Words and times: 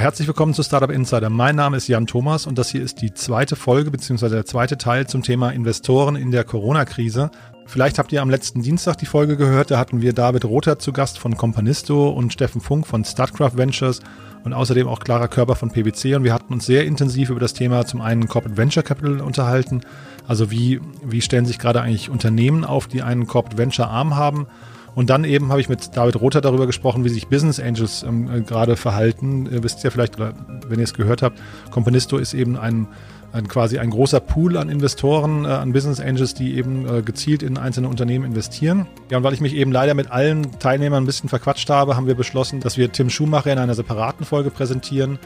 Herzlich 0.00 0.26
willkommen 0.26 0.54
zu 0.54 0.62
Startup 0.62 0.90
Insider. 0.90 1.28
Mein 1.28 1.56
Name 1.56 1.76
ist 1.76 1.86
Jan 1.86 2.06
Thomas 2.06 2.46
und 2.46 2.56
das 2.56 2.70
hier 2.70 2.80
ist 2.80 3.02
die 3.02 3.12
zweite 3.12 3.54
Folge 3.54 3.90
bzw. 3.90 4.30
der 4.30 4.46
zweite 4.46 4.78
Teil 4.78 5.06
zum 5.06 5.22
Thema 5.22 5.50
Investoren 5.50 6.16
in 6.16 6.30
der 6.30 6.42
Corona-Krise. 6.42 7.30
Vielleicht 7.66 7.98
habt 7.98 8.10
ihr 8.10 8.22
am 8.22 8.30
letzten 8.30 8.62
Dienstag 8.62 8.96
die 8.96 9.04
Folge 9.04 9.36
gehört, 9.36 9.70
da 9.70 9.78
hatten 9.78 10.00
wir 10.00 10.14
David 10.14 10.46
Rother 10.46 10.78
zu 10.78 10.94
Gast 10.94 11.18
von 11.18 11.36
Companisto 11.36 12.08
und 12.08 12.32
Steffen 12.32 12.62
Funk 12.62 12.86
von 12.86 13.04
Startcraft 13.04 13.58
Ventures 13.58 14.00
und 14.42 14.54
außerdem 14.54 14.88
auch 14.88 15.00
Clara 15.00 15.28
Körper 15.28 15.54
von 15.54 15.70
PwC 15.70 16.14
und 16.14 16.24
wir 16.24 16.32
hatten 16.32 16.54
uns 16.54 16.64
sehr 16.64 16.86
intensiv 16.86 17.28
über 17.28 17.40
das 17.40 17.52
Thema 17.52 17.84
zum 17.84 18.00
einen 18.00 18.26
Corporate 18.26 18.56
Venture 18.56 18.82
Capital 18.82 19.20
unterhalten, 19.20 19.82
also 20.26 20.50
wie, 20.50 20.80
wie 21.04 21.20
stellen 21.20 21.44
sich 21.44 21.58
gerade 21.58 21.82
eigentlich 21.82 22.08
Unternehmen 22.08 22.64
auf, 22.64 22.86
die 22.86 23.02
einen 23.02 23.26
Corporate 23.26 23.58
Venture 23.58 23.90
Arm 23.90 24.16
haben 24.16 24.46
und 24.94 25.10
dann 25.10 25.24
eben 25.24 25.50
habe 25.50 25.60
ich 25.60 25.68
mit 25.68 25.96
David 25.96 26.20
Rother 26.20 26.40
darüber 26.40 26.66
gesprochen, 26.66 27.04
wie 27.04 27.08
sich 27.08 27.28
Business 27.28 27.60
Angels 27.60 28.02
ähm, 28.02 28.30
äh, 28.30 28.40
gerade 28.40 28.76
verhalten. 28.76 29.48
Ihr 29.50 29.62
wisst 29.62 29.82
ja 29.84 29.90
vielleicht, 29.90 30.18
wenn 30.18 30.78
ihr 30.78 30.84
es 30.84 30.94
gehört 30.94 31.22
habt, 31.22 31.40
Companisto 31.70 32.18
ist 32.18 32.34
eben 32.34 32.56
ein, 32.56 32.88
ein 33.32 33.48
quasi 33.48 33.78
ein 33.78 33.90
großer 33.90 34.20
Pool 34.20 34.56
an 34.56 34.68
Investoren, 34.68 35.44
äh, 35.44 35.48
an 35.48 35.72
Business 35.72 36.00
Angels, 36.00 36.34
die 36.34 36.56
eben 36.56 36.88
äh, 36.88 37.02
gezielt 37.02 37.42
in 37.42 37.56
einzelne 37.56 37.88
Unternehmen 37.88 38.24
investieren. 38.24 38.86
Ja, 39.10 39.18
und 39.18 39.24
weil 39.24 39.34
ich 39.34 39.40
mich 39.40 39.54
eben 39.54 39.72
leider 39.72 39.94
mit 39.94 40.10
allen 40.10 40.58
Teilnehmern 40.58 41.04
ein 41.04 41.06
bisschen 41.06 41.28
verquatscht 41.28 41.70
habe, 41.70 41.96
haben 41.96 42.06
wir 42.06 42.14
beschlossen, 42.14 42.60
dass 42.60 42.76
wir 42.76 42.90
Tim 42.90 43.10
Schumacher 43.10 43.52
in 43.52 43.58
einer 43.58 43.74
separaten 43.74 44.26
Folge 44.26 44.50
präsentieren 44.50 45.18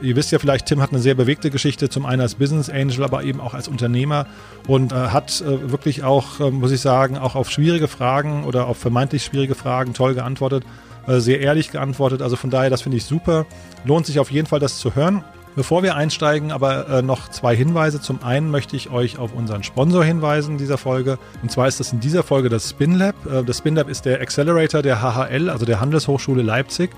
ihr 0.00 0.16
wisst 0.16 0.32
ja 0.32 0.38
vielleicht, 0.38 0.66
Tim 0.66 0.80
hat 0.80 0.90
eine 0.90 1.00
sehr 1.00 1.14
bewegte 1.14 1.50
Geschichte, 1.50 1.88
zum 1.88 2.06
einen 2.06 2.22
als 2.22 2.36
Business 2.36 2.70
Angel, 2.70 3.04
aber 3.04 3.22
eben 3.24 3.40
auch 3.40 3.54
als 3.54 3.68
Unternehmer 3.68 4.26
und 4.66 4.92
äh, 4.92 4.94
hat 4.94 5.40
äh, 5.40 5.70
wirklich 5.70 6.02
auch, 6.02 6.40
äh, 6.40 6.50
muss 6.50 6.70
ich 6.70 6.80
sagen, 6.80 7.18
auch 7.18 7.34
auf 7.34 7.50
schwierige 7.50 7.88
Fragen 7.88 8.44
oder 8.44 8.66
auf 8.66 8.78
vermeintlich 8.78 9.24
schwierige 9.24 9.54
Fragen 9.54 9.94
toll 9.94 10.14
geantwortet, 10.14 10.64
äh, 11.06 11.18
sehr 11.18 11.40
ehrlich 11.40 11.70
geantwortet. 11.70 12.22
Also 12.22 12.36
von 12.36 12.50
daher, 12.50 12.70
das 12.70 12.82
finde 12.82 12.98
ich 12.98 13.04
super. 13.04 13.46
Lohnt 13.84 14.06
sich 14.06 14.18
auf 14.18 14.30
jeden 14.30 14.46
Fall, 14.46 14.60
das 14.60 14.78
zu 14.78 14.94
hören. 14.94 15.24
Bevor 15.56 15.82
wir 15.82 15.96
einsteigen, 15.96 16.52
aber 16.52 16.88
äh, 16.88 17.02
noch 17.02 17.28
zwei 17.28 17.56
Hinweise. 17.56 18.00
Zum 18.00 18.22
einen 18.22 18.50
möchte 18.50 18.76
ich 18.76 18.90
euch 18.90 19.18
auf 19.18 19.34
unseren 19.34 19.64
Sponsor 19.64 20.04
hinweisen 20.04 20.58
dieser 20.58 20.78
Folge. 20.78 21.18
Und 21.42 21.50
zwar 21.50 21.66
ist 21.66 21.80
das 21.80 21.92
in 21.92 21.98
dieser 21.98 22.22
Folge 22.22 22.48
das 22.48 22.70
SpinLab. 22.70 23.14
Äh, 23.26 23.42
das 23.42 23.58
SpinLab 23.58 23.88
ist 23.88 24.04
der 24.04 24.20
Accelerator 24.20 24.82
der 24.82 25.02
HHL, 25.02 25.50
also 25.50 25.66
der 25.66 25.80
Handelshochschule 25.80 26.42
Leipzig. 26.42 26.90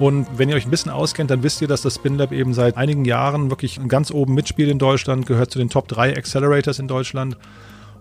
Und 0.00 0.26
wenn 0.38 0.48
ihr 0.48 0.56
euch 0.56 0.64
ein 0.64 0.70
bisschen 0.70 0.90
auskennt, 0.90 1.30
dann 1.30 1.42
wisst 1.42 1.60
ihr, 1.60 1.68
dass 1.68 1.82
das 1.82 1.96
SpinLab 1.96 2.32
eben 2.32 2.54
seit 2.54 2.78
einigen 2.78 3.04
Jahren 3.04 3.50
wirklich 3.50 3.78
ganz 3.86 4.10
oben 4.10 4.32
mitspielt 4.32 4.70
in 4.70 4.78
Deutschland, 4.78 5.26
gehört 5.26 5.50
zu 5.50 5.58
den 5.58 5.68
Top 5.68 5.88
3 5.88 6.16
Accelerators 6.16 6.78
in 6.78 6.88
Deutschland. 6.88 7.36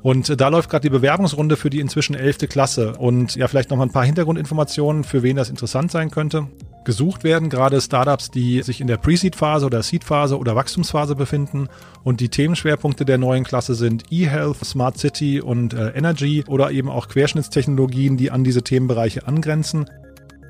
Und 0.02 0.39
da 0.39 0.47
läuft 0.47 0.70
gerade 0.70 0.83
die 0.83 0.89
Bewerbungsrunde 0.89 1.58
für 1.58 1.70
die 1.70 1.81
inzwischen 1.81 2.16
11. 2.16 2.47
Klasse. 2.47 2.94
Und 2.94 3.36
ja, 3.36 3.50
vielleicht 3.50 3.70
noch 3.70 3.75
mal 3.75 3.83
ein 3.83 3.92
paar 3.92 4.05
Hintergrundinformationen, 4.05 5.03
für 5.03 5.23
wen 5.23 5.36
das 5.36 5.50
interessant 5.50 5.92
sein 5.92 6.09
könnte. 6.09 6.47
Gesucht 6.86 7.25
werden 7.25 7.50
gerade 7.50 7.81
Startups, 7.81 8.31
die 8.31 8.61
sich 8.64 8.80
in 8.80 8.88
der 8.88 8.95
Pre-Seed-Phase 8.95 9.66
oder 9.66 9.83
Seed-Phase 9.83 10.39
oder 10.39 10.55
Wachstumsphase 10.55 11.16
befinden. 11.16 11.67
Und 12.05 12.22
die 12.22 12.30
Themenschwerpunkte 12.30 13.03
der 13.03 13.17
neuen 13.17 13.44
Klasse 13.44 13.75
sind 13.75 14.05
E-Health, 14.09 14.64
Smart 14.64 14.97
City 14.97 15.42
und 15.42 15.73
äh, 15.73 15.89
Energy 15.89 16.45
oder 16.47 16.72
eben 16.72 16.88
auch 16.88 17.09
Querschnittstechnologien, 17.09 18.16
die 18.16 18.31
an 18.31 18.45
diese 18.45 18.64
Themenbereiche 18.64 19.27
angrenzen. 19.27 19.86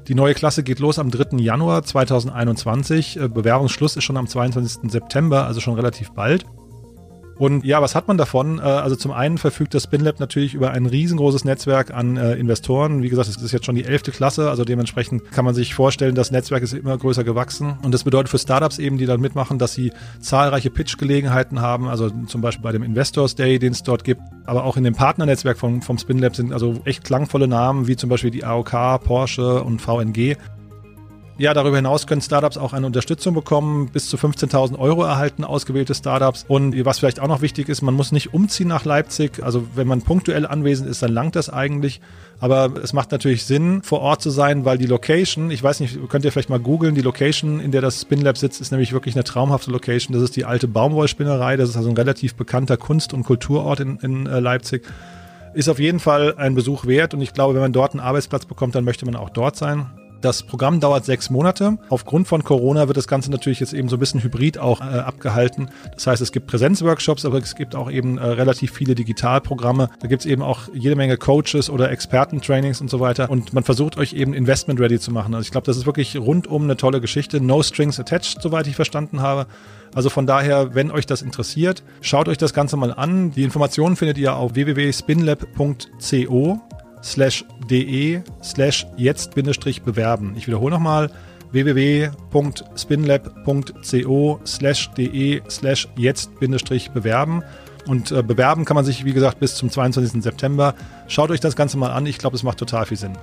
Die 0.09 0.15
neue 0.15 0.33
Klasse 0.33 0.63
geht 0.63 0.79
los 0.79 0.97
am 0.97 1.11
3. 1.11 1.37
Januar 1.37 1.83
2021. 1.83 3.17
Äh, 3.17 3.27
Bewerbungsschluss 3.27 3.95
ist 3.95 4.03
schon 4.05 4.17
am 4.17 4.25
22. 4.25 4.89
September, 4.91 5.45
also 5.45 5.59
schon 5.59 5.75
relativ 5.75 6.09
bald. 6.13 6.45
Und 7.39 7.63
ja, 7.63 7.81
was 7.81 7.95
hat 7.95 8.09
man 8.09 8.17
davon? 8.17 8.59
Äh, 8.59 8.63
also 8.63 8.97
zum 8.97 9.13
einen 9.13 9.37
verfügt 9.37 9.73
das 9.73 9.83
SpinLab 9.83 10.19
natürlich 10.19 10.53
über 10.53 10.71
ein 10.71 10.85
riesengroßes 10.85 11.45
Netzwerk 11.45 11.91
an 11.91 12.17
äh, 12.17 12.35
Investoren. 12.35 13.01
Wie 13.01 13.07
gesagt, 13.07 13.29
es 13.29 13.37
ist 13.37 13.53
jetzt 13.53 13.65
schon 13.65 13.75
die 13.75 13.85
elfte 13.85 14.11
Klasse, 14.11 14.49
also 14.49 14.65
dementsprechend 14.65 15.31
kann 15.31 15.45
man 15.45 15.55
sich 15.55 15.73
vorstellen, 15.73 16.15
das 16.15 16.31
Netzwerk 16.31 16.63
ist 16.63 16.73
immer 16.73 16.97
größer 16.97 17.23
gewachsen. 17.23 17.79
Und 17.81 17.93
das 17.93 18.03
bedeutet 18.03 18.27
für 18.27 18.37
Startups 18.37 18.77
eben, 18.77 18.97
die 18.97 19.05
dann 19.05 19.21
mitmachen, 19.21 19.57
dass 19.57 19.73
sie 19.73 19.93
zahlreiche 20.19 20.69
Pitch-Gelegenheiten 20.69 21.61
haben, 21.61 21.87
also 21.87 22.09
zum 22.09 22.41
Beispiel 22.41 22.63
bei 22.63 22.73
dem 22.73 22.83
Investors 22.83 23.35
Day, 23.35 23.57
den 23.57 23.71
es 23.71 23.83
dort 23.83 24.03
gibt, 24.03 24.21
aber 24.45 24.65
auch 24.65 24.75
in 24.75 24.83
dem 24.83 24.95
Partnernetzwerk 24.95 25.57
vom, 25.57 25.81
vom 25.81 25.97
SpinLab 25.97 26.35
sind 26.35 26.51
also 26.51 26.81
echt 26.83 27.05
klangvolle 27.05 27.47
Namen, 27.47 27.87
wie 27.87 27.95
zum 27.95 28.09
Beispiel 28.09 28.31
die 28.31 28.43
AOK, 28.43 29.01
Porsche 29.05 29.63
und 29.63 29.81
VNG. 29.81 30.35
Ja, 31.39 31.53
darüber 31.53 31.77
hinaus 31.77 32.05
können 32.05 32.19
Startups 32.19 32.57
auch 32.57 32.73
eine 32.73 32.85
Unterstützung 32.85 33.33
bekommen, 33.33 33.87
bis 33.93 34.09
zu 34.09 34.17
15.000 34.17 34.77
Euro 34.77 35.05
erhalten, 35.05 35.45
ausgewählte 35.45 35.95
Startups. 35.95 36.43
Und 36.49 36.75
was 36.83 36.99
vielleicht 36.99 37.21
auch 37.21 37.29
noch 37.29 37.41
wichtig 37.41 37.69
ist, 37.69 37.81
man 37.81 37.93
muss 37.93 38.11
nicht 38.11 38.33
umziehen 38.33 38.67
nach 38.67 38.83
Leipzig. 38.83 39.41
Also 39.41 39.63
wenn 39.73 39.87
man 39.87 40.01
punktuell 40.01 40.45
anwesend 40.45 40.89
ist, 40.89 41.01
dann 41.01 41.13
langt 41.13 41.37
das 41.37 41.49
eigentlich. 41.49 42.01
Aber 42.41 42.73
es 42.83 42.91
macht 42.91 43.13
natürlich 43.13 43.45
Sinn, 43.45 43.83
vor 43.83 44.01
Ort 44.01 44.21
zu 44.21 44.31
sein, 44.31 44.65
weil 44.65 44.77
die 44.77 44.85
Location, 44.85 45.49
ich 45.49 45.63
weiß 45.63 45.79
nicht, 45.79 46.09
könnt 46.09 46.25
ihr 46.25 46.33
vielleicht 46.33 46.49
mal 46.49 46.59
googeln, 46.59 46.93
die 46.93 47.01
Location, 47.01 47.61
in 47.61 47.71
der 47.71 47.79
das 47.79 48.01
Spinlab 48.01 48.37
sitzt, 48.37 48.59
ist 48.59 48.71
nämlich 48.71 48.91
wirklich 48.91 49.15
eine 49.15 49.23
traumhafte 49.23 49.71
Location. 49.71 50.13
Das 50.13 50.21
ist 50.21 50.35
die 50.35 50.43
alte 50.43 50.67
Baumwollspinnerei. 50.67 51.55
Das 51.55 51.69
ist 51.69 51.77
also 51.77 51.87
ein 51.87 51.95
relativ 51.95 52.35
bekannter 52.35 52.75
Kunst- 52.75 53.13
und 53.13 53.23
Kulturort 53.23 53.79
in, 53.79 53.95
in 53.99 54.27
äh, 54.27 54.41
Leipzig. 54.41 54.85
Ist 55.53 55.69
auf 55.69 55.79
jeden 55.79 56.01
Fall 56.01 56.35
ein 56.35 56.53
Besuch 56.53 56.85
wert 56.85 57.13
und 57.13 57.21
ich 57.21 57.33
glaube, 57.33 57.53
wenn 57.53 57.61
man 57.61 57.71
dort 57.71 57.93
einen 57.93 58.01
Arbeitsplatz 58.01 58.45
bekommt, 58.45 58.75
dann 58.75 58.83
möchte 58.83 59.05
man 59.05 59.15
auch 59.15 59.29
dort 59.29 59.55
sein. 59.55 59.85
Das 60.21 60.43
Programm 60.43 60.81
dauert 60.81 61.05
sechs 61.05 61.29
Monate. 61.29 61.77
Aufgrund 61.89 62.27
von 62.27 62.43
Corona 62.43 62.87
wird 62.87 62.97
das 62.97 63.07
Ganze 63.07 63.31
natürlich 63.31 63.61
jetzt 63.61 63.73
eben 63.73 63.87
so 63.87 63.95
ein 63.95 63.99
bisschen 63.99 64.21
hybrid 64.21 64.57
auch 64.57 64.81
äh, 64.81 64.83
abgehalten. 64.83 65.69
Das 65.93 66.07
heißt, 66.07 66.21
es 66.21 66.33
gibt 66.33 66.47
Präsenzworkshops, 66.47 67.23
aber 67.23 67.37
es 67.37 67.55
gibt 67.55 67.75
auch 67.75 67.89
eben 67.89 68.17
äh, 68.17 68.25
relativ 68.25 68.73
viele 68.73 68.95
Digitalprogramme. 68.95 69.89
Da 70.01 70.07
gibt 70.07 70.21
es 70.21 70.25
eben 70.25 70.41
auch 70.41 70.63
jede 70.73 70.97
Menge 70.97 71.15
Coaches 71.15 71.69
oder 71.69 71.89
Expertentrainings 71.89 72.81
und 72.81 72.89
so 72.89 72.99
weiter. 72.99 73.29
Und 73.29 73.53
man 73.53 73.63
versucht 73.63 73.97
euch 73.97 74.13
eben 74.13 74.33
investment 74.33 74.81
ready 74.81 74.99
zu 74.99 75.11
machen. 75.11 75.33
Also 75.33 75.45
ich 75.45 75.51
glaube, 75.51 75.65
das 75.65 75.77
ist 75.77 75.85
wirklich 75.85 76.17
rundum 76.17 76.63
eine 76.63 76.75
tolle 76.75 76.99
Geschichte. 76.99 77.39
No 77.39 77.63
strings 77.63 77.97
attached, 77.99 78.41
soweit 78.41 78.67
ich 78.67 78.75
verstanden 78.75 79.21
habe. 79.21 79.47
Also 79.95 80.09
von 80.09 80.27
daher, 80.27 80.75
wenn 80.75 80.91
euch 80.91 81.05
das 81.05 81.21
interessiert, 81.21 81.83
schaut 82.01 82.27
euch 82.27 82.37
das 82.37 82.53
Ganze 82.53 82.75
mal 82.75 82.93
an. 82.93 83.31
Die 83.31 83.43
Informationen 83.43 83.95
findet 83.95 84.17
ihr 84.17 84.35
auf 84.35 84.55
www.spinlab.co 84.55 86.59
slash 87.03 87.45
de 87.69 88.21
slash 88.43 88.87
jetzt 88.97 89.35
bewerben. 89.35 90.33
Ich 90.37 90.47
wiederhole 90.47 90.73
nochmal 90.73 91.11
www.spinlab.co 91.51 94.39
slash 94.45 94.89
de 94.91 95.41
slash 95.49 95.87
jetzt 95.95 96.31
bewerben. 96.39 97.43
Und 97.87 98.11
äh, 98.11 98.21
bewerben 98.21 98.65
kann 98.65 98.75
man 98.75 98.83
sich, 98.85 99.05
wie 99.05 99.13
gesagt, 99.13 99.39
bis 99.39 99.55
zum 99.55 99.71
22. 99.71 100.21
September. 100.21 100.75
Schaut 101.07 101.31
euch 101.31 101.39
das 101.39 101.55
Ganze 101.55 101.77
mal 101.77 101.91
an. 101.91 102.05
Ich 102.05 102.19
glaube, 102.19 102.35
es 102.35 102.43
macht 102.43 102.59
total 102.59 102.85
viel 102.85 102.97
Sinn. 102.97 103.17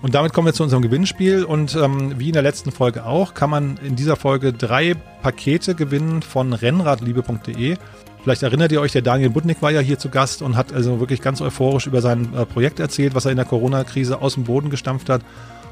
Und 0.00 0.14
damit 0.14 0.32
kommen 0.32 0.46
wir 0.46 0.54
zu 0.54 0.62
unserem 0.62 0.82
Gewinnspiel. 0.82 1.44
Und 1.44 1.74
ähm, 1.74 2.18
wie 2.18 2.28
in 2.28 2.34
der 2.34 2.42
letzten 2.42 2.70
Folge 2.70 3.04
auch, 3.04 3.34
kann 3.34 3.50
man 3.50 3.76
in 3.78 3.96
dieser 3.96 4.16
Folge 4.16 4.52
drei 4.52 4.94
Pakete 5.22 5.74
gewinnen 5.74 6.22
von 6.22 6.52
rennradliebe.de. 6.52 7.76
Vielleicht 8.22 8.42
erinnert 8.42 8.72
ihr 8.72 8.80
euch, 8.80 8.92
der 8.92 9.02
Daniel 9.02 9.30
Budnick 9.30 9.62
war 9.62 9.70
ja 9.70 9.80
hier 9.80 9.98
zu 9.98 10.08
Gast 10.08 10.42
und 10.42 10.56
hat 10.56 10.72
also 10.72 11.00
wirklich 11.00 11.22
ganz 11.22 11.40
euphorisch 11.40 11.86
über 11.86 12.00
sein 12.00 12.34
äh, 12.34 12.44
Projekt 12.44 12.80
erzählt, 12.80 13.14
was 13.14 13.24
er 13.24 13.30
in 13.30 13.36
der 13.36 13.46
Corona-Krise 13.46 14.20
aus 14.20 14.34
dem 14.34 14.44
Boden 14.44 14.70
gestampft 14.70 15.08
hat. 15.08 15.22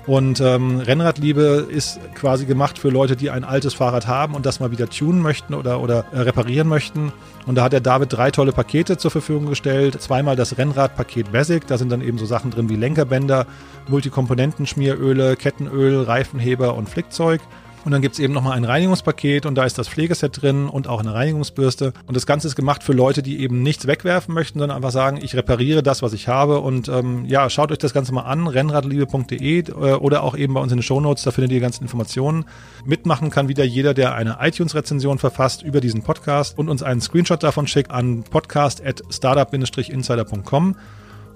Und 0.07 0.41
ähm, 0.41 0.79
Rennradliebe 0.79 1.67
ist 1.69 1.99
quasi 2.15 2.47
gemacht 2.47 2.79
für 2.79 2.91
Leute, 2.91 3.17
die 3.17 3.31
ein 3.31 3.43
altes 3.43 3.75
Fahrrad 3.75 4.07
haben 4.07 4.37
und 4.37 4.47
das 4.47 4.61
mal 4.61 4.71
wieder 4.71 4.89
tunen 4.89 5.21
möchten 5.21 5.53
oder, 5.53 5.81
oder 5.81 6.05
äh, 6.13 6.21
reparieren 6.21 6.69
möchten. 6.69 7.13
Und 7.45 7.57
da 7.57 7.65
hat 7.65 7.73
der 7.73 7.81
David 7.81 8.13
drei 8.13 8.31
tolle 8.31 8.53
Pakete 8.53 8.99
zur 8.99 9.11
Verfügung 9.11 9.47
gestellt. 9.47 10.01
Zweimal 10.01 10.37
das 10.37 10.59
Rennradpaket 10.59 11.33
Basic, 11.33 11.67
da 11.67 11.77
sind 11.77 11.91
dann 11.91 12.03
eben 12.03 12.19
so 12.19 12.27
Sachen 12.27 12.53
drin 12.53 12.69
wie 12.69 12.77
Lenkerbänder, 12.77 13.47
Multikomponenten, 13.89 14.67
Schmieröle, 14.67 15.35
Kettenöl, 15.35 16.05
Reifenheber 16.05 16.77
und 16.77 16.89
Flickzeug. 16.89 17.41
Und 17.87 17.93
dann 17.93 18.03
gibt 18.03 18.15
es 18.15 18.19
eben 18.19 18.35
nochmal 18.35 18.57
ein 18.57 18.65
Reinigungspaket 18.65 19.47
und 19.47 19.55
da 19.55 19.65
ist 19.65 19.79
das 19.79 19.89
Pflegeset 19.89 20.43
drin 20.43 20.69
und 20.69 20.89
auch 20.89 20.99
eine 20.99 21.15
Reinigungsbürste. 21.15 21.93
Und 22.09 22.17
das 22.17 22.27
Ganze 22.27 22.49
ist 22.49 22.57
gemacht 22.57 22.83
für 22.83 22.93
Leute, 22.93 23.23
die 23.23 23.39
eben 23.39 23.63
nichts 23.63 23.87
wegwerfen 23.87 24.35
möchten, 24.35 24.59
sondern 24.59 24.77
einfach 24.77 24.91
sagen, 24.91 25.21
ich 25.23 25.37
repariere 25.37 25.85
das, 25.85 26.03
was 26.03 26.13
ich 26.13 26.27
habe. 26.27 26.59
Und 26.59 26.89
ähm, 26.89 27.27
ja, 27.27 27.49
schaut 27.49 27.71
euch 27.71 27.79
das 27.79 27.95
Ganze 27.95 28.13
mal 28.13 28.23
an, 28.23 28.49
rennradliebe.de 28.49 29.69
äh, 29.69 29.73
oder 29.73 30.25
auch 30.25 30.37
eben 30.37 30.55
bei 30.55 30.61
uns 30.61 30.73
in 30.73 30.79
den 30.79 30.83
Shownotes, 30.83 31.23
da 31.23 31.31
findet 31.31 31.53
ihr 31.53 31.59
die 31.59 31.63
ganzen 31.63 31.85
Informationen. 31.85 32.47
Mitmachen 32.85 33.31
kann 33.31 33.47
wieder 33.47 33.63
jeder, 33.63 33.95
der 33.95 34.17
eine 34.17 34.39
iTunes-Rezension 34.41 35.19
verfasst 35.19 35.63
über 35.63 35.81
diesen 35.81 36.03
Podcast 36.03 36.59
und 36.59 36.69
uns 36.69 36.83
einen 36.83 37.01
Screenshot 37.01 37.45
davon 37.45 37.69
schickt 37.69 37.93
an 37.93 38.25
podcast.startup-insider.com. 38.25 40.75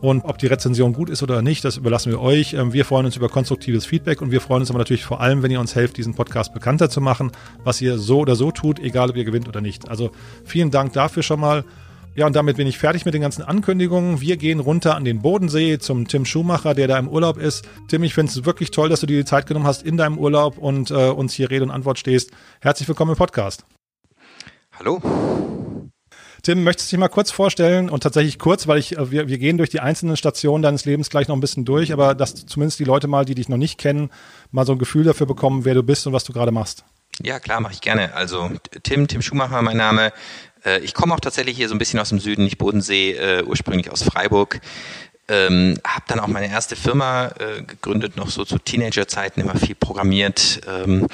Und 0.00 0.25
ob 0.25 0.38
die 0.38 0.47
Rezension 0.47 0.94
gut 0.94 1.11
ist 1.11 1.23
oder 1.23 1.43
nicht, 1.43 1.64
das 1.64 1.76
überlassen 1.76 2.11
wir 2.11 2.20
euch. 2.20 2.55
Ähm, 2.55 2.73
wir 2.73 2.85
freuen 2.85 3.06
uns 3.06 3.17
über 3.17 3.29
konstruktives 3.29 3.85
Feedback 3.85 4.23
und 4.23 4.31
wir 4.31 4.41
freuen 4.41 4.62
uns 4.62 4.70
aber 4.70 4.79
natürlich 4.79 5.05
vor 5.05 5.20
allem, 5.20 5.43
wenn 5.43 5.50
ihr 5.50 5.61
uns 5.61 5.75
helft, 5.75 5.99
diesen 5.99 6.14
Podcast 6.14 6.55
bekannter 6.55 6.88
zu 6.88 7.00
machen, 7.00 7.32
was 7.64 7.81
ihr 7.81 7.99
so 7.99 8.20
oder 8.20 8.35
so 8.35 8.50
tut, 8.50 8.79
egal 8.79 9.11
ob 9.11 9.17
ihr 9.17 9.25
gewinnt 9.25 9.47
oder 9.47 9.61
nicht. 9.61 9.91
Also 9.91 10.11
vielen 10.44 10.70
Dank 10.70 10.94
dafür 10.94 11.23
schon 11.23 11.41
mal. 11.41 11.64
Ja, 12.17 12.26
und 12.26 12.35
damit 12.35 12.56
bin 12.56 12.67
ich 12.67 12.79
fertig 12.79 13.05
mit 13.05 13.14
den 13.14 13.23
ganzen 13.23 13.43
Ankündigungen. 13.43 14.20
Wir 14.20 14.37
gehen 14.37 14.58
runter 14.58 14.97
an 14.97 15.05
den 15.05 15.20
Bodensee 15.20 15.79
zum 15.79 16.08
Tim 16.08 16.25
Schumacher, 16.25 16.75
der 16.75 16.88
da 16.88 16.99
im 16.99 17.08
Urlaub 17.08 17.37
ist. 17.37 17.69
Tim, 17.88 18.02
ich 18.02 18.14
finde 18.14 18.32
es 18.32 18.44
wirklich 18.44 18.73
toll, 18.73 18.88
dass 18.88 19.00
du 19.00 19.06
dir 19.06 19.19
die 19.19 19.25
Zeit 19.25 19.47
genommen 19.47 19.67
hast 19.67 19.82
in 19.82 19.97
deinem 19.97 20.19
Urlaub 20.19 20.58
und 20.58 20.91
äh, 20.91 21.11
uns 21.11 21.35
hier 21.35 21.50
Rede 21.50 21.64
und 21.64 21.70
Antwort 21.70 21.99
stehst. 21.99 22.31
Herzlich 22.61 22.88
willkommen 22.88 23.12
im 23.12 23.17
Podcast. 23.17 23.64
Hallo. 24.73 25.60
Tim, 26.43 26.65
möchtest 26.65 26.91
du 26.91 26.97
dich 26.97 27.01
mal 27.01 27.09
kurz 27.09 27.31
vorstellen 27.31 27.91
und 27.91 28.03
tatsächlich 28.03 28.39
kurz, 28.39 28.67
weil 28.67 28.79
ich, 28.79 28.97
äh, 28.97 29.11
wir, 29.11 29.29
wir 29.29 29.39
gehen 29.39 29.59
durch 29.59 29.71
die 29.71 29.81
einzelnen 29.81 30.17
Stationen 30.17 30.63
deines 30.63 30.85
Lebens 30.85 31.11
gleich 31.11 31.29
noch 31.29 31.37
ein 31.37 31.41
bisschen 31.41 31.65
durch, 31.65 31.93
aber 31.93 32.15
dass 32.15 32.47
zumindest 32.47 32.79
die 32.79 32.85
Leute 32.85 33.09
mal, 33.09 33.25
die 33.25 33.35
dich 33.35 33.49
noch 33.49 33.57
nicht 33.57 33.79
kennen, 33.79 34.11
mal 34.51 34.67
so 34.67 34.73
ein 34.73 34.79
Gefühl 34.79 35.05
dafür 35.05 35.27
bekommen, 35.27 35.65
wer 35.65 35.75
du 35.75 35.83
bist 35.83 36.07
und 36.07 36.13
was 36.13 36.25
du 36.25 36.33
gerade 36.33 36.53
machst. 36.53 36.85
Ja, 37.23 37.39
klar, 37.39 37.61
mache 37.61 37.75
ich 37.75 37.81
gerne. 37.81 38.15
Also 38.15 38.51
Tim, 38.83 39.07
Tim 39.07 39.23
Schumacher, 39.23 39.61
mein 39.63 39.77
Name. 39.77 40.13
Äh, 40.65 40.81
ich 40.81 40.95
komme 40.95 41.15
auch 41.15 41.21
tatsächlich 41.21 41.57
hier 41.57 41.69
so 41.69 41.75
ein 41.75 41.79
bisschen 41.79 42.01
aus 42.01 42.09
dem 42.09 42.19
Süden, 42.19 42.45
nicht 42.45 42.59
Bodensee, 42.59 43.13
äh, 43.13 43.43
ursprünglich 43.45 43.91
aus 43.91 44.03
Freiburg. 44.03 44.61
Ähm, 45.31 45.79
habe 45.87 46.05
dann 46.09 46.19
auch 46.19 46.27
meine 46.27 46.50
erste 46.50 46.75
Firma 46.75 47.29
äh, 47.38 47.62
gegründet, 47.62 48.17
noch 48.17 48.31
so 48.31 48.44
zu 48.44 48.59
Teenagerzeiten, 48.59 49.43
immer 49.43 49.55
viel 49.55 49.77
programmiert. 49.77 50.61
Ähm, 50.67 51.06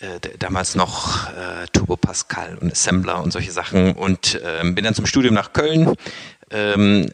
äh, 0.00 0.20
damals 0.38 0.74
noch 0.74 1.28
äh, 1.30 1.66
Turbo 1.72 1.96
Pascal 1.96 2.58
und 2.60 2.70
Assembler 2.70 3.22
und 3.22 3.32
solche 3.32 3.50
Sachen 3.50 3.94
und 3.94 4.40
ähm, 4.44 4.74
bin 4.74 4.84
dann 4.84 4.94
zum 4.94 5.06
Studium 5.06 5.34
nach 5.34 5.52
Köln, 5.52 5.94
ähm, 6.50 7.10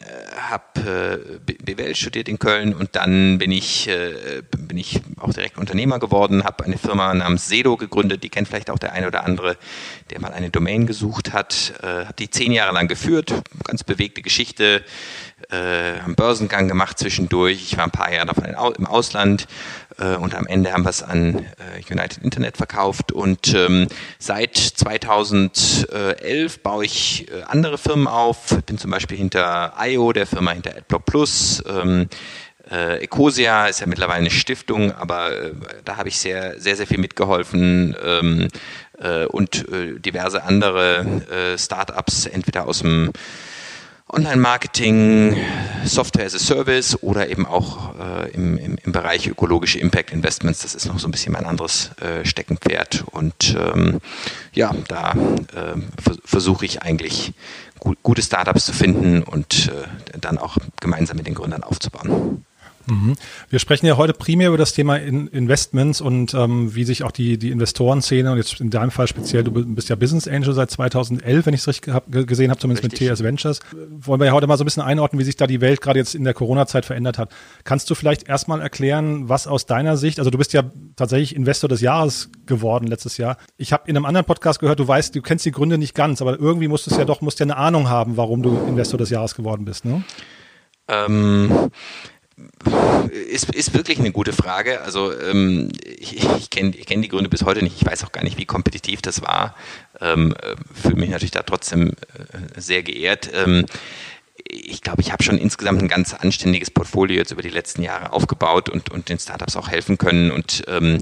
habe 0.49 1.19
äh, 1.47 1.53
BWL 1.53 1.95
studiert 1.95 2.29
in 2.29 2.39
Köln 2.39 2.73
und 2.73 2.95
dann 2.95 3.37
bin 3.37 3.51
ich 3.51 3.87
äh, 3.87 4.41
bin 4.57 4.77
ich 4.77 5.01
auch 5.19 5.33
direkt 5.33 5.57
Unternehmer 5.57 5.99
geworden, 5.99 6.43
habe 6.43 6.63
eine 6.63 6.77
Firma 6.77 7.13
namens 7.13 7.47
Sedo 7.47 7.77
gegründet, 7.77 8.23
die 8.23 8.29
kennt 8.29 8.47
vielleicht 8.47 8.69
auch 8.69 8.79
der 8.79 8.93
eine 8.93 9.07
oder 9.07 9.25
andere, 9.25 9.57
der 10.09 10.21
mal 10.21 10.33
eine 10.33 10.49
Domain 10.49 10.85
gesucht 10.85 11.33
hat, 11.33 11.73
äh, 11.81 12.05
habe 12.05 12.13
die 12.19 12.29
zehn 12.29 12.51
Jahre 12.51 12.73
lang 12.73 12.87
geführt, 12.87 13.33
ganz 13.63 13.83
bewegte 13.83 14.21
Geschichte, 14.21 14.83
äh, 15.51 15.55
einen 15.55 16.15
Börsengang 16.15 16.67
gemacht 16.67 16.97
zwischendurch, 16.99 17.61
ich 17.61 17.77
war 17.77 17.85
ein 17.85 17.91
paar 17.91 18.11
Jahre 18.11 18.27
davon 18.27 18.45
im 18.45 18.85
Ausland 18.85 19.47
äh, 19.97 20.15
und 20.15 20.35
am 20.35 20.47
Ende 20.47 20.73
haben 20.73 20.83
wir 20.83 20.89
es 20.89 21.03
an 21.03 21.35
äh, 21.35 21.91
United 21.91 22.23
Internet 22.23 22.57
verkauft 22.57 23.11
und 23.11 23.53
ähm, 23.53 23.87
seit 24.19 24.57
2011 24.57 26.63
baue 26.63 26.85
ich 26.85 27.31
äh, 27.31 27.43
andere 27.43 27.77
Firmen 27.77 28.07
auf. 28.07 28.57
Bin 28.65 28.77
zum 28.77 28.91
Beispiel 28.91 29.17
hinter 29.17 29.73
IO, 29.79 30.13
der 30.13 30.25
Firma 30.25 30.51
hinter 30.51 30.75
AdBlock 30.75 31.05
Plus. 31.05 31.63
Ähm, 31.67 32.09
äh, 32.71 33.03
Ecosia 33.03 33.67
ist 33.67 33.79
ja 33.79 33.87
mittlerweile 33.87 34.19
eine 34.19 34.31
Stiftung, 34.31 34.91
aber 34.91 35.31
äh, 35.31 35.53
da 35.83 35.97
habe 35.97 36.09
ich 36.09 36.17
sehr, 36.17 36.59
sehr, 36.59 36.75
sehr 36.75 36.87
viel 36.87 36.97
mitgeholfen 36.97 37.95
ähm, 38.03 38.47
äh, 38.99 39.25
und 39.25 39.69
äh, 39.71 39.99
diverse 39.99 40.43
andere 40.43 41.05
äh, 41.29 41.57
Startups, 41.57 42.25
entweder 42.25 42.67
aus 42.67 42.79
dem 42.79 43.11
Online-Marketing, 44.07 45.35
Software 45.83 46.25
as 46.25 46.35
a 46.35 46.39
Service 46.39 47.01
oder 47.01 47.27
eben 47.27 47.45
auch 47.45 47.95
äh, 47.99 48.29
im, 48.31 48.57
im, 48.57 48.77
im, 48.83 48.91
Bereich 48.91 49.27
ökologische 49.27 49.79
Impact 49.79 50.11
Investments. 50.11 50.61
Das 50.61 50.75
ist 50.75 50.85
noch 50.85 50.99
so 50.99 51.07
ein 51.07 51.11
bisschen 51.11 51.33
mein 51.33 51.45
anderes 51.45 51.89
äh, 52.01 52.23
Steckenpferd. 52.23 53.03
Und 53.11 53.57
ähm, 53.59 53.99
ja, 54.53 54.75
da 54.87 55.13
äh, 55.13 55.79
versuche 56.23 56.65
ich 56.65 56.83
eigentlich 56.83 57.33
gut, 57.79 57.97
gute 58.03 58.21
Startups 58.21 58.65
zu 58.65 58.73
finden 58.73 59.23
und 59.23 59.69
äh, 59.69 60.17
dann 60.19 60.37
auch 60.37 60.57
gemeinsam 60.79 61.17
mit 61.17 61.25
den 61.25 61.33
Gründern 61.33 61.63
aufzubauen. 61.63 62.45
Mhm. 62.87 63.15
Wir 63.49 63.59
sprechen 63.59 63.85
ja 63.85 63.97
heute 63.97 64.13
primär 64.13 64.49
über 64.49 64.57
das 64.57 64.73
Thema 64.73 64.97
in 64.97 65.27
Investments 65.27 66.01
und 66.01 66.33
ähm, 66.33 66.75
wie 66.75 66.83
sich 66.83 67.03
auch 67.03 67.11
die, 67.11 67.37
die 67.37 67.51
Investorenszene 67.51 68.31
und 68.31 68.37
jetzt 68.37 68.59
in 68.61 68.69
deinem 68.69 68.91
Fall 68.91 69.07
speziell, 69.07 69.43
du 69.43 69.51
bist 69.51 69.89
ja 69.89 69.95
Business 69.95 70.27
Angel 70.27 70.53
seit 70.53 70.71
2011, 70.71 71.45
wenn 71.45 71.53
ich 71.53 71.61
es 71.61 71.67
richtig 71.67 71.93
hab, 71.93 72.11
gesehen 72.11 72.51
habe, 72.51 72.59
zumindest 72.59 72.85
richtig. 72.85 73.09
mit 73.09 73.17
TS 73.17 73.23
Ventures. 73.23 73.59
Wollen 73.89 74.19
wir 74.19 74.27
ja 74.27 74.33
heute 74.33 74.47
mal 74.47 74.57
so 74.57 74.63
ein 74.63 74.65
bisschen 74.65 74.83
einordnen, 74.83 75.19
wie 75.19 75.23
sich 75.23 75.35
da 75.35 75.47
die 75.47 75.61
Welt 75.61 75.81
gerade 75.81 75.99
jetzt 75.99 76.15
in 76.15 76.23
der 76.23 76.33
Corona-Zeit 76.33 76.85
verändert 76.85 77.17
hat. 77.17 77.31
Kannst 77.63 77.89
du 77.89 77.95
vielleicht 77.95 78.27
erstmal 78.27 78.61
erklären, 78.61 79.29
was 79.29 79.47
aus 79.47 79.65
deiner 79.65 79.97
Sicht, 79.97 80.19
also 80.19 80.29
du 80.29 80.37
bist 80.37 80.53
ja 80.53 80.63
tatsächlich 80.95 81.35
Investor 81.35 81.69
des 81.69 81.81
Jahres 81.81 82.29
geworden 82.45 82.87
letztes 82.87 83.17
Jahr. 83.17 83.37
Ich 83.57 83.73
habe 83.73 83.89
in 83.89 83.95
einem 83.95 84.05
anderen 84.05 84.25
Podcast 84.25 84.59
gehört, 84.59 84.79
du 84.79 84.87
weißt, 84.87 85.15
du 85.15 85.21
kennst 85.21 85.45
die 85.45 85.51
Gründe 85.51 85.77
nicht 85.77 85.95
ganz, 85.95 86.21
aber 86.21 86.39
irgendwie 86.39 86.67
musst 86.67 86.87
du 86.87 86.91
es 86.91 86.97
ja 86.97 87.05
doch, 87.05 87.21
musst 87.21 87.39
ja 87.39 87.45
eine 87.45 87.57
Ahnung 87.57 87.89
haben, 87.89 88.17
warum 88.17 88.43
du 88.43 88.57
Investor 88.67 88.97
des 88.97 89.09
Jahres 89.09 89.35
geworden 89.35 89.65
bist, 89.65 89.85
ne? 89.85 90.03
Ähm 90.87 91.71
ist, 93.15 93.53
ist 93.53 93.73
wirklich 93.73 93.99
eine 93.99 94.11
gute 94.11 94.33
Frage. 94.33 94.81
Also 94.81 95.17
ähm, 95.17 95.69
ich, 95.83 96.23
ich 96.37 96.49
kenne 96.49 96.71
kenn 96.71 97.01
die 97.01 97.07
Gründe 97.07 97.29
bis 97.29 97.43
heute 97.43 97.63
nicht. 97.63 97.81
Ich 97.81 97.85
weiß 97.85 98.03
auch 98.03 98.11
gar 98.11 98.23
nicht, 98.23 98.37
wie 98.37 98.45
kompetitiv 98.45 99.01
das 99.01 99.21
war. 99.21 99.55
Ähm, 100.01 100.33
äh, 100.41 100.55
Fühle 100.73 100.97
mich 100.97 101.09
natürlich 101.09 101.31
da 101.31 101.43
trotzdem 101.43 101.89
äh, 101.89 102.59
sehr 102.59 102.83
geehrt. 102.83 103.29
Ähm, 103.33 103.65
ich 104.47 104.81
glaube, 104.81 105.01
ich 105.01 105.11
habe 105.11 105.23
schon 105.23 105.37
insgesamt 105.37 105.81
ein 105.81 105.87
ganz 105.87 106.13
anständiges 106.13 106.69
Portfolio 106.69 107.17
jetzt 107.17 107.31
über 107.31 107.41
die 107.41 107.49
letzten 107.49 107.81
Jahre 107.81 108.13
aufgebaut 108.13 108.69
und, 108.69 108.91
und 108.91 109.09
den 109.09 109.17
Startups 109.17 109.55
auch 109.55 109.69
helfen 109.69 109.97
können. 109.97 110.31
Und 110.31 110.63
ähm, 110.67 110.99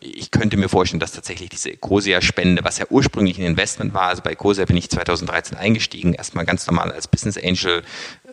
ich 0.00 0.30
könnte 0.30 0.56
mir 0.56 0.68
vorstellen, 0.68 1.00
dass 1.00 1.12
tatsächlich 1.12 1.48
diese 1.48 1.70
Ecosia-Spende, 1.70 2.64
was 2.64 2.78
ja 2.78 2.86
ursprünglich 2.90 3.38
ein 3.38 3.44
Investment 3.44 3.94
war, 3.94 4.08
also 4.08 4.22
bei 4.22 4.32
Ecosia 4.32 4.64
bin 4.64 4.76
ich 4.76 4.90
2013 4.90 5.56
eingestiegen, 5.56 6.12
erstmal 6.12 6.44
ganz 6.44 6.66
normal 6.66 6.90
als 6.90 7.06
Business 7.06 7.38
Angel, 7.38 7.82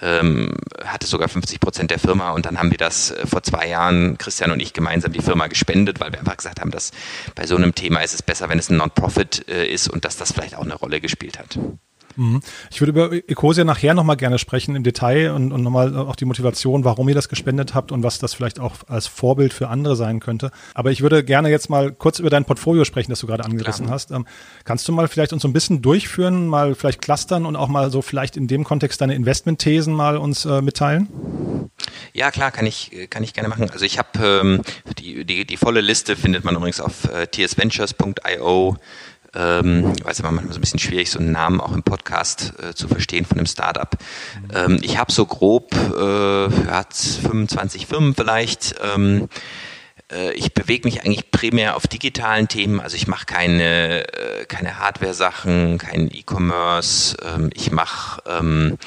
ähm, 0.01 0.55
hatte 0.83 1.05
sogar 1.05 1.29
50 1.29 1.59
Prozent 1.59 1.91
der 1.91 1.99
Firma 1.99 2.31
und 2.31 2.45
dann 2.45 2.57
haben 2.57 2.71
wir 2.71 2.77
das 2.77 3.11
äh, 3.11 3.27
vor 3.27 3.43
zwei 3.43 3.67
Jahren, 3.67 4.17
Christian 4.17 4.51
und 4.51 4.59
ich 4.59 4.73
gemeinsam 4.73 5.13
die 5.13 5.21
Firma 5.21 5.47
gespendet, 5.47 5.99
weil 5.99 6.11
wir 6.11 6.19
einfach 6.19 6.37
gesagt 6.37 6.59
haben, 6.59 6.71
dass 6.71 6.91
bei 7.35 7.45
so 7.45 7.55
einem 7.55 7.75
Thema 7.75 7.99
ist 8.01 8.15
es 8.15 8.23
besser, 8.23 8.49
wenn 8.49 8.57
es 8.57 8.69
ein 8.69 8.77
Non-Profit 8.77 9.47
äh, 9.47 9.67
ist 9.67 9.89
und 9.89 10.05
dass 10.05 10.17
das 10.17 10.31
vielleicht 10.31 10.55
auch 10.55 10.63
eine 10.63 10.75
Rolle 10.75 11.01
gespielt 11.01 11.37
hat. 11.37 11.59
Mhm. 12.15 12.41
Ich 12.69 12.81
würde 12.81 12.91
über 12.91 13.13
Ecosia 13.13 13.63
nachher 13.63 13.93
nochmal 13.93 14.17
gerne 14.17 14.37
sprechen 14.37 14.75
im 14.75 14.83
Detail 14.83 15.31
und, 15.31 15.51
und 15.51 15.63
nochmal 15.63 15.95
auch 15.95 16.15
die 16.15 16.25
Motivation, 16.25 16.83
warum 16.83 17.07
ihr 17.09 17.15
das 17.15 17.29
gespendet 17.29 17.73
habt 17.73 17.91
und 17.91 18.03
was 18.03 18.19
das 18.19 18.33
vielleicht 18.33 18.59
auch 18.59 18.75
als 18.87 19.07
Vorbild 19.07 19.53
für 19.53 19.69
andere 19.69 19.95
sein 19.95 20.19
könnte. 20.19 20.51
Aber 20.73 20.91
ich 20.91 21.01
würde 21.01 21.23
gerne 21.23 21.49
jetzt 21.49 21.69
mal 21.69 21.91
kurz 21.91 22.19
über 22.19 22.29
dein 22.29 22.45
Portfolio 22.45 22.85
sprechen, 22.85 23.11
das 23.11 23.19
du 23.19 23.27
gerade 23.27 23.45
angerissen 23.45 23.85
klar. 23.85 23.95
hast. 23.95 24.11
Ähm, 24.11 24.25
kannst 24.63 24.87
du 24.87 24.91
mal 24.91 25.07
vielleicht 25.07 25.33
uns 25.33 25.41
so 25.41 25.47
ein 25.47 25.53
bisschen 25.53 25.81
durchführen, 25.81 26.47
mal 26.47 26.75
vielleicht 26.75 27.01
clustern 27.01 27.45
und 27.45 27.55
auch 27.55 27.67
mal 27.67 27.91
so 27.91 28.01
vielleicht 28.01 28.37
in 28.37 28.47
dem 28.47 28.63
Kontext 28.63 29.01
deine 29.01 29.15
Investmentthesen 29.15 29.93
mal 29.93 30.17
uns 30.17 30.45
äh, 30.45 30.61
mitteilen? 30.61 31.09
Ja, 32.13 32.31
klar, 32.31 32.51
kann 32.51 32.65
ich, 32.65 32.91
kann 33.09 33.23
ich 33.23 33.33
gerne 33.33 33.49
machen. 33.49 33.69
Also 33.71 33.85
ich 33.85 33.97
habe 33.97 34.09
ähm, 34.23 34.61
die, 34.99 35.25
die, 35.25 35.45
die 35.45 35.57
volle 35.57 35.81
Liste 35.81 36.15
findet 36.15 36.43
man 36.43 36.55
übrigens 36.55 36.81
auf 36.81 37.05
äh, 37.05 37.27
tsventures.io 37.27 38.77
ähm, 39.33 39.93
weiß 40.03 40.19
aber 40.19 40.31
manchmal 40.31 40.53
so 40.53 40.59
ein 40.59 40.61
bisschen 40.61 40.79
schwierig, 40.79 41.09
so 41.09 41.19
einen 41.19 41.31
Namen 41.31 41.61
auch 41.61 41.73
im 41.73 41.83
Podcast 41.83 42.53
äh, 42.61 42.73
zu 42.73 42.87
verstehen 42.87 43.25
von 43.25 43.37
einem 43.37 43.47
Startup. 43.47 43.97
Ähm, 44.53 44.79
ich 44.81 44.97
habe 44.97 45.11
so 45.11 45.25
grob 45.25 45.73
äh, 45.73 46.47
ja, 46.49 46.85
25 46.91 47.87
Firmen 47.87 48.13
vielleicht. 48.13 48.75
Ähm, 48.81 49.29
äh, 50.11 50.33
ich 50.33 50.53
bewege 50.53 50.87
mich 50.87 51.03
eigentlich 51.03 51.31
primär 51.31 51.75
auf 51.75 51.87
digitalen 51.87 52.47
Themen, 52.47 52.79
also 52.79 52.95
ich 52.95 53.07
mache 53.07 53.25
keine, 53.25 54.07
äh, 54.13 54.45
keine 54.45 54.79
Hardware-Sachen, 54.79 55.77
keinen 55.77 56.13
E-Commerce, 56.13 57.17
ähm, 57.23 57.49
ich 57.53 57.71
mache 57.71 58.21
ähm, 58.27 58.77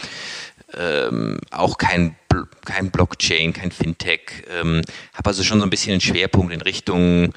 ähm, 0.76 1.38
auch 1.50 1.78
kein, 1.78 2.16
kein 2.64 2.90
Blockchain, 2.90 3.52
kein 3.52 3.70
Fintech, 3.70 4.44
ähm, 4.50 4.82
habe 5.14 5.30
also 5.30 5.42
schon 5.42 5.60
so 5.60 5.66
ein 5.66 5.70
bisschen 5.70 5.92
einen 5.92 6.00
Schwerpunkt 6.00 6.52
in 6.52 6.60
Richtung 6.60 7.32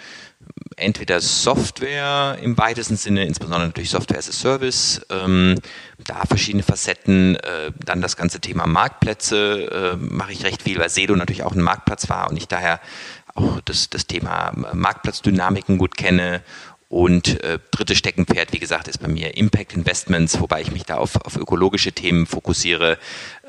entweder 0.78 1.20
Software 1.20 2.38
im 2.42 2.58
weitesten 2.58 2.96
Sinne, 2.96 3.26
insbesondere 3.26 3.68
natürlich 3.68 3.90
Software 3.90 4.20
as 4.20 4.30
a 4.30 4.32
Service, 4.32 5.02
ähm, 5.10 5.56
da 5.98 6.24
verschiedene 6.26 6.64
Facetten, 6.64 7.36
äh, 7.36 7.72
dann 7.84 8.02
das 8.02 8.16
ganze 8.16 8.40
Thema 8.40 8.68
Marktplätze, 8.68 9.96
äh, 9.96 9.98
mache 9.98 10.32
ich 10.32 10.46
recht 10.46 10.62
viel, 10.62 10.80
weil 10.80 10.90
Sedo 10.90 11.16
natürlich 11.16 11.44
auch 11.44 11.54
ein 11.54 11.62
Marktplatz 11.62 12.10
war 12.10 12.30
und 12.30 12.38
ich 12.38 12.48
daher 12.48 12.80
auch 13.34 13.60
das, 13.66 13.90
das 13.90 14.08
Thema 14.08 14.52
Marktplatzdynamiken 14.74 15.78
gut 15.78 15.98
kenne 15.98 16.42
und 16.90 17.44
äh, 17.44 17.60
dritte 17.72 17.96
Steckenpferd, 17.96 18.54
wie 18.54 18.60
gesagt, 18.60 18.88
ist 18.88 19.00
bei 19.00 19.10
mir 19.10 19.36
Impact 19.36 19.74
Investments, 19.74 20.40
wobei 20.40 20.62
ich 20.62 20.72
mich 20.72 20.84
da 20.84 20.96
auf, 20.96 21.18
auf 21.26 21.36
ökologische 21.36 21.92
Themen 21.92 22.26
fokussiere. 22.26 22.98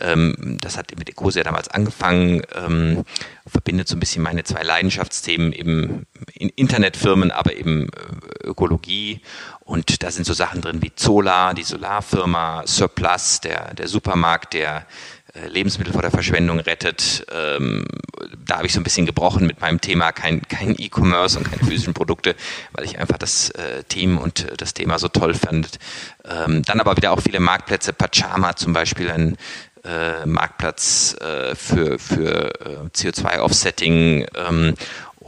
Ähm, 0.00 0.59
das 0.61 0.76
hat 0.76 0.90
mit 0.99 1.09
Ecosia 1.09 1.45
damals 1.45 1.68
angefangen, 1.68 2.42
ähm, 2.57 3.04
verbindet 3.47 3.87
so 3.87 3.95
ein 3.95 4.00
bisschen 4.00 4.25
meine 4.25 4.42
zwei 4.42 4.62
Leidenschaftsthemen, 4.62 5.52
eben 5.52 6.07
in 6.35 6.49
Internetfirmen, 6.49 7.30
aber 7.30 7.54
eben 7.54 7.88
äh, 7.88 8.47
Ökologie. 8.49 9.21
Und 9.61 10.02
da 10.02 10.11
sind 10.11 10.26
so 10.26 10.33
Sachen 10.33 10.61
drin 10.61 10.83
wie 10.83 10.95
Zola, 10.97 11.54
die 11.54 11.62
Solarfirma, 11.62 12.64
Surplus, 12.66 13.40
der, 13.40 13.73
der 13.75 13.87
Supermarkt, 13.87 14.54
der 14.54 14.85
Lebensmittel 15.47 15.92
vor 15.92 16.02
der 16.02 16.11
Verschwendung 16.11 16.59
rettet. 16.61 17.26
Ähm, 17.33 17.85
da 18.45 18.57
habe 18.57 18.66
ich 18.66 18.73
so 18.73 18.80
ein 18.80 18.85
bisschen 18.85 19.07
gebrochen 19.07 19.47
mit 19.47 19.61
meinem 19.61 19.80
Thema 19.80 20.12
kein 20.12 20.42
kein 20.49 20.75
E-Commerce 20.76 21.38
und 21.38 21.50
keine 21.50 21.62
physischen 21.64 21.95
Produkte, 21.95 22.35
weil 22.73 22.85
ich 22.85 22.99
einfach 22.99 23.18
das 23.18 23.50
äh, 23.50 23.85
Team 23.85 24.18
und 24.18 24.50
äh, 24.50 24.57
das 24.57 24.75
Thema 24.75 24.99
so 24.99 25.09
toll 25.09 25.35
fand. 25.35 25.78
Ähm, 26.28 26.62
dann 26.62 26.80
aber 26.80 26.97
wieder 26.97 27.12
auch 27.12 27.21
viele 27.21 27.40
Marktplätze, 27.40 27.92
Pachama 27.92 28.57
zum 28.57 28.73
Beispiel, 28.73 29.11
ein 29.11 29.37
äh, 29.85 30.26
Marktplatz 30.26 31.16
äh, 31.21 31.54
für, 31.54 31.99
für 31.99 32.50
äh, 32.61 32.88
CO2-Offsetting 32.95 34.26
ähm, 34.35 34.75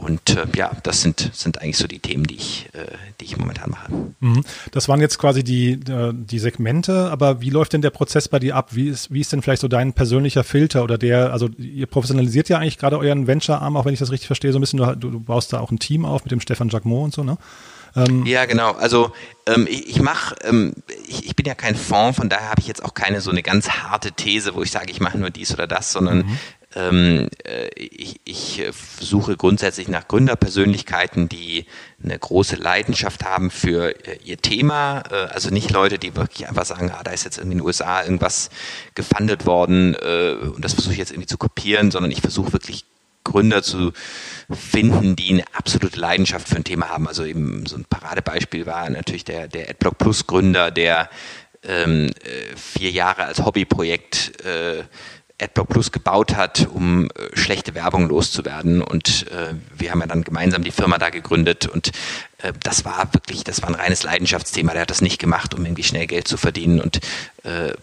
und 0.01 0.35
äh, 0.35 0.47
ja, 0.55 0.71
das 0.83 1.01
sind, 1.01 1.29
sind 1.33 1.61
eigentlich 1.61 1.77
so 1.77 1.87
die 1.87 1.99
Themen, 1.99 2.23
die 2.23 2.35
ich, 2.35 2.69
äh, 2.73 2.85
die 3.19 3.25
ich 3.25 3.37
momentan 3.37 3.69
mache. 3.69 3.91
Mhm. 4.19 4.43
Das 4.71 4.89
waren 4.89 4.99
jetzt 4.99 5.19
quasi 5.19 5.43
die, 5.43 5.73
äh, 5.73 6.11
die 6.13 6.39
Segmente, 6.39 7.11
aber 7.11 7.41
wie 7.41 7.51
läuft 7.51 7.73
denn 7.73 7.83
der 7.83 7.91
Prozess 7.91 8.27
bei 8.27 8.39
dir 8.39 8.55
ab? 8.55 8.69
Wie 8.71 8.89
ist, 8.89 9.13
wie 9.13 9.21
ist 9.21 9.31
denn 9.31 9.43
vielleicht 9.43 9.61
so 9.61 9.67
dein 9.67 9.93
persönlicher 9.93 10.43
Filter 10.43 10.83
oder 10.83 10.97
der, 10.97 11.31
also 11.31 11.49
ihr 11.57 11.85
professionalisiert 11.85 12.49
ja 12.49 12.57
eigentlich 12.57 12.79
gerade 12.79 12.97
euren 12.97 13.27
Venture-Arm, 13.27 13.77
auch 13.77 13.85
wenn 13.85 13.93
ich 13.93 13.99
das 13.99 14.11
richtig 14.11 14.27
verstehe, 14.27 14.51
so 14.51 14.57
ein 14.57 14.61
bisschen, 14.61 14.79
du, 14.79 14.95
du 14.95 15.19
baust 15.19 15.53
da 15.53 15.59
auch 15.59 15.69
ein 15.69 15.79
Team 15.79 16.03
auf 16.03 16.23
mit 16.23 16.31
dem 16.31 16.41
Stefan 16.41 16.69
Jacquemot 16.69 17.05
und 17.05 17.13
so, 17.13 17.23
ne? 17.23 17.37
Ähm, 17.95 18.25
ja, 18.25 18.45
genau. 18.45 18.71
Also 18.71 19.11
ähm, 19.45 19.67
ich, 19.69 19.89
ich 19.89 20.01
mache, 20.01 20.35
ähm, 20.43 20.73
ich, 21.07 21.25
ich, 21.25 21.35
bin 21.35 21.45
ja 21.45 21.55
kein 21.55 21.75
Fonds, 21.75 22.17
von 22.17 22.29
daher 22.29 22.49
habe 22.49 22.61
ich 22.61 22.67
jetzt 22.67 22.83
auch 22.83 22.93
keine 22.93 23.19
so 23.21 23.31
eine 23.31 23.43
ganz 23.43 23.69
harte 23.69 24.13
These, 24.13 24.55
wo 24.55 24.63
ich 24.63 24.71
sage, 24.71 24.89
ich 24.91 25.01
mache 25.01 25.17
nur 25.17 25.29
dies 25.29 25.53
oder 25.53 25.67
das, 25.67 25.91
sondern 25.91 26.19
mhm. 26.19 26.37
Ähm, 26.75 27.27
äh, 27.43 27.67
ich, 27.75 28.19
ich 28.23 28.63
suche 28.99 29.35
grundsätzlich 29.35 29.87
nach 29.87 30.07
Gründerpersönlichkeiten, 30.07 31.27
die 31.27 31.65
eine 32.03 32.17
große 32.17 32.55
Leidenschaft 32.55 33.23
haben 33.23 33.51
für 33.51 33.95
äh, 34.07 34.17
ihr 34.23 34.37
Thema. 34.37 35.03
Äh, 35.11 35.15
also 35.33 35.49
nicht 35.49 35.71
Leute, 35.71 35.99
die 35.99 36.15
wirklich 36.15 36.47
einfach 36.47 36.65
sagen, 36.65 36.91
ah, 36.91 37.03
da 37.03 37.11
ist 37.11 37.25
jetzt 37.25 37.37
in 37.37 37.49
den 37.49 37.61
USA 37.61 38.03
irgendwas 38.03 38.49
gefundet 38.95 39.45
worden 39.45 39.95
und 39.95 40.63
das 40.63 40.73
versuche 40.73 40.93
ich 40.93 40.99
jetzt 40.99 41.11
irgendwie 41.11 41.27
zu 41.27 41.37
kopieren, 41.37 41.91
sondern 41.91 42.11
ich 42.11 42.21
versuche 42.21 42.53
wirklich 42.53 42.85
Gründer 43.23 43.61
zu 43.61 43.93
finden, 44.51 45.15
die 45.15 45.29
eine 45.29 45.43
absolute 45.53 45.99
Leidenschaft 45.99 46.47
für 46.47 46.55
ein 46.55 46.63
Thema 46.63 46.89
haben. 46.89 47.07
Also 47.07 47.23
eben 47.23 47.65
so 47.65 47.77
ein 47.77 47.85
Paradebeispiel 47.85 48.65
war 48.65 48.89
natürlich 48.89 49.25
der, 49.25 49.47
der 49.47 49.69
AdBlock 49.69 49.97
Plus 49.97 50.27
Gründer, 50.27 50.71
der 50.71 51.09
ähm, 51.63 52.07
äh, 52.23 52.55
vier 52.55 52.91
Jahre 52.91 53.25
als 53.25 53.43
Hobbyprojekt 53.43 54.43
äh, 54.43 54.83
AdBlock 55.41 55.69
Plus 55.69 55.91
gebaut 55.91 56.35
hat, 56.35 56.67
um 56.71 57.05
äh, 57.05 57.35
schlechte 57.35 57.75
Werbung 57.75 58.07
loszuwerden. 58.07 58.81
Und 58.81 59.27
äh, 59.31 59.53
wir 59.75 59.91
haben 59.91 60.01
ja 60.01 60.07
dann 60.07 60.23
gemeinsam 60.23 60.63
die 60.63 60.71
Firma 60.71 60.97
da 60.97 61.09
gegründet 61.09 61.67
und 61.67 61.91
äh, 62.43 62.53
das 62.63 62.85
war 62.85 63.13
wirklich, 63.13 63.43
das 63.43 63.61
war 63.61 63.69
ein 63.69 63.75
reines 63.75 64.03
Leidenschaftsthema. 64.03 64.73
Der 64.73 64.83
hat 64.83 64.89
das 64.89 65.01
nicht 65.01 65.19
gemacht, 65.19 65.53
um 65.53 65.65
irgendwie 65.65 65.83
schnell 65.83 66.07
Geld 66.07 66.27
zu 66.27 66.37
verdienen 66.37 66.81
und 66.81 66.99
äh, 67.43 67.73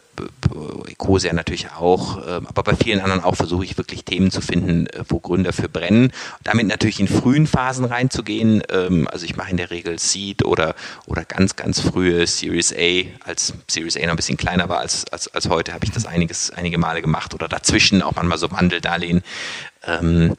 Ecosia 0.88 1.32
natürlich 1.32 1.70
auch, 1.72 2.18
äh, 2.18 2.40
aber 2.44 2.62
bei 2.62 2.74
vielen 2.74 3.00
anderen 3.00 3.22
auch 3.22 3.36
versuche 3.36 3.64
ich 3.64 3.78
wirklich 3.78 4.04
Themen 4.04 4.30
zu 4.30 4.40
finden, 4.40 4.86
äh, 4.88 5.04
wo 5.08 5.20
Gründer 5.20 5.52
für 5.52 5.68
brennen. 5.68 6.12
Damit 6.42 6.66
natürlich 6.66 7.00
in 7.00 7.08
frühen 7.08 7.46
Phasen 7.46 7.84
reinzugehen. 7.84 8.62
Ähm, 8.70 9.08
also 9.10 9.24
ich 9.24 9.36
mache 9.36 9.50
in 9.50 9.56
der 9.56 9.70
Regel 9.70 9.98
Seed 9.98 10.44
oder, 10.44 10.74
oder 11.06 11.24
ganz, 11.24 11.56
ganz 11.56 11.80
frühe 11.80 12.26
Series 12.26 12.72
A. 12.72 13.04
Als 13.24 13.54
Series 13.68 13.96
A 13.96 14.00
noch 14.00 14.10
ein 14.10 14.16
bisschen 14.16 14.36
kleiner 14.36 14.68
war 14.68 14.78
als, 14.78 15.04
als, 15.12 15.32
als 15.34 15.48
heute, 15.48 15.72
habe 15.72 15.84
ich 15.84 15.92
das 15.92 16.06
einiges, 16.06 16.50
einige 16.50 16.78
Male 16.78 17.02
gemacht 17.02 17.34
oder 17.34 17.48
dazwischen 17.48 18.02
auch 18.02 18.14
manchmal 18.14 18.38
so 18.38 18.50
Wandeldarlehen. 18.50 19.22
Ähm, 19.84 20.34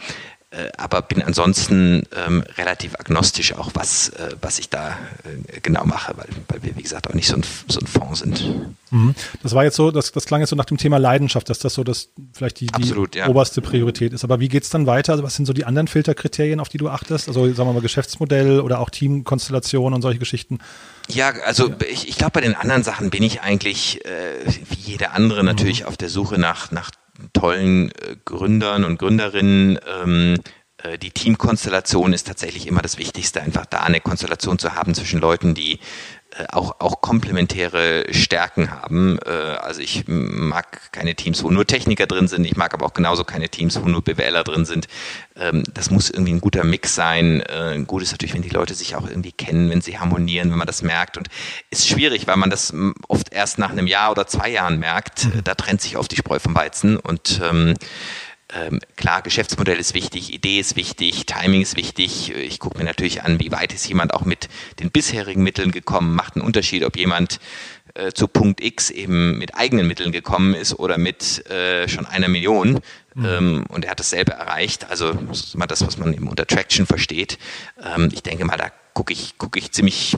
äh, 0.52 0.70
aber 0.78 1.04
bin 1.04 1.22
ansonsten 1.22 2.08
ähm, 2.16 2.44
relativ 2.58 2.96
agnostisch 2.96 3.54
auch, 3.54 3.70
was, 3.76 4.10
äh, 4.10 4.32
was 4.42 4.58
ich 4.58 4.70
da 4.70 4.98
äh, 5.24 5.60
genau 5.62 5.86
mache, 5.86 6.18
weil, 6.18 6.28
weil 6.48 6.64
wir, 6.64 6.76
wie 6.76 6.82
gesagt, 6.82 7.08
auch 7.08 7.14
nicht 7.14 7.28
so 7.28 7.36
ein, 7.36 7.44
so 7.68 7.80
ein 7.80 7.86
Fonds 7.86 8.22
sind. 8.22 8.50
Mhm. 8.90 9.14
Das 9.44 9.54
war 9.54 9.64
jetzt 9.64 9.76
so, 9.76 9.92
das, 9.92 10.12
das 10.12 10.26
klang 10.26 10.42
jetzt 10.42 10.50
so 10.50 10.56
nach 10.56 10.66
dem 10.66 10.78
Thema 10.78 10.98
Leidenschaft, 10.98 11.50
dass 11.50 11.60
das 11.60 11.76
so 11.76 11.84
das 11.84 12.10
vielleicht 12.34 12.62
die, 12.62 12.74
Absolut, 12.74 13.14
die 13.14 13.20
ja. 13.20 13.28
oberste 13.28 13.62
Priorität 13.62 14.12
ist. 14.12 14.24
Aber 14.24 14.40
wie 14.40 14.48
geht 14.48 14.64
es 14.64 14.72
dann 14.72 14.88
weiter? 14.88 15.12
Also 15.12 15.24
was 15.24 15.36
sind 15.36 15.46
so 15.46 15.54
die 15.54 15.66
anderen 15.66 15.88
Filterkriterien, 15.88 16.60
auf 16.60 16.70
die 16.70 16.80
du 16.80 16.90
achtest? 16.90 17.28
Also 17.28 17.46
sagen 17.54 17.70
wir 17.70 17.74
mal 17.74 17.82
Geschäftsmodell 17.82 18.60
oder 18.60 18.80
auch 18.80 18.90
Teamkonstellation 18.90 19.94
und 19.94 20.02
solche 20.02 20.18
Geschichten? 20.18 20.58
Ja, 21.10 21.32
also 21.46 21.72
ich, 21.88 22.08
ich 22.08 22.18
glaube, 22.18 22.32
bei 22.32 22.42
den 22.42 22.56
anderen 22.56 22.82
Sachen 22.82 23.12
bin 23.12 23.22
ich 23.22 23.42
eigentlich 23.42 24.04
äh, 24.04 24.46
wie 24.70 24.92
jeder 24.92 25.14
andere 25.14 25.44
natürlich 25.44 25.82
mhm. 25.82 25.88
auf 25.88 25.98
der 25.98 26.10
Suche 26.10 26.40
nach, 26.40 26.72
nach 26.72 26.90
tollen 27.40 27.92
äh, 27.92 28.16
Gründern 28.26 28.84
und 28.84 29.00
Gründerinnen. 29.00 29.80
Ähm, 30.02 30.40
äh, 30.84 30.98
die 30.98 31.12
Teamkonstellation 31.12 32.14
ist 32.14 32.28
tatsächlich 32.28 32.68
immer 32.68 32.82
das 32.82 32.98
Wichtigste, 32.98 33.42
einfach 33.42 33.66
da 33.66 33.80
eine 33.80 34.02
Konstellation 34.02 34.60
zu 34.60 34.76
haben 34.76 34.94
zwischen 34.94 35.22
Leuten, 35.22 35.54
die 35.54 35.80
auch, 36.52 36.80
auch 36.80 37.02
komplementäre 37.02 38.06
Stärken 38.12 38.72
haben. 38.72 39.18
Äh, 39.26 39.30
also 39.30 39.82
ich 39.82 40.04
mag 40.08 40.92
keine 40.92 41.16
Teams, 41.16 41.44
wo 41.44 41.50
nur 41.50 41.66
Techniker 41.66 42.06
drin 42.06 42.28
sind. 42.28 42.46
Ich 42.46 42.56
mag 42.56 42.74
aber 42.74 42.86
auch 42.86 42.94
genauso 42.94 43.24
keine 43.24 43.50
Teams, 43.50 43.82
wo 43.82 43.88
nur 43.88 44.04
BWLer 44.04 44.44
drin 44.44 44.66
sind. 44.66 44.88
Ähm, 45.36 45.64
das 45.74 45.90
muss 45.90 46.10
irgendwie 46.10 46.34
ein 46.34 46.42
guter 46.42 46.64
Mix 46.64 46.96
sein. 46.96 47.42
Äh, 47.42 47.84
gut 47.86 48.04
ist 48.04 48.12
natürlich, 48.12 48.34
wenn 48.34 48.42
die 48.42 48.50
Leute 48.50 48.76
sich 48.76 48.96
auch 48.96 49.08
irgendwie 49.08 49.32
kennen, 49.32 49.70
wenn 49.70 49.82
sie 49.82 49.98
harmonieren, 49.98 50.52
wenn 50.52 50.58
man 50.58 50.68
das 50.68 50.82
merkt. 50.82 51.18
Und 51.18 51.30
ist 51.72 51.88
schwierig, 51.88 52.28
weil 52.28 52.38
man 52.38 52.50
das 52.50 52.74
oft 53.08 53.34
erst 53.34 53.58
nach 53.58 53.72
einem 53.72 53.88
Jahr 53.88 54.12
oder 54.12 54.28
zwei 54.28 54.50
Jahren 54.50 54.80
merkt. 54.80 55.26
Mhm. 55.26 55.44
Da 55.44 55.56
trennt 55.56 55.82
sich 55.82 55.98
oft 55.98 56.12
die 56.12 56.18
Spreu 56.18 56.40
vom 56.40 56.56
Weizen. 56.56 56.98
Und 56.98 57.42
ähm, 58.52 58.80
klar, 58.96 59.22
Geschäftsmodell 59.22 59.78
ist 59.78 59.94
wichtig, 59.94 60.34
Idee 60.34 60.60
ist 60.60 60.76
wichtig, 60.76 61.26
Timing 61.28 61.62
ist 61.62 61.76
wichtig. 61.76 62.34
Ich 62.34 62.60
gucke 62.60 62.80
mir 62.80 62.84
natürlich 62.84 63.22
an, 63.24 63.40
wie 63.40 63.52
weit 63.52 63.74
ist 63.74 63.88
jemand 63.88 64.14
auch 64.14 64.26
mit 64.26 64.50
den 64.80 64.90
bisherigen 64.90 65.44
Mitteln 65.44 65.72
gekommen. 65.72 66.16
Macht 66.16 66.36
einen 66.36 66.46
Unterschied, 66.46 66.84
ob 66.84 66.98
jemand 66.98 67.40
äh, 67.94 68.12
zu 68.12 68.28
Punkt 68.28 68.62
X 68.62 68.90
eben 68.90 69.38
mit 69.38 69.56
eigenen 69.56 69.86
Mitteln 69.88 70.12
gekommen 70.12 70.56
ist 70.56 70.80
oder 70.80 70.98
mit 70.98 71.46
äh, 71.50 71.88
schon 71.88 72.08
einer 72.08 72.28
Million. 72.28 72.80
Mhm. 73.14 73.26
Ähm, 73.26 73.66
und 73.70 73.86
er 73.86 73.92
hat 73.92 74.00
dasselbe 74.00 74.32
erreicht. 74.32 74.90
Also 74.90 75.14
das 75.14 75.42
ist 75.42 75.56
immer 75.56 75.68
das, 75.68 75.86
was 75.86 75.98
man 75.98 76.14
eben 76.14 76.28
unter 76.28 76.48
Traction 76.48 76.88
versteht. 76.88 77.38
Ähm, 77.84 78.10
ich 78.12 78.24
denke 78.24 78.46
mal, 78.46 78.58
da 78.58 78.72
gucke 78.94 79.14
ich, 79.14 79.36
guck 79.38 79.58
ich 79.58 79.72
ziemlich 79.72 80.18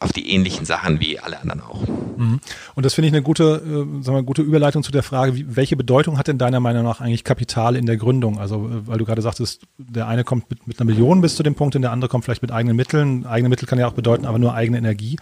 auf 0.00 0.12
die 0.12 0.30
ähnlichen 0.30 0.64
Sachen 0.64 1.00
wie 1.00 1.18
alle 1.18 1.40
anderen 1.40 1.60
auch. 1.60 1.86
Mhm. 2.16 2.40
Und 2.74 2.86
das 2.86 2.94
finde 2.94 3.08
ich 3.08 3.14
eine 3.14 3.22
gute, 3.22 3.62
äh, 3.64 4.02
sagen 4.02 4.16
wir, 4.16 4.22
gute 4.22 4.42
Überleitung 4.42 4.82
zu 4.82 4.92
der 4.92 5.02
Frage, 5.02 5.34
wie, 5.34 5.56
welche 5.56 5.76
Bedeutung 5.76 6.18
hat 6.18 6.28
denn 6.28 6.38
deiner 6.38 6.60
Meinung 6.60 6.84
nach 6.84 7.00
eigentlich 7.00 7.24
Kapital 7.24 7.76
in 7.76 7.86
der 7.86 7.96
Gründung? 7.96 8.38
Also, 8.38 8.68
äh, 8.68 8.86
weil 8.86 8.98
du 8.98 9.04
gerade 9.04 9.22
sagtest, 9.22 9.62
der 9.78 10.08
eine 10.08 10.24
kommt 10.24 10.50
mit, 10.50 10.66
mit 10.66 10.80
einer 10.80 10.90
Million 10.90 11.20
bis 11.20 11.36
zu 11.36 11.42
dem 11.42 11.54
Punkt 11.54 11.76
und 11.76 11.82
der 11.82 11.92
andere 11.92 12.08
kommt 12.08 12.24
vielleicht 12.24 12.42
mit 12.42 12.52
eigenen 12.52 12.76
Mitteln. 12.76 13.26
Eigene 13.26 13.48
Mittel 13.48 13.66
kann 13.66 13.78
ja 13.78 13.86
auch 13.86 13.94
bedeuten, 13.94 14.26
aber 14.26 14.38
nur 14.38 14.54
eigene 14.54 14.78
Energie. 14.78 15.16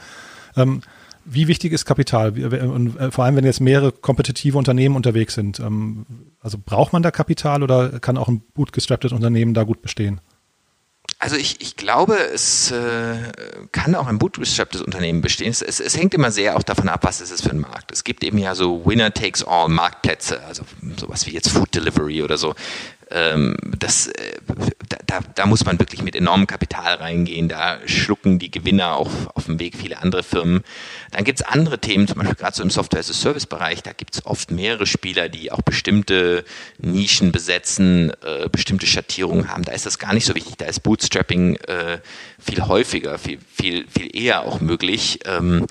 Ähm, 0.56 0.82
wie 1.24 1.48
wichtig 1.48 1.72
ist 1.72 1.84
Kapital? 1.84 2.30
Und 2.30 2.98
äh, 2.98 3.10
vor 3.10 3.24
allem, 3.24 3.36
wenn 3.36 3.44
jetzt 3.44 3.60
mehrere 3.60 3.92
kompetitive 3.92 4.56
Unternehmen 4.58 4.96
unterwegs 4.96 5.34
sind. 5.34 5.60
Ähm, 5.60 6.06
also 6.40 6.58
braucht 6.64 6.92
man 6.92 7.02
da 7.02 7.10
Kapital 7.10 7.62
oder 7.62 8.00
kann 8.00 8.16
auch 8.16 8.28
ein 8.28 8.42
bootgestrapptes 8.54 9.12
Unternehmen 9.12 9.54
da 9.54 9.64
gut 9.64 9.82
bestehen? 9.82 10.20
Also 11.22 11.36
ich, 11.36 11.60
ich 11.60 11.76
glaube, 11.76 12.16
es 12.16 12.70
äh, 12.70 13.30
kann 13.72 13.94
auch 13.94 14.06
ein 14.06 14.18
bootstrapptes 14.18 14.80
Unternehmen 14.80 15.20
bestehen. 15.20 15.50
Es, 15.50 15.60
es, 15.60 15.78
es, 15.78 15.94
hängt 15.94 16.14
immer 16.14 16.30
sehr 16.30 16.56
auch 16.56 16.62
davon 16.62 16.88
ab, 16.88 17.00
was 17.04 17.20
ist 17.20 17.30
es 17.30 17.42
für 17.42 17.50
ein 17.50 17.60
Markt. 17.60 17.92
Es 17.92 18.04
gibt 18.04 18.24
eben 18.24 18.38
ja 18.38 18.54
so 18.54 18.86
Winner-Takes-all 18.86 19.68
Marktplätze, 19.68 20.42
also 20.44 20.62
sowas 20.96 21.26
wie 21.26 21.32
jetzt 21.32 21.50
Food 21.50 21.74
Delivery 21.74 22.22
oder 22.22 22.38
so 22.38 22.54
ähm, 23.10 23.56
das, 23.78 24.06
äh, 24.08 24.36
da, 25.06 25.20
da, 25.34 25.46
muss 25.46 25.64
man 25.64 25.78
wirklich 25.78 26.02
mit 26.02 26.14
enormem 26.14 26.46
Kapital 26.46 26.96
reingehen. 26.96 27.48
Da 27.48 27.78
schlucken 27.86 28.38
die 28.38 28.50
Gewinner 28.50 28.96
auch 28.96 29.10
auf 29.34 29.46
dem 29.46 29.58
Weg 29.58 29.76
viele 29.76 29.98
andere 29.98 30.22
Firmen. 30.22 30.62
Dann 31.10 31.24
gibt 31.24 31.40
es 31.40 31.46
andere 31.46 31.78
Themen, 31.78 32.06
zum 32.06 32.18
Beispiel 32.18 32.36
gerade 32.36 32.56
so 32.56 32.62
im 32.62 32.70
Software-as-a-Service-Bereich, 32.70 33.82
da 33.82 33.92
gibt 33.92 34.14
es 34.14 34.26
oft 34.26 34.50
mehrere 34.50 34.86
Spieler, 34.86 35.28
die 35.28 35.50
auch 35.50 35.62
bestimmte 35.62 36.44
Nischen 36.78 37.32
besetzen, 37.32 38.12
äh, 38.24 38.48
bestimmte 38.50 38.86
Schattierungen 38.86 39.48
haben. 39.48 39.64
Da 39.64 39.72
ist 39.72 39.86
das 39.86 39.98
gar 39.98 40.14
nicht 40.14 40.26
so 40.26 40.34
wichtig. 40.34 40.56
Da 40.58 40.66
ist 40.66 40.80
Bootstrapping 40.80 41.56
äh, 41.56 41.98
viel 42.38 42.66
häufiger, 42.66 43.18
viel, 43.18 43.38
viel, 43.52 43.86
viel 43.88 44.16
eher 44.16 44.42
auch 44.42 44.60
möglich. 44.60 45.20
Ähm, 45.24 45.66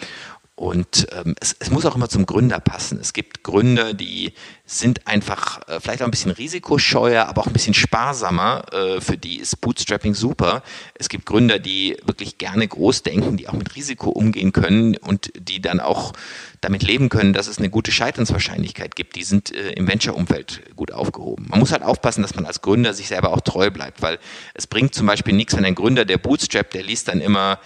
und 0.60 1.08
ähm, 1.13 1.36
es, 1.39 1.56
es, 1.58 1.72
muss 1.72 1.86
auch 1.86 1.96
immer 1.96 2.10
zum 2.10 2.25
Gründer 2.25 2.60
passen. 2.60 3.00
Es 3.00 3.13
gibt 3.13 3.44
Gründer, 3.44 3.94
die 3.94 4.34
sind 4.66 5.08
einfach 5.08 5.66
äh, 5.70 5.80
vielleicht 5.80 6.01
auch 6.01 6.06
ein 6.06 6.12
bisschen 6.12 6.32
risikoscheuer, 6.32 7.28
aber 7.28 7.44
auch 7.44 7.48
ein 7.48 7.54
bisschen 7.54 7.74
sparsamer. 7.74 8.66
Äh, 8.74 9.00
für 9.00 9.18
die 9.18 9.38
ist 9.39 9.62
Bootstrapping 9.62 10.16
super. 10.16 10.62
Es 10.96 11.08
gibt 11.08 11.25
Gründer, 11.25 11.60
die 11.60 11.96
wirklich 12.04 12.39
gerne 12.39 12.68
groß 12.68 13.04
denken, 13.04 13.38
die 13.38 13.48
auch 13.48 13.54
mit 13.54 13.74
Risiko 13.78 14.10
umgehen 14.10 14.51
können 14.51 14.98
und 14.98 15.32
die 15.39 15.62
dann 15.62 15.80
auch 15.80 16.12
damit 16.60 16.84
leben 16.84 17.08
können, 17.08 17.32
dass 17.32 17.48
es 17.48 17.60
eine 17.60 17.70
gute 17.70 17.94
Scheiternswahrscheinlichkeit 17.94 18.98
gibt. 18.98 19.16
Die 19.16 19.24
sind 19.24 19.56
äh, 19.56 19.72
im 19.72 19.88
Venture-Umfeld 19.88 20.75
gut 20.75 20.92
aufgehoben. 20.92 21.46
Man 21.48 21.60
muss 21.62 21.72
halt 21.72 21.84
aufpassen, 21.84 22.22
dass 22.22 22.36
man 22.36 22.46
als 22.46 22.62
Gründer 22.62 22.94
sich 22.94 23.08
selber 23.08 23.32
auch 23.32 23.39
treu 23.39 23.72
bleibt, 23.72 24.01
weil 24.01 24.20
es 24.56 24.68
bringt 24.68 24.94
zum 24.94 25.08
Beispiel 25.08 25.36
nichts, 25.36 25.56
wenn 25.56 25.63
ein 25.63 25.75
Gründer, 25.75 26.04
der 26.04 26.18
Bootstrap, 26.18 26.70
der 26.72 26.84
liest 26.84 27.08
dann 27.08 27.22
immer 27.22 27.60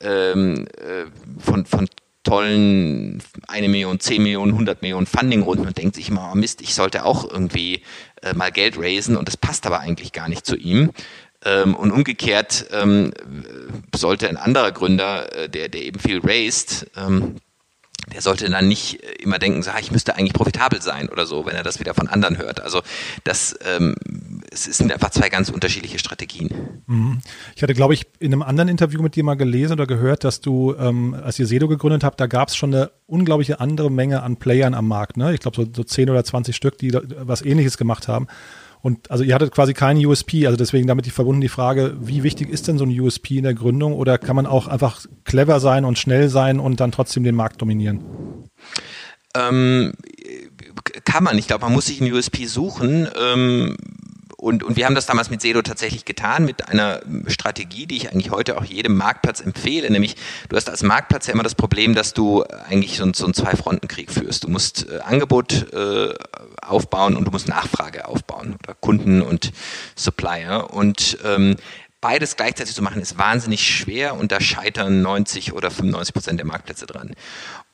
ähm, 0.00 0.66
äh, 0.78 1.06
von, 1.40 1.64
von 1.64 1.88
tollen 2.30 3.20
eine 3.48 3.68
Million, 3.68 3.98
zehn 3.98 4.22
Millionen, 4.22 4.52
100 4.52 4.82
Millionen 4.82 5.06
Funding-Runden 5.06 5.66
und 5.66 5.76
denkt 5.76 5.96
sich 5.96 6.10
immer, 6.10 6.30
oh 6.32 6.36
Mist, 6.36 6.60
ich 6.60 6.74
sollte 6.74 7.04
auch 7.04 7.28
irgendwie 7.28 7.82
äh, 8.22 8.34
mal 8.34 8.52
Geld 8.52 8.78
raisen 8.78 9.16
und 9.16 9.26
das 9.26 9.36
passt 9.36 9.66
aber 9.66 9.80
eigentlich 9.80 10.12
gar 10.12 10.28
nicht 10.28 10.46
zu 10.46 10.54
ihm. 10.54 10.92
Ähm, 11.44 11.74
und 11.74 11.90
umgekehrt 11.90 12.66
ähm, 12.70 13.12
sollte 13.96 14.28
ein 14.28 14.36
anderer 14.36 14.70
Gründer, 14.70 15.34
äh, 15.34 15.48
der, 15.48 15.68
der 15.68 15.82
eben 15.82 15.98
viel 15.98 16.20
raised, 16.22 16.86
ähm, 16.96 17.36
der 18.12 18.22
sollte 18.22 18.48
dann 18.48 18.68
nicht 18.68 19.02
äh, 19.02 19.22
immer 19.22 19.38
denken, 19.38 19.62
so, 19.62 19.70
ich 19.80 19.90
müsste 19.90 20.16
eigentlich 20.16 20.32
profitabel 20.32 20.82
sein 20.82 21.08
oder 21.08 21.26
so, 21.26 21.46
wenn 21.46 21.54
er 21.54 21.62
das 21.62 21.80
wieder 21.80 21.94
von 21.94 22.08
anderen 22.08 22.38
hört. 22.38 22.60
Also 22.60 22.82
das 23.24 23.58
ähm, 23.64 23.94
es 24.50 24.64
sind 24.64 24.92
einfach 24.92 25.10
zwei 25.10 25.28
ganz 25.28 25.48
unterschiedliche 25.48 25.98
Strategien. 25.98 26.82
Mhm. 26.86 27.20
Ich 27.54 27.62
hatte, 27.62 27.74
glaube 27.74 27.94
ich, 27.94 28.06
in 28.18 28.32
einem 28.32 28.42
anderen 28.42 28.68
Interview 28.68 29.00
mit 29.00 29.14
dir 29.14 29.24
mal 29.24 29.36
gelesen 29.36 29.74
oder 29.74 29.86
gehört, 29.86 30.24
dass 30.24 30.40
du, 30.40 30.74
ähm, 30.78 31.14
als 31.14 31.38
ihr 31.38 31.46
Sedo 31.46 31.68
gegründet 31.68 32.02
habt, 32.04 32.20
da 32.20 32.26
gab 32.26 32.48
es 32.48 32.56
schon 32.56 32.74
eine 32.74 32.90
unglaubliche 33.06 33.60
andere 33.60 33.90
Menge 33.90 34.22
an 34.22 34.36
Playern 34.36 34.74
am 34.74 34.88
Markt. 34.88 35.16
Ne? 35.16 35.34
Ich 35.34 35.40
glaube, 35.40 35.56
so, 35.56 35.66
so 35.72 35.84
10 35.84 36.10
oder 36.10 36.24
20 36.24 36.54
Stück, 36.54 36.78
die 36.78 36.92
was 36.92 37.42
ähnliches 37.42 37.78
gemacht 37.78 38.08
haben. 38.08 38.26
Und 38.82 39.10
also 39.10 39.24
ihr 39.24 39.34
hattet 39.34 39.52
quasi 39.52 39.74
keinen 39.74 40.04
USP, 40.04 40.46
also 40.46 40.56
deswegen 40.56 40.86
damit 40.86 41.06
die 41.06 41.10
verbunden 41.10 41.40
die 41.40 41.48
Frage, 41.48 41.96
wie 42.00 42.22
wichtig 42.22 42.48
ist 42.48 42.66
denn 42.66 42.78
so 42.78 42.84
ein 42.84 43.00
USP 43.00 43.36
in 43.36 43.44
der 43.44 43.54
Gründung 43.54 43.94
oder 43.94 44.16
kann 44.16 44.36
man 44.36 44.46
auch 44.46 44.68
einfach 44.68 45.04
clever 45.24 45.60
sein 45.60 45.84
und 45.84 45.98
schnell 45.98 46.28
sein 46.28 46.60
und 46.60 46.80
dann 46.80 46.92
trotzdem 46.92 47.22
den 47.22 47.34
Markt 47.34 47.60
dominieren? 47.60 48.02
Ähm, 49.34 49.92
kann 51.04 51.24
man. 51.24 51.38
Ich 51.38 51.46
glaube, 51.46 51.64
man 51.64 51.72
muss 51.72 51.86
sich 51.86 52.00
einen 52.00 52.12
USP 52.12 52.46
suchen. 52.46 53.08
Ähm, 53.20 53.76
und, 54.40 54.62
und 54.64 54.76
wir 54.76 54.86
haben 54.86 54.94
das 54.94 55.06
damals 55.06 55.28
mit 55.30 55.42
Sedo 55.42 55.60
tatsächlich 55.60 56.04
getan, 56.04 56.44
mit 56.44 56.68
einer 56.68 57.00
Strategie, 57.26 57.86
die 57.86 57.96
ich 57.96 58.10
eigentlich 58.10 58.30
heute 58.30 58.56
auch 58.56 58.64
jedem 58.64 58.96
Marktplatz 58.96 59.40
empfehle, 59.40 59.90
nämlich 59.90 60.16
du 60.48 60.56
hast 60.56 60.70
als 60.70 60.82
Marktplatz 60.82 61.26
ja 61.26 61.34
immer 61.34 61.42
das 61.42 61.54
Problem, 61.54 61.94
dass 61.94 62.14
du 62.14 62.42
eigentlich 62.68 62.96
so, 62.96 63.10
so 63.12 63.24
einen 63.24 63.34
Zwei-Fronten-Krieg 63.34 64.10
führst. 64.10 64.44
Du 64.44 64.48
musst 64.48 64.88
äh, 64.88 65.00
Angebot 65.00 65.72
äh, 65.72 66.14
aufbauen 66.62 67.16
und 67.16 67.26
du 67.26 67.30
musst 67.30 67.48
Nachfrage 67.48 68.08
aufbauen 68.08 68.56
oder 68.62 68.74
Kunden 68.74 69.20
und 69.20 69.52
Supplier 69.94 70.68
und 70.70 71.18
ähm, 71.24 71.56
beides 72.00 72.36
gleichzeitig 72.36 72.74
zu 72.74 72.82
machen 72.82 73.02
ist 73.02 73.18
wahnsinnig 73.18 73.62
schwer 73.62 74.14
und 74.14 74.32
da 74.32 74.40
scheitern 74.40 75.02
90 75.02 75.52
oder 75.52 75.70
95 75.70 76.14
Prozent 76.14 76.38
der 76.38 76.46
Marktplätze 76.46 76.86
dran. 76.86 77.14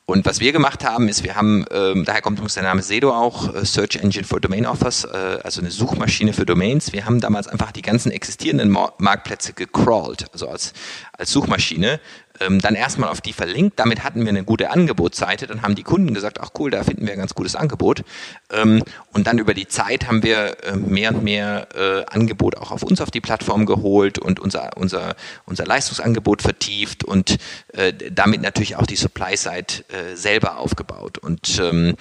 Und 0.09 0.25
was 0.25 0.39
wir 0.39 0.53
gemacht 0.53 0.85
haben, 0.85 1.09
ist, 1.09 1.25
wir 1.25 1.35
haben, 1.35 1.65
ähm, 1.69 2.05
daher 2.05 2.21
kommt 2.21 2.37
übrigens 2.37 2.53
der 2.53 2.63
Name 2.63 2.81
Sedo 2.81 3.11
auch, 3.11 3.53
äh, 3.53 3.65
Search 3.65 3.97
Engine 3.97 4.23
for 4.23 4.39
Domain 4.39 4.65
Offers, 4.65 5.03
äh, 5.03 5.39
also 5.43 5.59
eine 5.59 5.69
Suchmaschine 5.69 6.31
für 6.31 6.45
Domains. 6.45 6.93
Wir 6.93 7.05
haben 7.05 7.19
damals 7.19 7.49
einfach 7.49 7.73
die 7.73 7.81
ganzen 7.81 8.13
existierenden 8.13 8.69
Marktplätze 8.69 9.51
gecrawlt, 9.51 10.27
also 10.31 10.47
als, 10.47 10.71
als 11.11 11.29
Suchmaschine 11.31 11.99
ähm, 12.39 12.59
dann 12.59 12.75
erstmal 12.75 13.09
auf 13.09 13.21
die 13.21 13.33
verlinkt. 13.33 13.79
Damit 13.79 14.03
hatten 14.03 14.21
wir 14.21 14.29
eine 14.29 14.43
gute 14.43 14.69
Angebotsseite. 14.69 15.47
Dann 15.47 15.61
haben 15.61 15.75
die 15.75 15.83
Kunden 15.83 16.13
gesagt, 16.13 16.39
ach 16.41 16.49
cool, 16.59 16.71
da 16.71 16.83
finden 16.83 17.05
wir 17.05 17.13
ein 17.13 17.19
ganz 17.19 17.33
gutes 17.33 17.55
Angebot. 17.55 18.03
Ähm, 18.51 18.83
und 19.13 19.27
dann 19.27 19.37
über 19.39 19.53
die 19.53 19.67
Zeit 19.67 20.07
haben 20.07 20.23
wir 20.23 20.63
äh, 20.63 20.75
mehr 20.75 21.13
und 21.13 21.23
mehr 21.23 21.67
äh, 21.75 22.05
Angebot 22.05 22.57
auch 22.57 22.71
auf 22.71 22.83
uns 22.83 23.01
auf 23.01 23.11
die 23.11 23.21
Plattform 23.21 23.65
geholt 23.65 24.19
und 24.19 24.39
unser, 24.39 24.77
unser, 24.77 25.15
unser 25.45 25.65
Leistungsangebot 25.65 26.41
vertieft 26.41 27.03
und 27.03 27.37
äh, 27.73 27.93
damit 28.11 28.41
natürlich 28.41 28.75
auch 28.75 28.85
die 28.85 28.95
Supply-Side 28.95 29.83
äh, 29.89 30.15
selber 30.15 30.57
aufgebaut. 30.57 31.17
Und 31.17 31.59
ähm, 31.59 31.95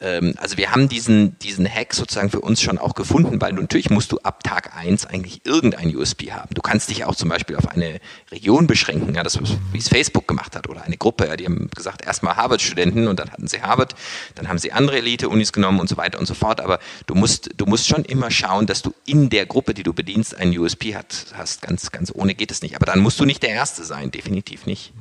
ähm, 0.00 0.34
also 0.38 0.56
wir 0.56 0.70
haben 0.72 0.88
diesen, 0.88 1.38
diesen 1.40 1.68
Hack 1.68 1.94
sozusagen 1.94 2.30
für 2.30 2.40
uns 2.40 2.62
schon 2.62 2.78
auch 2.78 2.94
gefunden, 2.94 3.40
weil 3.40 3.52
natürlich 3.52 3.90
musst 3.90 4.12
du 4.12 4.18
ab 4.18 4.44
Tag 4.44 4.76
eins 4.76 5.06
eigentlich 5.06 5.44
irgendein 5.44 5.94
USB 5.96 6.30
haben. 6.30 6.54
Du 6.54 6.62
kannst 6.62 6.90
dich 6.90 7.04
auch 7.04 7.16
zum 7.16 7.28
Beispiel 7.28 7.56
auf 7.56 7.68
eine 7.68 8.00
Region 8.30 8.66
beschränken, 8.66 9.14
ja, 9.14 9.22
das 9.22 9.38
wie 9.72 9.78
es 9.78 9.88
Facebook 9.88 10.28
gemacht 10.28 10.56
hat 10.56 10.68
oder 10.68 10.82
eine 10.82 10.96
Gruppe, 10.96 11.26
ja, 11.26 11.36
die 11.36 11.44
haben 11.44 11.68
gesagt, 11.74 12.04
erstmal 12.04 12.36
Harvard-Studenten 12.36 13.08
und 13.08 13.18
dann 13.18 13.30
hatten 13.30 13.48
sie 13.48 13.60
Harvard, 13.62 13.94
dann 14.34 14.48
haben 14.48 14.58
sie 14.58 14.72
andere 14.72 14.98
Elite-Unis 14.98 15.52
genommen 15.52 15.80
und 15.80 15.88
so 15.88 15.96
weiter 15.96 16.18
und 16.18 16.26
so 16.26 16.34
fort, 16.34 16.60
aber 16.60 16.78
du 17.06 17.14
musst, 17.14 17.50
du 17.56 17.66
musst 17.66 17.88
schon 17.88 18.04
immer 18.04 18.30
schauen, 18.30 18.66
dass 18.66 18.82
du 18.82 18.94
in 19.04 19.30
der 19.30 19.46
Gruppe, 19.46 19.74
die 19.74 19.82
du 19.82 19.92
bedienst, 19.92 20.34
einen 20.36 20.56
USB 20.58 20.94
hat, 20.94 21.26
hast. 21.34 21.62
Ganz, 21.62 21.90
ganz 21.90 22.12
ohne 22.14 22.34
geht 22.34 22.50
es 22.50 22.62
nicht. 22.62 22.76
Aber 22.76 22.86
dann 22.86 23.00
musst 23.00 23.18
du 23.20 23.24
nicht 23.24 23.42
der 23.42 23.50
Erste 23.50 23.84
sein, 23.84 24.10
definitiv 24.10 24.66
nicht. 24.66 24.92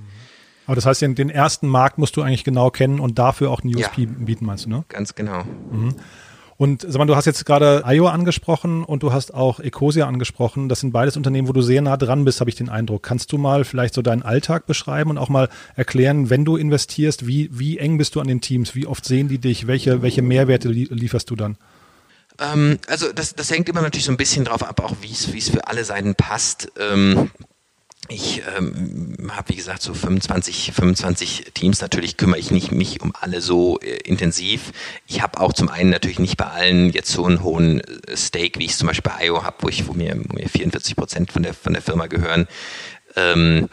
Aber 0.67 0.75
das 0.75 0.85
heißt, 0.85 1.01
den 1.01 1.29
ersten 1.29 1.67
Markt 1.67 1.97
musst 1.97 2.15
du 2.17 2.21
eigentlich 2.21 2.43
genau 2.43 2.69
kennen 2.69 2.99
und 2.99 3.17
dafür 3.17 3.49
auch 3.49 3.63
einen 3.63 3.73
USP 3.75 4.03
ja, 4.03 4.09
bieten, 4.19 4.45
meinst 4.45 4.65
du, 4.65 4.69
ne? 4.69 4.83
Ganz 4.89 5.15
genau. 5.15 5.43
Mhm. 5.71 5.95
Und 6.57 6.81
sag 6.81 6.97
mal, 6.97 7.05
du 7.05 7.15
hast 7.15 7.25
jetzt 7.25 7.45
gerade 7.45 7.83
IO 7.85 8.07
angesprochen 8.07 8.83
und 8.83 9.03
du 9.03 9.13
hast 9.13 9.33
auch 9.33 9.59
Ecosia 9.59 10.07
angesprochen. 10.07 10.69
Das 10.69 10.79
sind 10.79 10.91
beides 10.91 11.15
Unternehmen, 11.15 11.47
wo 11.47 11.53
du 11.53 11.61
sehr 11.61 11.81
nah 11.83 11.97
dran 11.97 12.25
bist, 12.25 12.39
habe 12.39 12.49
ich 12.49 12.55
den 12.55 12.67
Eindruck. 12.67 13.03
Kannst 13.03 13.31
du 13.31 13.37
mal 13.37 13.63
vielleicht 13.63 13.93
so 13.93 14.01
deinen 14.01 14.23
Alltag 14.23 14.65
beschreiben 14.65 15.11
und 15.11 15.19
auch 15.19 15.29
mal 15.29 15.49
erklären, 15.75 16.31
wenn 16.31 16.45
du 16.45 16.57
investierst, 16.57 17.27
wie, 17.27 17.49
wie 17.53 17.77
eng 17.77 17.99
bist 17.99 18.15
du 18.15 18.21
an 18.21 18.27
den 18.27 18.41
Teams? 18.41 18.73
Wie 18.73 18.87
oft 18.87 19.05
sehen 19.05 19.27
die 19.27 19.37
dich? 19.37 19.67
Welche, 19.67 20.01
welche 20.01 20.23
Mehrwerte 20.23 20.69
lieferst 20.69 21.29
du 21.29 21.35
dann? 21.35 21.57
Ähm, 22.39 22.79
also 22.87 23.13
das, 23.13 23.35
das 23.35 23.51
hängt 23.51 23.69
immer 23.69 23.81
natürlich 23.81 24.05
so 24.05 24.11
ein 24.11 24.17
bisschen 24.17 24.43
drauf 24.43 24.63
ab, 24.63 24.81
auch 24.83 24.95
wie 25.01 25.11
es 25.11 25.49
für 25.49 25.67
alle 25.67 25.85
Seiten 25.85 26.15
passt. 26.15 26.71
Ähm, 26.79 27.29
ich 28.09 28.41
ähm, 28.57 29.15
habe, 29.31 29.49
wie 29.49 29.55
gesagt, 29.55 29.81
so 29.81 29.93
25, 29.93 30.71
25 30.73 31.51
Teams. 31.53 31.81
Natürlich 31.81 32.17
kümmere 32.17 32.39
ich 32.39 32.51
nicht 32.51 32.71
mich 32.71 33.01
um 33.01 33.13
alle 33.19 33.41
so 33.41 33.79
äh, 33.79 33.97
intensiv. 34.05 34.71
Ich 35.07 35.21
habe 35.21 35.39
auch 35.39 35.53
zum 35.53 35.69
einen 35.69 35.89
natürlich 35.89 36.19
nicht 36.19 36.37
bei 36.37 36.45
allen 36.45 36.91
jetzt 36.91 37.11
so 37.11 37.25
einen 37.25 37.43
hohen 37.43 37.81
äh, 37.81 38.17
Stake, 38.17 38.59
wie 38.59 38.65
ich 38.65 38.71
es 38.71 38.77
zum 38.77 38.87
Beispiel 38.87 39.11
bei 39.11 39.27
IO 39.27 39.43
habe, 39.43 39.57
wo, 39.61 39.69
wo, 39.87 39.93
mir, 39.93 40.15
wo 40.27 40.35
mir 40.35 40.49
44 40.49 40.95
Prozent 40.95 41.31
von 41.31 41.43
der, 41.43 41.53
von 41.53 41.73
der 41.73 41.81
Firma 41.81 42.07
gehören. 42.07 42.47
Ähm, 43.15 43.69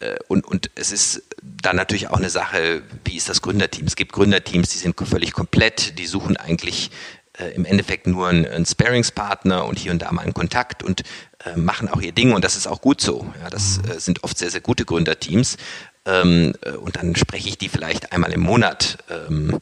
äh, 0.00 0.16
und, 0.28 0.46
und 0.46 0.70
es 0.74 0.92
ist 0.92 1.22
dann 1.42 1.76
natürlich 1.76 2.08
auch 2.08 2.18
eine 2.18 2.30
Sache, 2.30 2.82
wie 3.04 3.16
ist 3.16 3.28
das 3.28 3.42
Gründerteam? 3.42 3.86
Es 3.86 3.96
gibt 3.96 4.12
Gründerteams, 4.12 4.70
die 4.70 4.78
sind 4.78 4.98
völlig 5.00 5.32
komplett, 5.32 5.98
die 5.98 6.06
suchen 6.06 6.36
eigentlich 6.36 6.90
äh, 7.38 7.54
im 7.54 7.64
Endeffekt 7.64 8.06
nur 8.06 8.28
einen, 8.28 8.46
einen 8.46 8.66
Sparingspartner 8.66 9.64
und 9.64 9.78
hier 9.78 9.92
und 9.92 10.02
da 10.02 10.12
mal 10.12 10.22
einen 10.22 10.34
Kontakt 10.34 10.82
und 10.82 11.02
äh, 11.44 11.56
machen 11.56 11.88
auch 11.88 12.00
ihr 12.00 12.12
Ding 12.12 12.32
und 12.32 12.44
das 12.44 12.56
ist 12.56 12.66
auch 12.66 12.80
gut 12.80 13.00
so. 13.00 13.26
Ja, 13.40 13.50
das 13.50 13.80
mhm. 13.82 13.90
äh, 13.90 14.00
sind 14.00 14.24
oft 14.24 14.38
sehr, 14.38 14.50
sehr 14.50 14.60
gute 14.60 14.84
Gründerteams. 14.84 15.56
Ähm, 16.04 16.54
äh, 16.62 16.70
und 16.72 16.96
dann 16.96 17.14
spreche 17.16 17.48
ich 17.48 17.58
die 17.58 17.68
vielleicht 17.68 18.12
einmal 18.12 18.32
im 18.32 18.40
Monat 18.40 18.98
ähm, 19.10 19.58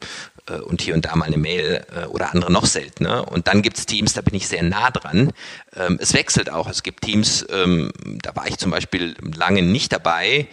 äh, 0.47 0.53
und 0.53 0.81
hier 0.81 0.93
und 0.93 1.05
da 1.05 1.15
mal 1.15 1.25
eine 1.25 1.37
Mail 1.37 1.85
äh, 1.95 2.05
oder 2.05 2.33
andere 2.33 2.51
noch 2.51 2.65
seltener. 2.65 3.31
Und 3.31 3.47
dann 3.47 3.61
gibt 3.61 3.77
es 3.77 3.85
Teams, 3.85 4.13
da 4.13 4.21
bin 4.21 4.35
ich 4.35 4.47
sehr 4.47 4.63
nah 4.63 4.89
dran. 4.91 5.33
Ähm, 5.75 5.97
es 6.01 6.13
wechselt 6.13 6.49
auch. 6.49 6.69
Es 6.69 6.83
gibt 6.83 7.03
Teams, 7.03 7.45
ähm, 7.49 7.91
da 8.21 8.35
war 8.35 8.47
ich 8.47 8.57
zum 8.57 8.71
Beispiel 8.71 9.15
lange 9.35 9.61
nicht 9.61 9.91
dabei 9.91 10.47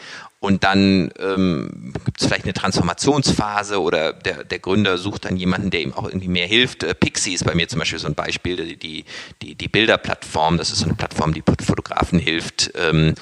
und 0.44 0.62
dann 0.62 1.11
ähm, 1.18 1.94
gibt 2.04 2.20
es 2.20 2.26
vielleicht 2.26 2.44
eine 2.44 2.52
Transformationsphase 2.52 3.80
oder 3.80 4.12
der, 4.12 4.44
der 4.44 4.59
Gründer 4.59 4.98
sucht 4.98 5.24
dann 5.24 5.38
jemanden, 5.38 5.70
der 5.70 5.80
ihm 5.80 5.94
auch 5.94 6.04
irgendwie 6.04 6.28
mehr 6.28 6.46
hilft. 6.46 6.83
Äh, 6.83 6.94
Pixie 6.94 7.33
ist 7.33 7.44
bei 7.44 7.54
mir 7.54 7.66
zum 7.66 7.78
Beispiel 7.78 7.98
so 7.98 8.07
ein 8.07 8.14
Beispiel, 8.14 8.76
die, 8.76 9.07
die, 9.40 9.54
die 9.54 9.68
Bilderplattform, 9.68 10.59
das 10.59 10.70
ist 10.70 10.80
so 10.80 10.85
eine 10.85 10.96
Plattform, 10.96 11.33
die 11.33 11.42
Fotografen 11.64 12.18
hilft, 12.18 12.72
ähm, 12.74 13.14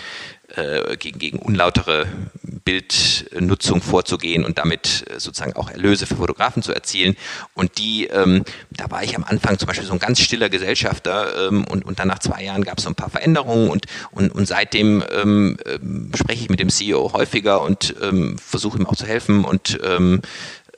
äh, 0.56 0.96
gegen, 0.96 1.18
gegen 1.18 1.38
unlautere 1.38 2.06
Bildnutzung 2.64 3.82
vorzugehen 3.82 4.44
und 4.44 4.58
damit 4.58 5.04
äh, 5.08 5.18
sozusagen 5.18 5.54
auch 5.54 5.70
Erlöse 5.70 6.06
für 6.06 6.16
Fotografen 6.16 6.62
zu 6.62 6.72
erzielen. 6.72 7.16
Und 7.54 7.78
die, 7.78 8.06
ähm, 8.06 8.44
da 8.70 8.90
war 8.90 9.02
ich 9.02 9.16
am 9.16 9.24
Anfang 9.24 9.58
zum 9.58 9.66
Beispiel 9.66 9.86
so 9.86 9.92
ein 9.92 9.98
ganz 9.98 10.20
stiller 10.20 10.48
Gesellschafter 10.48 11.48
ähm, 11.48 11.64
und, 11.64 11.84
und 11.84 11.98
dann 11.98 12.08
nach 12.08 12.20
zwei 12.20 12.42
Jahren 12.44 12.64
gab 12.64 12.78
es 12.78 12.84
so 12.84 12.90
ein 12.90 12.94
paar 12.94 13.10
Veränderungen 13.10 13.68
und, 13.68 13.86
und, 14.10 14.30
und 14.30 14.46
seitdem 14.46 15.02
ähm, 15.10 15.56
äh, 15.64 15.78
spreche 16.16 16.42
ich 16.42 16.50
mit 16.50 16.60
dem 16.60 16.70
CEO 16.70 17.12
häufiger 17.12 17.62
und 17.62 17.94
ähm, 18.02 18.38
versuche 18.38 18.78
ihm 18.78 18.86
auch 18.86 18.96
zu 18.96 19.06
helfen 19.06 19.44
und 19.44 19.78
ähm, 19.82 20.22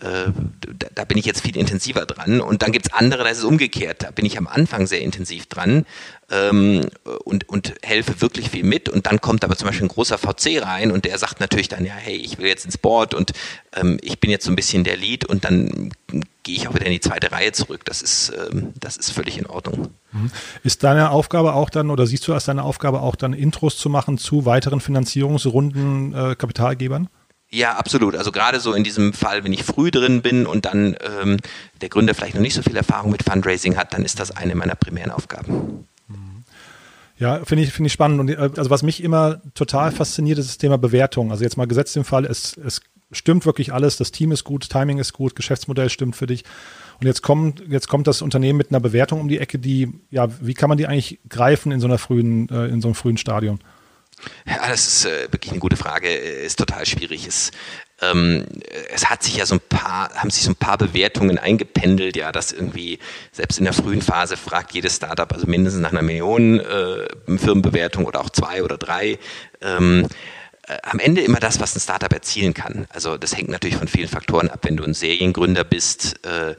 äh, 0.04 0.32
da, 0.78 0.88
da, 0.94 1.04
bin 1.04 1.16
ich 1.16 1.24
jetzt 1.24 1.40
viel 1.40 1.56
intensiver 1.56 2.04
dran. 2.04 2.40
Und 2.40 2.62
dann 2.62 2.72
gibt 2.72 2.86
es 2.86 2.92
andere, 2.92 3.24
da 3.24 3.30
ist 3.30 3.38
es 3.38 3.44
umgekehrt. 3.44 4.02
Da 4.02 4.10
bin 4.10 4.26
ich 4.26 4.36
am 4.36 4.46
Anfang 4.46 4.86
sehr 4.86 5.00
intensiv 5.00 5.46
dran 5.46 5.86
ähm, 6.30 6.86
und, 7.24 7.48
und 7.48 7.74
helfe 7.82 8.20
wirklich 8.20 8.50
viel 8.50 8.64
mit. 8.64 8.88
Und 8.88 9.06
dann 9.06 9.20
kommt 9.20 9.44
aber 9.44 9.56
zum 9.56 9.68
Beispiel 9.68 9.86
ein 9.86 9.88
großer 9.88 10.18
VC 10.18 10.62
rein 10.62 10.90
und 10.90 11.06
der 11.06 11.16
sagt 11.18 11.40
natürlich 11.40 11.68
dann, 11.68 11.84
ja, 11.86 11.94
hey, 11.94 12.16
ich 12.16 12.38
will 12.38 12.46
jetzt 12.46 12.66
ins 12.66 12.76
Board 12.76 13.14
und 13.14 13.32
ähm, 13.74 13.98
ich 14.02 14.20
bin 14.20 14.30
jetzt 14.30 14.44
so 14.44 14.52
ein 14.52 14.56
bisschen 14.56 14.84
der 14.84 14.96
Lead 14.96 15.24
und 15.24 15.44
dann 15.44 15.90
gehe 16.42 16.56
ich 16.56 16.68
auch 16.68 16.74
wieder 16.74 16.86
in 16.86 16.92
die 16.92 17.00
zweite 17.00 17.32
Reihe 17.32 17.52
zurück. 17.52 17.84
Das 17.86 18.02
ist, 18.02 18.30
ähm, 18.52 18.74
das 18.78 18.98
ist 18.98 19.10
völlig 19.10 19.38
in 19.38 19.46
Ordnung. 19.46 19.88
Mhm. 20.12 20.30
Ist 20.62 20.84
deine 20.84 21.10
Aufgabe 21.10 21.54
auch 21.54 21.70
dann, 21.70 21.90
oder 21.90 22.06
siehst 22.06 22.28
du 22.28 22.34
als 22.34 22.44
deine 22.44 22.62
Aufgabe 22.62 23.00
auch 23.00 23.16
dann 23.16 23.32
Intros 23.32 23.78
zu 23.78 23.88
machen 23.88 24.18
zu 24.18 24.44
weiteren 24.44 24.80
Finanzierungsrunden 24.80 26.14
äh, 26.14 26.34
Kapitalgebern? 26.34 27.08
Ja, 27.54 27.76
absolut. 27.76 28.16
Also 28.16 28.32
gerade 28.32 28.58
so 28.58 28.72
in 28.72 28.82
diesem 28.82 29.12
Fall, 29.12 29.44
wenn 29.44 29.52
ich 29.52 29.62
früh 29.62 29.92
drin 29.92 30.22
bin 30.22 30.44
und 30.44 30.66
dann 30.66 30.96
ähm, 31.22 31.36
der 31.80 31.88
Gründer 31.88 32.12
vielleicht 32.12 32.34
noch 32.34 32.42
nicht 32.42 32.54
so 32.54 32.62
viel 32.62 32.76
Erfahrung 32.76 33.12
mit 33.12 33.22
Fundraising 33.22 33.76
hat, 33.76 33.94
dann 33.94 34.04
ist 34.04 34.18
das 34.18 34.32
eine 34.32 34.56
meiner 34.56 34.74
primären 34.74 35.12
Aufgaben. 35.12 35.86
Ja, 37.16 37.44
finde 37.44 37.62
ich, 37.62 37.72
finde 37.72 37.86
ich 37.86 37.92
spannend. 37.92 38.18
Und 38.18 38.28
äh, 38.28 38.50
also 38.56 38.70
was 38.70 38.82
mich 38.82 39.04
immer 39.04 39.40
total 39.54 39.92
fasziniert, 39.92 40.38
ist 40.38 40.48
das 40.48 40.58
Thema 40.58 40.78
Bewertung. 40.78 41.30
Also 41.30 41.44
jetzt 41.44 41.56
mal 41.56 41.68
gesetzt 41.68 41.96
im 41.96 42.04
Fall, 42.04 42.24
es, 42.24 42.56
es 42.56 42.80
stimmt 43.12 43.46
wirklich 43.46 43.72
alles, 43.72 43.98
das 43.98 44.10
Team 44.10 44.32
ist 44.32 44.42
gut, 44.42 44.68
Timing 44.68 44.98
ist 44.98 45.12
gut, 45.12 45.36
Geschäftsmodell 45.36 45.90
stimmt 45.90 46.16
für 46.16 46.26
dich. 46.26 46.42
Und 47.00 47.06
jetzt 47.06 47.22
kommt, 47.22 47.62
jetzt 47.68 47.86
kommt 47.86 48.08
das 48.08 48.20
Unternehmen 48.20 48.56
mit 48.56 48.70
einer 48.70 48.80
Bewertung 48.80 49.20
um 49.20 49.28
die 49.28 49.38
Ecke, 49.38 49.60
die, 49.60 49.92
ja, 50.10 50.28
wie 50.40 50.54
kann 50.54 50.68
man 50.68 50.76
die 50.76 50.88
eigentlich 50.88 51.20
greifen 51.28 51.70
in 51.70 51.78
so 51.78 51.86
einer 51.86 51.98
frühen, 51.98 52.48
äh, 52.48 52.66
in 52.66 52.80
so 52.80 52.88
einem 52.88 52.96
frühen 52.96 53.16
Stadium? 53.16 53.60
Ja, 54.46 54.68
das 54.68 54.86
ist 54.86 55.04
äh, 55.06 55.32
wirklich 55.32 55.52
eine 55.52 55.60
gute 55.60 55.76
Frage. 55.76 56.08
Ist 56.08 56.58
total 56.58 56.86
schwierig. 56.86 57.26
Es, 57.26 57.50
ähm, 58.00 58.46
es 58.92 59.10
hat 59.10 59.22
sich 59.22 59.36
ja 59.36 59.46
so 59.46 59.56
ein 59.56 59.60
paar, 59.60 60.14
haben 60.14 60.30
sich 60.30 60.42
so 60.42 60.50
ein 60.50 60.56
paar 60.56 60.78
Bewertungen 60.78 61.38
eingependelt, 61.38 62.16
ja, 62.16 62.32
dass 62.32 62.52
irgendwie 62.52 62.98
selbst 63.32 63.58
in 63.58 63.64
der 63.64 63.72
frühen 63.72 64.02
Phase 64.02 64.36
fragt 64.36 64.72
jedes 64.74 64.96
Startup 64.96 65.32
also 65.32 65.46
mindestens 65.46 65.82
nach 65.82 65.92
einer 65.92 66.02
Million 66.02 66.60
äh, 66.60 67.06
Firmenbewertung 67.36 68.04
oder 68.04 68.20
auch 68.20 68.30
zwei 68.30 68.62
oder 68.62 68.78
drei. 68.78 69.18
Ähm, 69.60 70.08
äh, 70.66 70.78
am 70.82 70.98
Ende 70.98 71.20
immer 71.20 71.40
das, 71.40 71.60
was 71.60 71.76
ein 71.76 71.80
Startup 71.80 72.12
erzielen 72.12 72.54
kann. 72.54 72.86
Also 72.88 73.18
das 73.18 73.36
hängt 73.36 73.50
natürlich 73.50 73.76
von 73.76 73.88
vielen 73.88 74.08
Faktoren 74.08 74.48
ab. 74.48 74.60
Wenn 74.62 74.76
du 74.76 74.84
ein 74.84 74.94
Seriengründer 74.94 75.64
bist, 75.64 76.24
äh, 76.24 76.54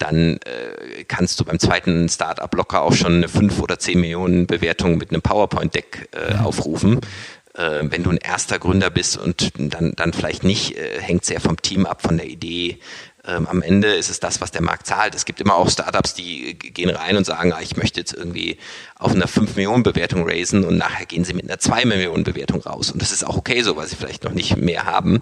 dann 0.00 0.38
äh, 0.38 1.04
kannst 1.04 1.38
du 1.38 1.44
beim 1.44 1.58
zweiten 1.58 2.08
Startup 2.08 2.52
locker 2.54 2.82
auch 2.82 2.94
schon 2.94 3.16
eine 3.16 3.28
5 3.28 3.60
oder 3.60 3.78
10 3.78 4.00
Millionen 4.00 4.46
Bewertung 4.46 4.96
mit 4.98 5.10
einem 5.10 5.22
PowerPoint-Deck 5.22 6.08
äh, 6.12 6.34
mhm. 6.34 6.40
aufrufen. 6.40 7.00
Äh, 7.54 7.82
wenn 7.82 8.02
du 8.02 8.10
ein 8.10 8.16
erster 8.16 8.58
Gründer 8.58 8.90
bist 8.90 9.18
und 9.18 9.52
dann, 9.58 9.92
dann 9.96 10.12
vielleicht 10.12 10.42
nicht, 10.42 10.76
äh, 10.76 11.00
hängt 11.00 11.24
sehr 11.24 11.40
vom 11.40 11.60
Team 11.60 11.84
ab, 11.84 12.00
von 12.02 12.16
der 12.16 12.26
Idee, 12.26 12.78
ähm, 13.24 13.46
am 13.46 13.60
Ende 13.62 13.88
ist 13.88 14.10
es 14.10 14.18
das, 14.20 14.40
was 14.40 14.50
der 14.50 14.62
Markt 14.62 14.86
zahlt. 14.86 15.14
Es 15.14 15.24
gibt 15.24 15.40
immer 15.40 15.54
auch 15.54 15.68
Startups, 15.68 16.14
die 16.14 16.58
gehen 16.58 16.90
rein 16.90 17.16
und 17.16 17.24
sagen, 17.24 17.52
ah, 17.52 17.60
ich 17.60 17.76
möchte 17.76 18.00
jetzt 18.00 18.14
irgendwie 18.14 18.56
auf 18.98 19.12
einer 19.14 19.28
5 19.28 19.56
Millionen 19.56 19.82
Bewertung 19.82 20.28
raisen 20.28 20.64
und 20.64 20.78
nachher 20.78 21.06
gehen 21.06 21.24
sie 21.24 21.34
mit 21.34 21.44
einer 21.44 21.58
2 21.58 21.84
Millionen 21.84 22.24
Bewertung 22.24 22.62
raus. 22.62 22.90
Und 22.90 23.02
das 23.02 23.12
ist 23.12 23.26
auch 23.26 23.36
okay 23.36 23.62
so, 23.62 23.76
weil 23.76 23.86
sie 23.86 23.96
vielleicht 23.96 24.24
noch 24.24 24.32
nicht 24.32 24.56
mehr 24.56 24.84
haben. 24.84 25.20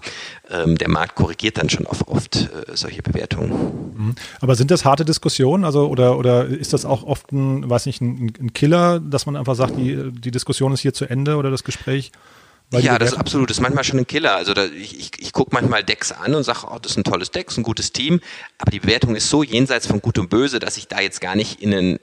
Ähm, 0.49 0.77
der 0.77 0.89
Markt 0.89 1.15
korrigiert 1.15 1.57
dann 1.57 1.69
schon 1.69 1.85
oft, 1.85 2.07
oft 2.07 2.35
äh, 2.35 2.47
solche 2.73 3.01
Bewertungen. 3.01 3.51
Mhm. 3.95 4.15
Aber 4.39 4.55
sind 4.55 4.71
das 4.71 4.85
harte 4.85 5.03
Diskussionen? 5.03 5.65
Also, 5.65 5.87
oder, 5.87 6.17
oder 6.17 6.45
ist 6.45 6.73
das 6.73 6.85
auch 6.85 7.03
oft 7.03 7.31
ein, 7.33 7.69
weiß 7.69 7.85
nicht, 7.85 8.01
ein, 8.01 8.31
ein 8.39 8.53
Killer, 8.53 8.99
dass 8.99 9.25
man 9.25 9.35
einfach 9.35 9.55
sagt, 9.55 9.77
die, 9.77 10.11
die 10.11 10.31
Diskussion 10.31 10.71
ist 10.73 10.81
hier 10.81 10.93
zu 10.93 11.05
Ende 11.05 11.35
oder 11.35 11.51
das 11.51 11.63
Gespräch? 11.65 12.11
Ja, 12.71 12.99
das 12.99 13.13
ist 13.13 13.17
absolut. 13.17 13.49
Das 13.49 13.57
ist 13.57 13.61
manchmal 13.61 13.83
schon 13.83 13.99
ein 13.99 14.07
Killer. 14.07 14.35
Also 14.35 14.53
da, 14.53 14.65
ich, 14.65 14.99
ich, 14.99 15.11
ich 15.17 15.33
gucke 15.33 15.51
manchmal 15.53 15.83
Decks 15.83 16.11
an 16.11 16.35
und 16.35 16.43
sage, 16.43 16.67
oh, 16.69 16.77
das 16.79 16.91
ist 16.91 16.97
ein 16.97 17.03
tolles 17.03 17.31
Deck, 17.31 17.47
ist 17.49 17.57
ein 17.57 17.63
gutes 17.63 17.91
Team. 17.91 18.19
Aber 18.57 18.71
die 18.71 18.79
Bewertung 18.79 19.15
ist 19.15 19.29
so 19.29 19.43
jenseits 19.43 19.87
von 19.87 20.01
Gut 20.01 20.19
und 20.19 20.29
Böse, 20.29 20.59
dass 20.59 20.77
ich 20.77 20.87
da 20.87 20.99
jetzt 20.99 21.19
gar 21.19 21.35
nicht 21.35 21.61
in, 21.61 21.73
einen, 21.73 21.99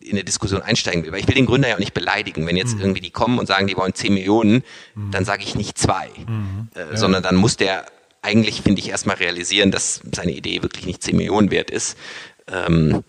in 0.00 0.12
eine 0.12 0.24
Diskussion 0.24 0.62
einsteigen 0.62 1.04
will. 1.04 1.12
Weil 1.12 1.20
ich 1.20 1.28
will 1.28 1.34
den 1.34 1.46
Gründer 1.46 1.68
ja 1.68 1.74
auch 1.74 1.80
nicht 1.80 1.94
beleidigen. 1.94 2.46
Wenn 2.46 2.56
jetzt 2.56 2.76
mhm. 2.76 2.80
irgendwie 2.80 3.00
die 3.02 3.10
kommen 3.10 3.38
und 3.38 3.46
sagen, 3.46 3.66
die 3.66 3.76
wollen 3.76 3.94
10 3.94 4.14
Millionen, 4.14 4.64
mhm. 4.94 5.10
dann 5.10 5.24
sage 5.24 5.42
ich 5.42 5.54
nicht 5.54 5.76
zwei. 5.76 6.08
Mhm. 6.26 6.68
Äh, 6.74 6.80
ja. 6.80 6.96
Sondern 6.96 7.22
dann 7.22 7.36
muss 7.36 7.56
der 7.56 7.84
eigentlich, 8.22 8.62
finde 8.62 8.80
ich, 8.80 8.88
erstmal 8.88 9.16
realisieren, 9.16 9.70
dass 9.70 10.00
seine 10.14 10.32
Idee 10.32 10.62
wirklich 10.62 10.86
nicht 10.86 11.02
10 11.02 11.16
Millionen 11.16 11.50
wert 11.50 11.70
ist. 11.70 11.98
Ähm, 12.46 13.04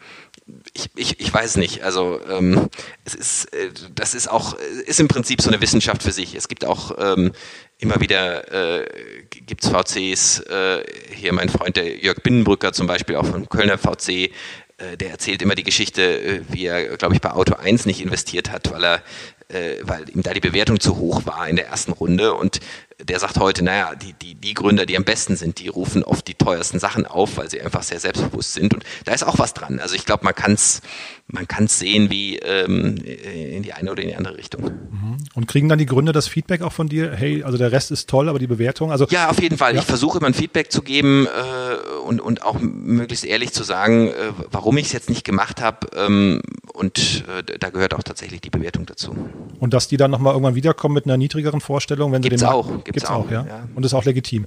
ich, 0.73 0.89
ich, 0.95 1.19
ich 1.19 1.33
weiß 1.33 1.57
nicht. 1.57 1.83
Also 1.83 2.19
ähm, 2.29 2.69
es 3.03 3.15
ist, 3.15 3.53
äh, 3.53 3.71
das 3.93 4.13
ist 4.13 4.29
auch, 4.29 4.55
ist 4.85 4.99
im 4.99 5.07
Prinzip 5.07 5.41
so 5.41 5.49
eine 5.49 5.61
Wissenschaft 5.61 6.03
für 6.03 6.11
sich. 6.11 6.35
Es 6.35 6.47
gibt 6.47 6.65
auch 6.65 6.95
ähm, 6.99 7.31
immer 7.79 7.99
wieder 7.99 8.81
äh, 8.81 8.87
gibt's 9.29 9.69
VCs, 9.69 10.41
äh, 10.41 10.83
hier 11.13 11.33
mein 11.33 11.49
Freund 11.49 11.77
der 11.77 11.97
Jörg 11.97 12.21
Binnenbrücker 12.21 12.73
zum 12.73 12.87
Beispiel, 12.87 13.15
auch 13.15 13.25
vom 13.25 13.49
Kölner 13.49 13.77
VC, 13.77 14.09
äh, 14.09 14.97
der 14.99 15.09
erzählt 15.09 15.41
immer 15.41 15.55
die 15.55 15.63
Geschichte, 15.63 16.01
äh, 16.03 16.41
wie 16.49 16.65
er, 16.65 16.97
glaube 16.97 17.15
ich, 17.15 17.21
bei 17.21 17.31
Auto 17.31 17.55
1 17.55 17.85
nicht 17.85 18.01
investiert 18.01 18.51
hat, 18.51 18.71
weil 18.71 18.83
er 18.83 19.03
äh, 19.47 19.77
weil 19.81 20.09
ihm 20.09 20.23
da 20.23 20.33
die 20.33 20.39
Bewertung 20.39 20.79
zu 20.79 20.97
hoch 20.97 21.25
war 21.25 21.47
in 21.47 21.55
der 21.55 21.67
ersten 21.67 21.91
Runde 21.91 22.33
und 22.33 22.59
der 23.01 23.19
sagt 23.19 23.37
heute, 23.39 23.63
naja, 23.63 23.95
die, 23.95 24.13
die, 24.13 24.35
die 24.35 24.53
Gründer, 24.53 24.85
die 24.85 24.95
am 24.95 25.03
besten 25.03 25.35
sind, 25.35 25.59
die 25.59 25.67
rufen 25.67 26.03
oft 26.03 26.27
die 26.27 26.33
teuersten 26.33 26.79
Sachen 26.79 27.05
auf, 27.05 27.37
weil 27.37 27.49
sie 27.49 27.61
einfach 27.61 27.83
sehr 27.83 27.99
selbstbewusst 27.99 28.53
sind. 28.53 28.73
Und 28.73 28.83
da 29.03 29.13
ist 29.13 29.23
auch 29.23 29.37
was 29.37 29.53
dran. 29.53 29.79
Also 29.79 29.95
ich 29.95 30.05
glaube, 30.05 30.23
man 30.23 30.35
kann 30.35 30.53
es 30.53 30.81
man 31.27 31.47
kann's 31.47 31.79
sehen 31.79 32.11
wie 32.11 32.37
ähm, 32.37 32.97
in 32.97 33.63
die 33.63 33.73
eine 33.73 33.91
oder 33.91 34.03
in 34.03 34.09
die 34.09 34.15
andere 34.15 34.37
Richtung. 34.37 34.63
Mhm. 34.63 35.17
Und 35.33 35.47
kriegen 35.47 35.67
dann 35.67 35.79
die 35.79 35.87
Gründer 35.87 36.13
das 36.13 36.27
Feedback 36.27 36.61
auch 36.61 36.71
von 36.71 36.87
dir? 36.87 37.11
Hey, 37.11 37.43
also 37.43 37.57
der 37.57 37.71
Rest 37.71 37.89
ist 37.91 38.07
toll, 38.09 38.29
aber 38.29 38.37
die 38.37 38.47
Bewertung? 38.47 38.91
Also 38.91 39.07
ja, 39.09 39.29
auf 39.29 39.41
jeden 39.41 39.57
Fall. 39.57 39.73
Ja. 39.73 39.81
Ich 39.81 39.87
versuche 39.87 40.19
immer 40.19 40.27
ein 40.27 40.35
Feedback 40.35 40.71
zu 40.71 40.83
geben 40.83 41.25
äh, 41.25 41.97
und, 42.05 42.21
und 42.21 42.43
auch 42.43 42.59
möglichst 42.59 43.25
ehrlich 43.25 43.53
zu 43.53 43.63
sagen, 43.63 44.09
äh, 44.09 44.13
warum 44.51 44.77
ich 44.77 44.87
es 44.87 44.93
jetzt 44.93 45.09
nicht 45.09 45.23
gemacht 45.23 45.61
habe. 45.61 45.87
Ähm, 45.95 46.41
und 46.73 47.23
äh, 47.27 47.57
da 47.57 47.69
gehört 47.71 47.95
auch 47.95 48.03
tatsächlich 48.03 48.41
die 48.41 48.51
Bewertung 48.51 48.85
dazu. 48.85 49.15
Und 49.59 49.73
dass 49.73 49.87
die 49.87 49.97
dann 49.97 50.11
nochmal 50.11 50.33
irgendwann 50.33 50.55
wiederkommen 50.55 50.93
mit 50.93 51.05
einer 51.05 51.17
niedrigeren 51.17 51.59
Vorstellung, 51.59 52.11
wenn 52.11 52.21
gibt's 52.21 52.39
sie 52.39 52.45
den 52.45 52.53
auch, 52.53 52.67
gibt's, 52.67 52.83
gibt's 52.85 53.05
auch, 53.05 53.25
auch 53.25 53.31
ja? 53.31 53.45
ja? 53.47 53.67
Und 53.73 53.83
ist 53.83 53.95
auch 53.95 54.05
legitim. 54.05 54.45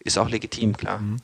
Ist 0.00 0.18
auch 0.18 0.30
legitim, 0.30 0.76
klar. 0.76 1.00
Mhm. 1.00 1.16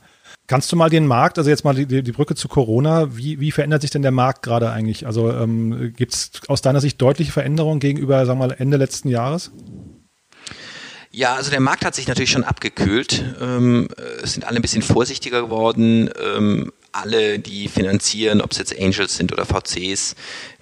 Kannst 0.47 0.71
du 0.71 0.75
mal 0.75 0.89
den 0.89 1.07
Markt, 1.07 1.39
also 1.39 1.49
jetzt 1.49 1.63
mal 1.63 1.73
die, 1.73 2.03
die 2.03 2.11
Brücke 2.11 2.35
zu 2.35 2.47
Corona, 2.47 3.15
wie, 3.17 3.39
wie 3.39 3.51
verändert 3.51 3.81
sich 3.81 3.89
denn 3.89 4.03
der 4.03 4.11
Markt 4.11 4.43
gerade 4.43 4.71
eigentlich? 4.71 5.07
Also 5.07 5.31
ähm, 5.31 5.93
gibt 5.95 6.13
es 6.13 6.31
aus 6.47 6.61
deiner 6.61 6.81
Sicht 6.81 7.01
deutliche 7.01 7.31
Veränderungen 7.31 7.79
gegenüber, 7.79 8.23
sagen 8.25 8.39
wir 8.39 8.47
mal, 8.47 8.55
Ende 8.57 8.77
letzten 8.77 9.09
Jahres? 9.09 9.51
Ja, 11.09 11.35
also 11.35 11.49
der 11.49 11.61
Markt 11.61 11.85
hat 11.85 11.95
sich 11.95 12.07
natürlich 12.07 12.31
schon 12.31 12.43
abgekühlt. 12.43 13.23
Ähm, 13.41 13.87
es 14.21 14.33
sind 14.33 14.45
alle 14.45 14.57
ein 14.57 14.61
bisschen 14.61 14.81
vorsichtiger 14.81 15.41
geworden. 15.41 16.09
Ähm, 16.21 16.71
alle, 16.91 17.39
die 17.39 17.67
finanzieren, 17.67 18.41
ob 18.41 18.51
es 18.51 18.57
jetzt 18.57 18.77
Angels 18.79 19.15
sind 19.15 19.31
oder 19.31 19.45
VCs, 19.45 20.15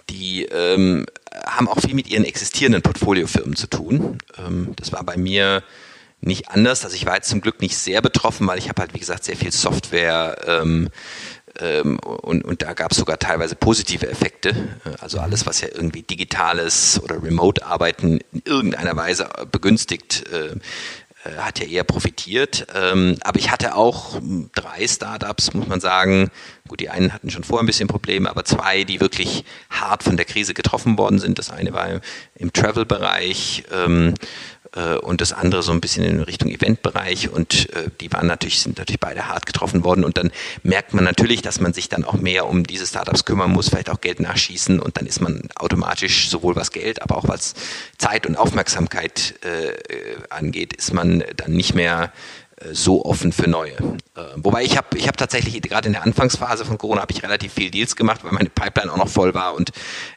die 0.10 0.44
ähm, 0.46 1.06
haben 1.46 1.68
auch 1.68 1.80
viel 1.80 1.96
mit 1.96 2.08
ihren 2.08 2.24
existierenden 2.24 2.82
Portfoliofirmen 2.82 3.56
zu 3.56 3.68
tun. 3.68 4.20
Ähm, 4.38 4.74
das 4.76 4.92
war 4.92 5.04
bei 5.04 5.18
mir 5.18 5.64
nicht 6.26 6.50
anders. 6.50 6.84
Also 6.84 6.96
ich 6.96 7.06
war 7.06 7.16
jetzt 7.16 7.30
zum 7.30 7.42
Glück 7.42 7.62
nicht 7.62 7.78
sehr 7.78 8.02
betroffen, 8.02 8.48
weil 8.48 8.58
ich 8.58 8.70
habe 8.70 8.82
halt, 8.82 8.94
wie 8.94 9.00
gesagt, 9.00 9.24
sehr 9.24 9.38
viel 9.38 9.52
Software 9.52 10.38
ähm, 10.48 10.90
ähm, 11.60 12.00
und, 12.00 12.44
und 12.44 12.62
da 12.62 12.74
gab 12.74 12.92
es 12.92 12.98
sogar 12.98 13.20
teilweise 13.20 13.56
positive 13.56 14.10
Effekte. 14.10 14.56
Also 15.00 15.20
alles, 15.20 15.46
was 15.46 15.62
ja 15.62 15.68
irgendwie 15.72 16.02
digitales 16.02 17.00
oder 17.04 17.22
Remote-Arbeiten 17.22 18.20
in 18.32 18.42
irgendeiner 18.46 18.96
Weise 18.96 19.30
begünstigt, 19.52 20.24
äh, 20.32 20.56
äh, 21.24 21.38
hat 21.38 21.60
ja 21.60 21.66
eher 21.66 21.84
profitiert. 21.84 22.68
Ähm, 22.74 23.18
aber 23.24 23.40
ich 23.40 23.52
hatte 23.52 23.76
auch 23.76 24.20
drei 24.56 24.88
Startups, 24.88 25.54
muss 25.54 25.68
man 25.68 25.80
sagen. 25.80 26.30
Gut, 26.68 26.80
die 26.80 26.90
einen 26.90 27.14
hatten 27.14 27.30
schon 27.30 27.44
vorher 27.44 27.64
ein 27.64 27.68
bisschen 27.68 27.88
Probleme, 27.88 28.30
aber 28.30 28.46
zwei, 28.46 28.84
die 28.84 29.00
wirklich 29.00 29.46
hart 29.70 30.04
von 30.04 30.18
der 30.18 30.26
Krise 30.26 30.54
getroffen 30.54 30.98
worden 30.98 31.20
sind. 31.20 31.40
Das 31.40 31.50
eine 31.50 31.74
war 31.74 32.02
im 32.36 32.54
Travel-Bereich. 32.54 33.66
Ähm, 33.72 34.16
äh, 34.76 34.96
und 34.96 35.22
das 35.22 35.34
andere 35.34 35.64
so 35.64 35.72
ein 35.72 35.82
bisschen 35.82 36.04
in 36.04 36.22
Richtung 36.22 36.50
Eventbereich 36.50 37.30
und 37.30 37.70
äh, 37.76 37.90
die 38.02 38.12
waren 38.12 38.28
natürlich, 38.28 38.62
sind 38.62 38.78
natürlich 38.78 39.00
beide 39.00 39.28
hart 39.28 39.46
getroffen 39.46 39.84
worden 39.84 40.04
und 40.04 40.18
dann 40.18 40.32
merkt 40.64 40.94
man 40.94 41.04
natürlich, 41.04 41.42
dass 41.42 41.60
man 41.60 41.74
sich 41.74 41.90
dann 41.90 42.04
auch 42.04 42.14
mehr 42.14 42.48
um 42.48 42.64
diese 42.64 42.86
Startups 42.86 43.26
kümmern 43.26 43.52
muss, 43.52 43.70
vielleicht 43.70 43.90
auch 43.90 44.02
Geld 44.02 44.20
nachschießen 44.20 44.80
und 44.80 44.98
dann 44.98 45.06
ist 45.06 45.22
man 45.22 45.50
automatisch 45.56 46.30
sowohl 46.30 46.56
was 46.56 46.72
Geld, 46.72 47.02
aber 47.02 47.18
auch 47.18 47.28
was 47.28 47.54
Zeit 47.98 48.26
und 48.26 48.36
Aufmerksamkeit 48.36 49.36
äh, 49.44 49.74
angeht, 50.30 50.74
ist 50.74 50.94
man 50.94 51.24
dann 51.36 51.52
nicht 51.52 51.76
mehr 51.76 52.12
so 52.72 53.06
offen 53.06 53.32
für 53.32 53.50
neue. 53.50 53.74
Äh, 53.74 54.22
wobei 54.38 54.64
ich 54.64 54.78
habe 54.78 54.98
ich 54.98 55.08
hab 55.08 55.18
tatsächlich 55.18 55.62
gerade 55.62 55.88
in 55.88 55.94
der 55.94 56.04
Anfangsphase 56.04 56.66
von 56.66 56.78
Corona 56.78 57.02
habe 57.02 57.12
ich 57.12 57.24
relativ 57.24 57.54
viel 57.54 57.72
Deals 57.72 57.96
gemacht, 57.96 58.24
weil 58.24 58.32
meine 58.32 58.50
Pipeline 58.50 58.92
auch 58.92 58.98
noch 58.98 59.10
voll 59.10 59.34
war 59.34 59.56
und 59.56 59.72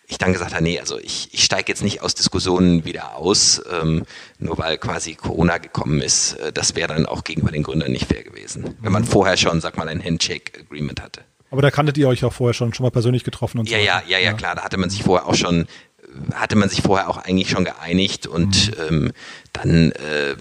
ich 0.07 0.19
dann 0.19 0.33
gesagt 0.33 0.53
habe, 0.55 0.63
nee, 0.63 0.79
also 0.79 0.99
ich, 0.99 1.29
ich 1.33 1.45
steige 1.45 1.73
jetzt 1.73 1.83
nicht 1.83 2.03
aus 2.03 2.15
Diskussionen 2.15 2.85
wieder 2.85 3.17
aus, 3.17 3.63
ähm, 3.71 4.05
nur 4.39 4.59
weil 4.59 4.79
quasi 4.79 5.15
Corona 5.15 5.59
gekommen 5.59 6.01
ist. 6.01 6.35
Äh, 6.35 6.53
das 6.53 6.77
wäre 6.77 6.89
dann 6.89 7.07
auch 7.07 7.25
gegenüber 7.25 7.53
den 7.53 7.63
Gründern 7.63 7.93
nicht 7.93 8.07
fair 8.07 8.23
gewesen, 8.23 8.77
wenn 8.81 8.93
man 8.93 9.05
vorher 9.05 9.37
schon, 9.37 9.61
sag 9.61 9.77
mal, 9.77 9.89
ein 9.89 10.03
Handshake-Agreement 10.03 11.03
hatte. 11.03 11.23
Aber 11.51 11.63
da 11.63 11.71
kanntet 11.71 11.97
ihr 11.97 12.09
euch 12.09 12.25
auch 12.25 12.33
vorher 12.33 12.55
schon, 12.55 12.75
schon 12.75 12.85
mal 12.85 12.91
persönlich 12.91 13.25
getroffen 13.25 13.61
und 13.61 13.71
ja, 13.71 13.79
so. 13.79 13.85
Ja, 13.85 14.03
ja, 14.07 14.19
ja, 14.19 14.25
ja, 14.25 14.33
klar, 14.33 14.57
da 14.57 14.63
hatte 14.63 14.77
man 14.77 14.91
sich 14.91 15.03
vorher 15.03 15.29
auch 15.29 15.35
schon 15.35 15.67
hatte 16.35 16.57
man 16.57 16.69
sich 16.69 16.83
vorher 16.83 17.09
auch 17.09 17.17
eigentlich 17.17 17.51
schon 17.51 17.65
geeinigt 17.65 18.27
und 18.27 18.77
mhm. 18.79 18.85
ähm, 18.89 19.13
dann, 19.53 19.93
äh, 19.93 20.37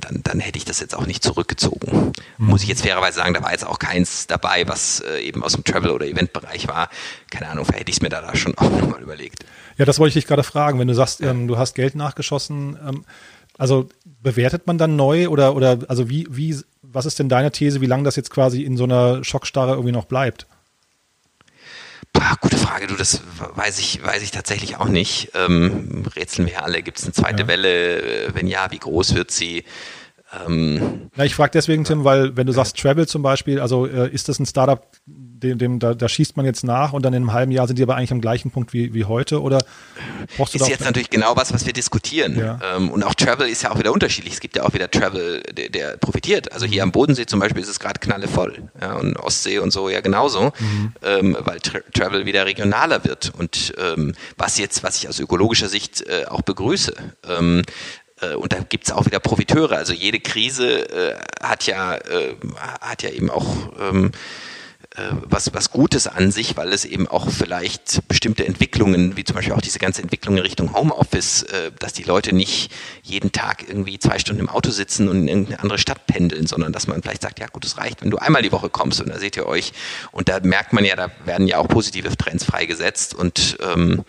dann, 0.00 0.20
dann 0.22 0.40
hätte 0.40 0.58
ich 0.58 0.64
das 0.64 0.80
jetzt 0.80 0.94
auch 0.94 1.06
nicht 1.06 1.22
zurückgezogen. 1.22 2.12
Mhm. 2.38 2.46
Muss 2.46 2.62
ich 2.62 2.68
jetzt 2.68 2.82
fairerweise 2.82 3.16
sagen, 3.16 3.34
da 3.34 3.42
war 3.42 3.52
jetzt 3.52 3.66
auch 3.66 3.78
keins 3.78 4.26
dabei, 4.26 4.66
was 4.66 5.00
äh, 5.00 5.20
eben 5.20 5.42
aus 5.42 5.52
dem 5.52 5.64
Travel- 5.64 5.90
oder 5.90 6.06
Eventbereich 6.06 6.68
war. 6.68 6.88
Keine 7.30 7.48
Ahnung, 7.48 7.64
vielleicht 7.64 7.80
hätte 7.80 7.90
ich 7.90 7.96
es 7.96 8.02
mir 8.02 8.08
da, 8.08 8.20
da 8.20 8.34
schon 8.34 8.54
auch 8.58 8.70
nochmal 8.70 9.02
überlegt. 9.02 9.44
Ja, 9.76 9.84
das 9.84 9.98
wollte 9.98 10.10
ich 10.10 10.22
dich 10.24 10.26
gerade 10.26 10.44
fragen. 10.44 10.78
Wenn 10.78 10.88
du 10.88 10.94
sagst, 10.94 11.20
ähm, 11.20 11.48
du 11.48 11.58
hast 11.58 11.74
Geld 11.74 11.94
nachgeschossen, 11.94 12.78
ähm, 12.86 13.04
also 13.58 13.88
bewertet 14.22 14.66
man 14.66 14.78
dann 14.78 14.96
neu 14.96 15.28
oder, 15.28 15.54
oder 15.54 15.78
also 15.88 16.08
wie, 16.08 16.26
wie, 16.30 16.56
was 16.82 17.06
ist 17.06 17.18
denn 17.18 17.28
deine 17.28 17.52
These, 17.52 17.80
wie 17.80 17.86
lange 17.86 18.04
das 18.04 18.16
jetzt 18.16 18.30
quasi 18.30 18.62
in 18.62 18.76
so 18.76 18.84
einer 18.84 19.22
Schockstarre 19.22 19.72
irgendwie 19.72 19.92
noch 19.92 20.06
bleibt? 20.06 20.46
Boah, 22.34 22.38
gute 22.40 22.56
Frage, 22.56 22.88
du, 22.88 22.96
das 22.96 23.22
weiß 23.54 23.78
ich, 23.78 24.04
weiß 24.04 24.22
ich 24.22 24.32
tatsächlich 24.32 24.76
auch 24.76 24.88
nicht. 24.88 25.30
Ähm, 25.34 26.04
rätseln 26.16 26.48
wir 26.48 26.64
alle, 26.64 26.82
gibt 26.82 26.98
es 26.98 27.04
eine 27.04 27.12
zweite 27.12 27.42
ja. 27.42 27.48
Welle? 27.48 28.34
Wenn 28.34 28.48
ja, 28.48 28.72
wie 28.72 28.78
groß 28.78 29.14
wird 29.14 29.30
sie? 29.30 29.64
Ähm, 30.46 31.10
Na, 31.16 31.24
ich 31.24 31.34
frage 31.34 31.52
deswegen, 31.52 31.84
Tim, 31.84 32.04
weil 32.04 32.36
wenn 32.36 32.46
du 32.46 32.52
sagst 32.52 32.78
Travel 32.78 33.06
zum 33.06 33.22
Beispiel, 33.22 33.60
also 33.60 33.86
äh, 33.86 34.10
ist 34.10 34.28
das 34.28 34.38
ein 34.38 34.46
Startup, 34.46 34.86
dem, 35.06 35.58
dem 35.58 35.78
da, 35.78 35.94
da, 35.94 36.08
schießt 36.08 36.36
man 36.36 36.46
jetzt 36.46 36.64
nach 36.64 36.92
und 36.92 37.04
dann 37.04 37.12
in 37.12 37.22
einem 37.22 37.32
halben 37.32 37.52
Jahr 37.52 37.66
sind 37.66 37.78
die 37.78 37.82
aber 37.82 37.96
eigentlich 37.96 38.12
am 38.12 38.20
gleichen 38.20 38.50
Punkt 38.50 38.72
wie, 38.72 38.94
wie 38.94 39.04
heute 39.04 39.42
oder 39.42 39.58
brauchst 40.36 40.54
du 40.54 40.58
Ist 40.58 40.68
jetzt 40.68 40.84
natürlich 40.84 41.10
genau 41.10 41.36
was, 41.36 41.52
was 41.52 41.66
wir 41.66 41.72
diskutieren. 41.72 42.38
Ja. 42.38 42.58
Ähm, 42.76 42.90
und 42.90 43.02
auch 43.02 43.14
Travel 43.14 43.48
ist 43.48 43.62
ja 43.62 43.70
auch 43.70 43.78
wieder 43.78 43.92
unterschiedlich. 43.92 44.34
Es 44.34 44.40
gibt 44.40 44.56
ja 44.56 44.64
auch 44.64 44.72
wieder 44.72 44.90
Travel, 44.90 45.42
der, 45.52 45.68
der 45.68 45.96
profitiert. 45.98 46.52
Also 46.52 46.66
hier 46.66 46.82
am 46.82 46.92
Bodensee 46.92 47.26
zum 47.26 47.40
Beispiel 47.40 47.62
ist 47.62 47.68
es 47.68 47.78
gerade 47.78 48.00
knallevoll. 48.00 48.68
Ja, 48.80 48.94
und 48.94 49.18
Ostsee 49.18 49.58
und 49.58 49.72
so 49.72 49.88
ja 49.88 50.00
genauso, 50.00 50.52
mhm. 50.58 50.92
ähm, 51.02 51.36
weil 51.40 51.60
Tra 51.60 51.80
Travel 51.92 52.26
wieder 52.26 52.46
regionaler 52.46 53.04
wird. 53.04 53.32
Und 53.38 53.74
ähm, 53.78 54.14
was 54.36 54.58
jetzt, 54.58 54.82
was 54.82 54.96
ich 54.96 55.08
aus 55.08 55.20
ökologischer 55.20 55.68
Sicht 55.68 56.02
äh, 56.06 56.26
auch 56.26 56.42
begrüße. 56.42 56.94
Äh, 58.32 58.34
und 58.36 58.52
da 58.52 58.60
gibt 58.60 58.86
es 58.86 58.92
auch 58.92 59.06
wieder 59.06 59.20
Profiteure. 59.20 59.76
Also 59.76 59.92
jede 59.92 60.20
Krise 60.20 60.90
äh, 60.90 61.16
hat 61.42 61.66
ja 61.66 61.94
äh, 61.96 62.34
hat 62.80 63.02
ja 63.02 63.10
eben 63.10 63.30
auch 63.30 63.72
ähm, 63.80 64.12
äh, 64.96 65.10
was, 65.24 65.52
was 65.52 65.70
Gutes 65.70 66.06
an 66.06 66.30
sich, 66.30 66.56
weil 66.56 66.72
es 66.72 66.84
eben 66.84 67.08
auch 67.08 67.28
vielleicht 67.28 68.06
bestimmte 68.06 68.46
Entwicklungen, 68.46 69.16
wie 69.16 69.24
zum 69.24 69.34
Beispiel 69.34 69.52
auch 69.52 69.60
diese 69.60 69.80
ganze 69.80 70.02
Entwicklung 70.02 70.36
in 70.36 70.42
Richtung 70.42 70.72
Homeoffice, 70.72 71.42
äh, 71.42 71.72
dass 71.80 71.94
die 71.94 72.04
Leute 72.04 72.32
nicht 72.32 72.70
jeden 73.02 73.32
Tag 73.32 73.68
irgendwie 73.68 73.98
zwei 73.98 74.20
Stunden 74.20 74.42
im 74.42 74.48
Auto 74.48 74.70
sitzen 74.70 75.08
und 75.08 75.22
in 75.22 75.28
irgendeine 75.28 75.60
andere 75.62 75.78
Stadt 75.78 76.06
pendeln, 76.06 76.46
sondern 76.46 76.72
dass 76.72 76.86
man 76.86 77.02
vielleicht 77.02 77.22
sagt, 77.22 77.40
ja 77.40 77.48
gut, 77.48 77.64
es 77.64 77.76
reicht, 77.76 78.02
wenn 78.02 78.10
du 78.10 78.18
einmal 78.18 78.42
die 78.42 78.52
Woche 78.52 78.70
kommst 78.70 79.00
und 79.00 79.08
da 79.08 79.18
seht 79.18 79.36
ihr 79.36 79.46
euch. 79.46 79.72
Und 80.12 80.28
da 80.28 80.38
merkt 80.38 80.72
man 80.72 80.84
ja, 80.84 80.94
da 80.94 81.10
werden 81.24 81.48
ja 81.48 81.58
auch 81.58 81.66
positive 81.66 82.16
Trends 82.16 82.44
freigesetzt 82.44 83.14
und 83.14 83.58
ähm, 83.60 84.04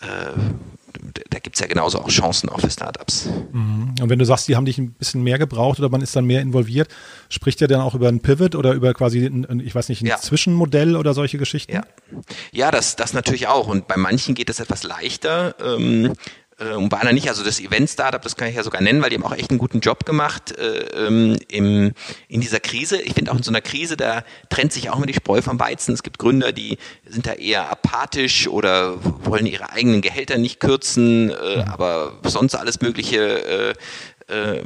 äh, 0.00 0.06
da 1.30 1.38
gibt 1.38 1.56
es 1.56 1.60
ja 1.60 1.66
genauso 1.66 1.98
auch 1.98 2.08
Chancen 2.08 2.48
auch 2.48 2.60
für 2.60 2.70
Startups. 2.70 3.28
Mhm. 3.52 3.94
Und 4.00 4.08
wenn 4.08 4.18
du 4.18 4.24
sagst, 4.24 4.48
die 4.48 4.56
haben 4.56 4.64
dich 4.64 4.78
ein 4.78 4.92
bisschen 4.92 5.22
mehr 5.22 5.38
gebraucht 5.38 5.78
oder 5.78 5.88
man 5.88 6.00
ist 6.00 6.14
dann 6.16 6.24
mehr 6.24 6.40
involviert, 6.40 6.88
spricht 7.28 7.60
ihr 7.60 7.68
dann 7.68 7.80
auch 7.80 7.94
über 7.94 8.08
ein 8.08 8.20
Pivot 8.20 8.54
oder 8.54 8.72
über 8.72 8.94
quasi, 8.94 9.26
ein, 9.26 9.60
ich 9.64 9.74
weiß 9.74 9.88
nicht, 9.88 10.02
ein 10.02 10.06
ja. 10.06 10.18
Zwischenmodell 10.18 10.96
oder 10.96 11.14
solche 11.14 11.38
Geschichten? 11.38 11.72
Ja, 11.72 11.82
ja 12.52 12.70
das, 12.70 12.96
das 12.96 13.12
natürlich 13.12 13.48
auch. 13.48 13.66
Und 13.66 13.86
bei 13.88 13.96
manchen 13.96 14.34
geht 14.34 14.50
es 14.50 14.60
etwas 14.60 14.82
leichter. 14.82 15.54
Ähm, 15.62 16.14
äh, 16.60 16.74
und 16.74 16.88
bei 16.88 16.98
anderen 16.98 17.14
nicht. 17.14 17.28
Also 17.28 17.42
das 17.42 17.60
Event-Startup, 17.60 18.20
das 18.22 18.36
kann 18.36 18.48
ich 18.48 18.54
ja 18.54 18.62
sogar 18.62 18.80
nennen, 18.80 19.02
weil 19.02 19.10
die 19.10 19.16
haben 19.16 19.24
auch 19.24 19.34
echt 19.34 19.50
einen 19.50 19.58
guten 19.58 19.80
Job 19.80 20.04
gemacht 20.04 20.56
äh, 20.56 21.06
ähm, 21.06 21.38
im, 21.48 21.92
in 22.28 22.40
dieser 22.40 22.60
Krise. 22.60 23.00
Ich 23.00 23.14
finde 23.14 23.32
auch 23.32 23.36
in 23.36 23.42
so 23.42 23.50
einer 23.50 23.60
Krise, 23.60 23.96
da 23.96 24.24
trennt 24.48 24.72
sich 24.72 24.90
auch 24.90 24.96
immer 24.96 25.06
die 25.06 25.14
Spreu 25.14 25.42
vom 25.42 25.58
Weizen. 25.58 25.94
Es 25.94 26.02
gibt 26.02 26.18
Gründer, 26.18 26.52
die 26.52 26.78
sind 27.06 27.26
da 27.26 27.32
eher 27.32 27.70
apathisch 27.70 28.48
oder 28.48 29.02
wollen 29.24 29.46
ihre 29.46 29.72
eigenen 29.72 30.02
Gehälter 30.02 30.38
nicht 30.38 30.60
kürzen, 30.60 31.30
äh, 31.30 31.56
mhm. 31.56 31.62
aber 31.62 32.18
sonst 32.24 32.54
alles 32.54 32.80
Mögliche 32.80 33.74
äh, 34.30 34.62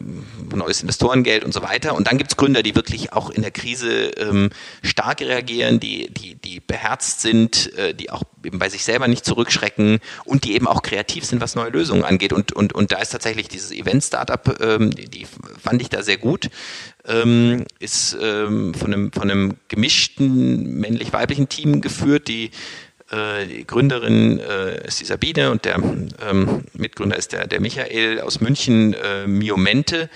neues 0.55 0.83
Investorengeld 0.83 1.44
und 1.44 1.53
so 1.53 1.62
weiter. 1.62 1.94
Und 1.94 2.07
dann 2.07 2.18
gibt 2.18 2.31
es 2.31 2.37
Gründer, 2.37 2.62
die 2.62 2.74
wirklich 2.74 3.12
auch 3.12 3.31
in 3.31 3.42
der 3.42 3.50
Krise 3.50 4.11
ähm, 4.16 4.50
stark 4.83 5.20
reagieren, 5.20 5.81
die, 5.81 6.09
die, 6.12 6.35
die 6.35 6.61
beherzt 6.61 7.20
sind, 7.20 7.72
äh, 7.77 7.94
die 7.94 8.11
auch 8.11 8.22
eben 8.44 8.59
bei 8.59 8.68
sich 8.68 8.85
selber 8.85 9.09
nicht 9.09 9.24
zurückschrecken 9.24 10.00
und 10.24 10.44
die 10.44 10.55
eben 10.55 10.66
auch 10.66 10.83
kreativ 10.83 11.24
sind, 11.24 11.40
was 11.40 11.55
neue 11.55 11.70
Lösungen 11.70 12.05
angeht. 12.05 12.33
Und, 12.33 12.53
und, 12.53 12.72
und 12.74 12.92
da 12.92 12.98
ist 12.98 13.11
tatsächlich 13.11 13.48
dieses 13.48 13.72
Event-Startup, 13.72 14.61
ähm, 14.61 14.94
die, 14.94 15.09
die 15.09 15.27
fand 15.62 15.81
ich 15.83 15.88
da 15.88 16.03
sehr 16.03 16.18
gut. 16.18 16.50
Ähm, 17.07 17.64
ist 17.81 18.16
ähm, 18.20 18.72
von, 18.74 18.92
einem, 18.92 19.12
von 19.12 19.31
einem 19.31 19.55
gemischten 19.68 20.79
männlich-weiblichen 20.79 21.48
Team 21.50 21.83
geführt, 21.83 22.29
die 22.29 22.50
äh, 23.14 23.46
die 23.46 23.66
Gründerin 23.66 24.40
äh, 24.40 24.87
ist 24.87 25.00
die 25.00 25.05
Sabine 25.05 25.50
und 25.50 25.64
der 25.64 25.77
ähm, 25.77 26.64
Mitgründer 26.72 27.16
ist 27.16 27.33
der, 27.33 27.46
der 27.46 27.61
Michael 27.61 28.20
aus 28.20 28.40
München, 28.40 28.94
äh, 28.94 29.27
Miomente, 29.27 30.11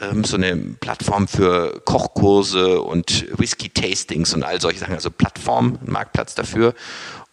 ähm, 0.00 0.24
so 0.24 0.36
eine 0.36 0.56
Plattform 0.56 1.28
für 1.28 1.80
Kochkurse 1.84 2.80
und 2.80 3.26
Whisky-Tastings 3.38 4.34
und 4.34 4.42
all 4.42 4.60
solche 4.60 4.78
Sachen, 4.78 4.94
also 4.94 5.10
Plattform, 5.10 5.78
Marktplatz 5.84 6.34
dafür. 6.34 6.74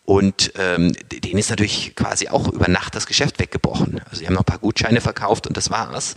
Und 0.06 0.52
ähm, 0.58 0.94
denen 1.12 1.40
ist 1.40 1.50
natürlich 1.50 1.96
quasi 1.96 2.28
auch 2.28 2.50
über 2.50 2.68
Nacht 2.68 2.94
das 2.94 3.08
Geschäft 3.08 3.40
weggebrochen. 3.40 4.02
Also 4.06 4.18
sie 4.18 4.28
haben 4.28 4.34
noch 4.34 4.42
ein 4.42 4.46
paar 4.46 4.60
Gutscheine 4.60 5.00
verkauft 5.00 5.48
und 5.48 5.56
das 5.56 5.70
war's. 5.70 6.16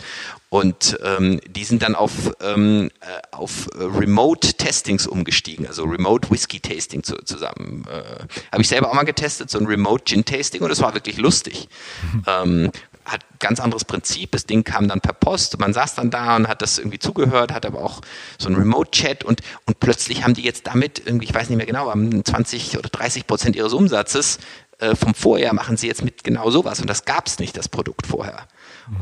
Und 0.56 0.98
ähm, 1.04 1.38
die 1.46 1.64
sind 1.64 1.82
dann 1.82 1.94
auf, 1.94 2.32
ähm, 2.40 2.90
äh, 3.00 3.36
auf 3.36 3.68
Remote-Testings 3.74 5.06
umgestiegen, 5.06 5.66
also 5.66 5.84
Remote 5.84 6.30
Whisky-Tasting 6.30 7.02
zu, 7.02 7.16
zusammen. 7.16 7.84
Äh, 7.90 8.24
Habe 8.50 8.62
ich 8.62 8.68
selber 8.68 8.88
auch 8.88 8.94
mal 8.94 9.02
getestet, 9.02 9.50
so 9.50 9.58
ein 9.58 9.66
Remote 9.66 10.04
Gin-Tasting 10.04 10.62
und 10.62 10.70
das 10.70 10.80
war 10.80 10.94
wirklich 10.94 11.18
lustig. 11.18 11.68
Mhm. 12.10 12.22
Ähm, 12.26 12.70
hat 13.04 13.20
ganz 13.38 13.60
anderes 13.60 13.84
Prinzip. 13.84 14.32
Das 14.32 14.46
Ding 14.46 14.64
kam 14.64 14.88
dann 14.88 15.02
per 15.02 15.12
Post. 15.12 15.60
Man 15.60 15.74
saß 15.74 15.94
dann 15.94 16.10
da 16.10 16.36
und 16.36 16.48
hat 16.48 16.62
das 16.62 16.78
irgendwie 16.78 16.98
zugehört, 16.98 17.52
hat 17.52 17.66
aber 17.66 17.84
auch 17.84 18.00
so 18.38 18.48
einen 18.48 18.56
Remote-Chat 18.56 19.24
und, 19.24 19.42
und 19.66 19.78
plötzlich 19.78 20.24
haben 20.24 20.32
die 20.32 20.42
jetzt 20.42 20.66
damit 20.66 21.02
irgendwie, 21.04 21.26
ich 21.26 21.34
weiß 21.34 21.50
nicht 21.50 21.58
mehr 21.58 21.66
genau, 21.66 21.92
20 21.92 22.78
oder 22.78 22.88
30 22.88 23.26
Prozent 23.26 23.56
ihres 23.56 23.74
Umsatzes 23.74 24.38
äh, 24.78 24.94
vom 24.94 25.14
Vorjahr 25.14 25.54
machen 25.54 25.76
sie 25.76 25.86
jetzt 25.86 26.04
mit 26.04 26.24
genau 26.24 26.50
sowas. 26.50 26.80
Und 26.80 26.88
das 26.88 27.04
gab 27.04 27.26
es 27.26 27.38
nicht, 27.38 27.56
das 27.56 27.68
Produkt 27.68 28.06
vorher. 28.06 28.46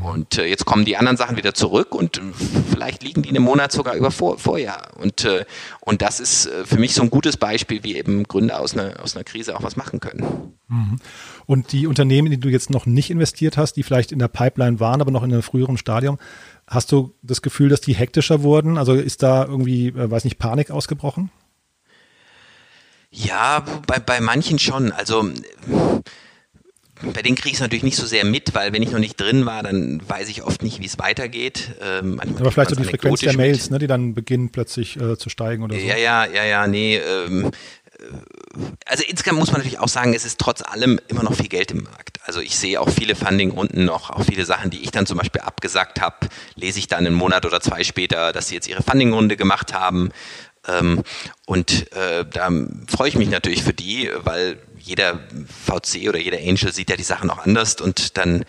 Und 0.03 0.39
äh, 0.39 0.45
jetzt 0.45 0.65
kommen 0.65 0.83
die 0.83 0.97
anderen 0.97 1.17
Sachen 1.17 1.37
wieder 1.37 1.53
zurück 1.53 1.93
und 1.93 2.17
äh, 2.17 2.21
vielleicht 2.71 3.03
liegen 3.03 3.21
die 3.21 3.29
in 3.29 3.35
einem 3.35 3.45
Monat 3.45 3.71
sogar 3.71 3.95
über 3.95 4.09
vor, 4.09 4.39
Vorjahr. 4.39 4.89
Und, 4.97 5.25
äh, 5.25 5.45
und 5.81 6.01
das 6.01 6.19
ist 6.19 6.47
äh, 6.47 6.65
für 6.65 6.79
mich 6.79 6.95
so 6.95 7.03
ein 7.03 7.11
gutes 7.11 7.37
Beispiel, 7.37 7.83
wie 7.83 7.95
eben 7.95 8.23
Gründer 8.23 8.59
aus 8.59 8.73
einer, 8.73 9.01
aus 9.03 9.15
einer 9.15 9.23
Krise 9.23 9.55
auch 9.55 9.61
was 9.61 9.75
machen 9.75 9.99
können. 9.99 10.53
Mhm. 10.67 10.97
Und 11.45 11.71
die 11.71 11.85
Unternehmen, 11.85 12.31
die 12.31 12.39
du 12.39 12.49
jetzt 12.49 12.71
noch 12.71 12.87
nicht 12.87 13.11
investiert 13.11 13.57
hast, 13.57 13.73
die 13.73 13.83
vielleicht 13.83 14.11
in 14.11 14.19
der 14.19 14.27
Pipeline 14.27 14.79
waren, 14.79 15.01
aber 15.01 15.11
noch 15.11 15.23
in 15.23 15.31
einem 15.31 15.43
früheren 15.43 15.77
Stadium, 15.77 16.17
hast 16.67 16.91
du 16.91 17.13
das 17.21 17.43
Gefühl, 17.43 17.69
dass 17.69 17.81
die 17.81 17.93
hektischer 17.93 18.41
wurden? 18.41 18.79
Also 18.79 18.93
ist 18.93 19.21
da 19.21 19.45
irgendwie, 19.45 19.93
weiß 19.93 20.23
nicht, 20.23 20.39
Panik 20.39 20.71
ausgebrochen? 20.71 21.29
Ja, 23.15 23.63
bei, 23.87 23.99
bei 23.99 24.19
manchen 24.19 24.59
schon. 24.59 24.91
Also 24.91 25.31
bei 27.01 27.21
denen 27.21 27.35
kriege 27.35 27.49
ich 27.49 27.55
es 27.55 27.61
natürlich 27.61 27.83
nicht 27.83 27.97
so 27.97 28.05
sehr 28.05 28.25
mit, 28.25 28.53
weil 28.53 28.73
wenn 28.73 28.81
ich 28.81 28.91
noch 28.91 28.99
nicht 28.99 29.19
drin 29.19 29.45
war, 29.45 29.63
dann 29.63 30.01
weiß 30.07 30.27
ich 30.29 30.43
oft 30.43 30.63
nicht, 30.63 30.81
wie 30.81 30.85
es 30.85 30.99
weitergeht. 30.99 31.71
Ähm, 31.81 32.19
Aber 32.19 32.51
vielleicht 32.51 32.71
so 32.71 32.75
die 32.75 32.83
Frequenz 32.83 33.21
der 33.21 33.35
Mails, 33.35 33.69
ne, 33.69 33.79
die 33.79 33.87
dann 33.87 34.13
beginnen 34.13 34.49
plötzlich 34.49 34.99
äh, 34.99 35.17
zu 35.17 35.29
steigen 35.29 35.63
oder 35.63 35.75
so. 35.75 35.81
Ja, 35.81 35.97
ja, 35.97 36.25
ja, 36.25 36.43
ja, 36.43 36.67
nee. 36.67 36.97
Ähm, 36.97 37.51
äh, 37.99 38.03
also 38.85 39.03
insgesamt 39.07 39.39
muss 39.39 39.51
man 39.51 39.59
natürlich 39.59 39.79
auch 39.79 39.87
sagen, 39.87 40.13
es 40.13 40.25
ist 40.25 40.39
trotz 40.39 40.61
allem 40.61 40.99
immer 41.07 41.23
noch 41.23 41.35
viel 41.35 41.47
Geld 41.47 41.71
im 41.71 41.83
Markt. 41.83 42.19
Also 42.23 42.39
ich 42.39 42.57
sehe 42.57 42.79
auch 42.81 42.89
viele 42.89 43.15
Fundingrunden 43.15 43.85
noch, 43.85 44.09
auch 44.09 44.23
viele 44.23 44.45
Sachen, 44.45 44.71
die 44.71 44.81
ich 44.81 44.91
dann 44.91 45.05
zum 45.05 45.17
Beispiel 45.17 45.41
abgesagt 45.41 46.01
habe, 46.01 46.27
lese 46.55 46.79
ich 46.79 46.87
dann 46.87 47.05
einen 47.05 47.15
Monat 47.15 47.45
oder 47.45 47.61
zwei 47.61 47.83
später, 47.83 48.33
dass 48.33 48.47
sie 48.47 48.55
jetzt 48.55 48.67
ihre 48.67 48.83
Fundingrunde 48.83 49.37
gemacht 49.37 49.73
haben. 49.73 50.09
Ähm, 50.67 51.03
und 51.45 51.91
äh, 51.93 52.25
da 52.29 52.49
freue 52.87 53.09
ich 53.09 53.15
mich 53.15 53.29
natürlich 53.29 53.63
für 53.63 53.73
die, 53.73 54.09
weil 54.23 54.57
jeder 54.79 55.19
VC 55.65 56.07
oder 56.07 56.19
jeder 56.19 56.37
Angel 56.37 56.71
sieht 56.71 56.89
ja 56.89 56.95
die 56.95 57.03
Sachen 57.03 57.29
auch 57.29 57.39
anders 57.39 57.81
und 57.81 58.17
dann 58.17 58.45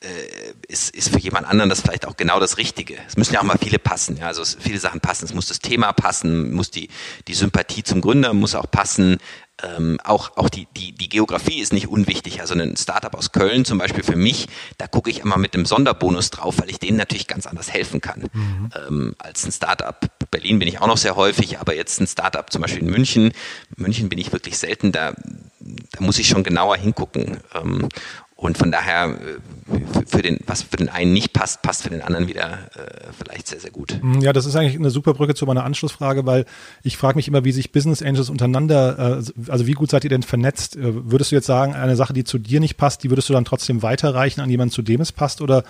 äh, 0.00 0.52
ist, 0.68 0.94
ist 0.94 1.08
für 1.08 1.18
jemand 1.18 1.46
anderen 1.46 1.70
das 1.70 1.80
vielleicht 1.80 2.06
auch 2.06 2.16
genau 2.16 2.40
das 2.40 2.58
Richtige. 2.58 2.96
Es 3.06 3.16
müssen 3.16 3.34
ja 3.34 3.40
auch 3.40 3.44
mal 3.44 3.58
viele 3.58 3.78
passen, 3.78 4.16
ja, 4.16 4.26
also 4.26 4.44
viele 4.44 4.78
Sachen 4.78 5.00
passen. 5.00 5.24
Es 5.24 5.34
muss 5.34 5.46
das 5.46 5.58
Thema 5.58 5.92
passen, 5.92 6.52
muss 6.52 6.70
die, 6.70 6.88
die 7.28 7.34
Sympathie 7.34 7.82
zum 7.82 8.00
Gründer 8.00 8.32
muss 8.34 8.54
auch 8.54 8.70
passen, 8.70 9.18
ähm, 9.62 9.98
auch, 10.04 10.36
auch 10.36 10.50
die, 10.50 10.68
die, 10.76 10.92
die 10.92 11.08
Geografie 11.08 11.60
ist 11.60 11.72
nicht 11.72 11.88
unwichtig. 11.88 12.40
Also 12.40 12.54
ein 12.54 12.76
Startup 12.76 13.14
aus 13.14 13.32
Köln 13.32 13.64
zum 13.64 13.78
Beispiel 13.78 14.04
für 14.04 14.16
mich, 14.16 14.48
da 14.76 14.86
gucke 14.86 15.08
ich 15.08 15.20
immer 15.20 15.38
mit 15.38 15.54
einem 15.54 15.64
Sonderbonus 15.64 16.30
drauf, 16.30 16.56
weil 16.58 16.68
ich 16.68 16.78
denen 16.78 16.98
natürlich 16.98 17.26
ganz 17.26 17.46
anders 17.46 17.72
helfen 17.72 18.02
kann. 18.02 18.28
Mhm. 18.32 18.70
Ähm, 18.86 19.14
als 19.18 19.46
ein 19.46 19.52
Startup. 19.52 19.98
Berlin 20.30 20.58
bin 20.58 20.68
ich 20.68 20.80
auch 20.80 20.86
noch 20.86 20.98
sehr 20.98 21.16
häufig, 21.16 21.58
aber 21.58 21.74
jetzt 21.74 22.00
ein 22.00 22.06
Startup 22.06 22.50
zum 22.50 22.60
Beispiel 22.60 22.82
in 22.82 22.90
München. 22.90 23.32
München 23.76 24.10
bin 24.10 24.18
ich 24.18 24.32
wirklich 24.32 24.58
selten, 24.58 24.92
da, 24.92 25.14
da 25.60 26.00
muss 26.00 26.18
ich 26.18 26.28
schon 26.28 26.44
genauer 26.44 26.76
hingucken. 26.76 27.38
Ähm, 27.54 27.88
und 28.36 28.58
von 28.58 28.70
daher, 28.70 29.16
äh, 29.18 30.04
für 30.06 30.20
den, 30.20 30.38
was 30.46 30.62
für 30.62 30.76
den 30.76 30.90
einen 30.90 31.14
nicht 31.14 31.32
passt, 31.32 31.62
passt 31.62 31.82
für 31.82 31.88
den 31.88 32.02
anderen 32.02 32.28
wieder 32.28 32.68
äh, 32.74 33.10
vielleicht 33.18 33.48
sehr, 33.48 33.58
sehr 33.60 33.70
gut. 33.70 33.98
Ja, 34.20 34.34
das 34.34 34.44
ist 34.44 34.54
eigentlich 34.54 34.76
eine 34.76 34.90
super 34.90 35.14
Brücke 35.14 35.34
zu 35.34 35.46
meiner 35.46 35.64
Anschlussfrage, 35.64 36.26
weil 36.26 36.44
ich 36.82 36.98
frage 36.98 37.16
mich 37.16 37.28
immer, 37.28 37.44
wie 37.44 37.52
sich 37.52 37.72
Business 37.72 38.02
Angels 38.02 38.28
untereinander, 38.28 39.20
äh, 39.20 39.50
also 39.50 39.66
wie 39.66 39.72
gut 39.72 39.90
seid 39.90 40.04
ihr 40.04 40.10
denn 40.10 40.22
vernetzt? 40.22 40.76
Äh, 40.76 41.10
würdest 41.10 41.32
du 41.32 41.36
jetzt 41.36 41.46
sagen, 41.46 41.74
eine 41.74 41.96
Sache, 41.96 42.12
die 42.12 42.24
zu 42.24 42.38
dir 42.38 42.60
nicht 42.60 42.76
passt, 42.76 43.02
die 43.04 43.10
würdest 43.10 43.30
du 43.30 43.32
dann 43.32 43.46
trotzdem 43.46 43.82
weiterreichen 43.82 44.42
an 44.42 44.50
jemanden, 44.50 44.72
zu 44.72 44.82
dem 44.82 45.00
es 45.00 45.12
passt, 45.12 45.40
oder 45.40 45.64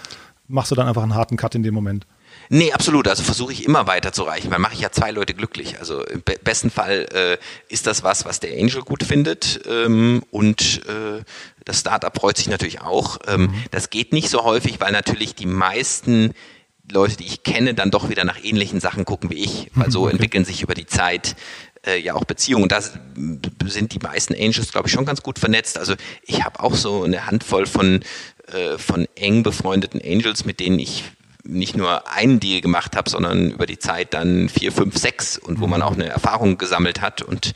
machst 0.48 0.72
du 0.72 0.74
dann 0.74 0.88
einfach 0.88 1.04
einen 1.04 1.14
harten 1.14 1.36
Cut 1.36 1.54
in 1.54 1.62
dem 1.62 1.74
Moment? 1.74 2.04
Nee, 2.48 2.72
absolut. 2.72 3.08
Also 3.08 3.22
versuche 3.22 3.52
ich 3.52 3.64
immer 3.64 3.86
weiterzureichen, 3.86 4.50
weil 4.50 4.58
mache 4.58 4.74
ich 4.74 4.80
ja 4.80 4.90
zwei 4.90 5.10
Leute 5.10 5.34
glücklich. 5.34 5.78
Also 5.78 6.04
im 6.04 6.22
be 6.22 6.36
besten 6.42 6.70
Fall 6.70 7.06
äh, 7.12 7.72
ist 7.72 7.86
das 7.86 8.02
was, 8.02 8.24
was 8.24 8.40
der 8.40 8.52
Angel 8.52 8.82
gut 8.82 9.02
findet 9.02 9.60
ähm, 9.68 10.22
und 10.30 10.82
äh, 10.86 11.22
das 11.64 11.80
Startup 11.80 12.16
freut 12.16 12.36
sich 12.36 12.48
natürlich 12.48 12.80
auch. 12.80 13.18
Ähm, 13.26 13.42
mhm. 13.42 13.64
Das 13.70 13.90
geht 13.90 14.12
nicht 14.12 14.30
so 14.30 14.44
häufig, 14.44 14.80
weil 14.80 14.92
natürlich 14.92 15.34
die 15.34 15.46
meisten 15.46 16.32
Leute, 16.90 17.16
die 17.16 17.26
ich 17.26 17.42
kenne, 17.42 17.74
dann 17.74 17.90
doch 17.90 18.08
wieder 18.08 18.24
nach 18.24 18.42
ähnlichen 18.42 18.80
Sachen 18.80 19.04
gucken 19.04 19.30
wie 19.30 19.42
ich, 19.42 19.70
weil 19.74 19.90
so 19.90 20.02
okay. 20.02 20.12
entwickeln 20.12 20.44
sich 20.44 20.62
über 20.62 20.74
die 20.74 20.86
Zeit 20.86 21.34
äh, 21.84 21.98
ja 21.98 22.14
auch 22.14 22.24
Beziehungen. 22.24 22.64
Und 22.64 22.72
da 22.72 22.80
sind 22.80 23.92
die 23.92 23.98
meisten 23.98 24.34
Angels, 24.34 24.70
glaube 24.70 24.88
ich, 24.88 24.92
schon 24.92 25.04
ganz 25.04 25.22
gut 25.22 25.38
vernetzt. 25.38 25.78
Also 25.78 25.94
ich 26.22 26.44
habe 26.44 26.60
auch 26.60 26.74
so 26.74 27.02
eine 27.02 27.26
Handvoll 27.26 27.66
von, 27.66 28.04
äh, 28.52 28.78
von 28.78 29.08
eng 29.16 29.42
befreundeten 29.42 30.00
Angels, 30.00 30.44
mit 30.44 30.60
denen 30.60 30.78
ich 30.78 31.04
nicht 31.46 31.76
nur 31.76 32.10
einen 32.10 32.40
Deal 32.40 32.60
gemacht 32.60 32.96
habe, 32.96 33.08
sondern 33.08 33.50
über 33.50 33.66
die 33.66 33.78
Zeit 33.78 34.14
dann 34.14 34.48
vier, 34.48 34.72
fünf, 34.72 34.96
sechs 34.98 35.38
und 35.38 35.60
wo 35.60 35.66
man 35.66 35.82
auch 35.82 35.94
eine 35.94 36.08
Erfahrung 36.08 36.58
gesammelt 36.58 37.00
hat 37.00 37.22
und 37.22 37.54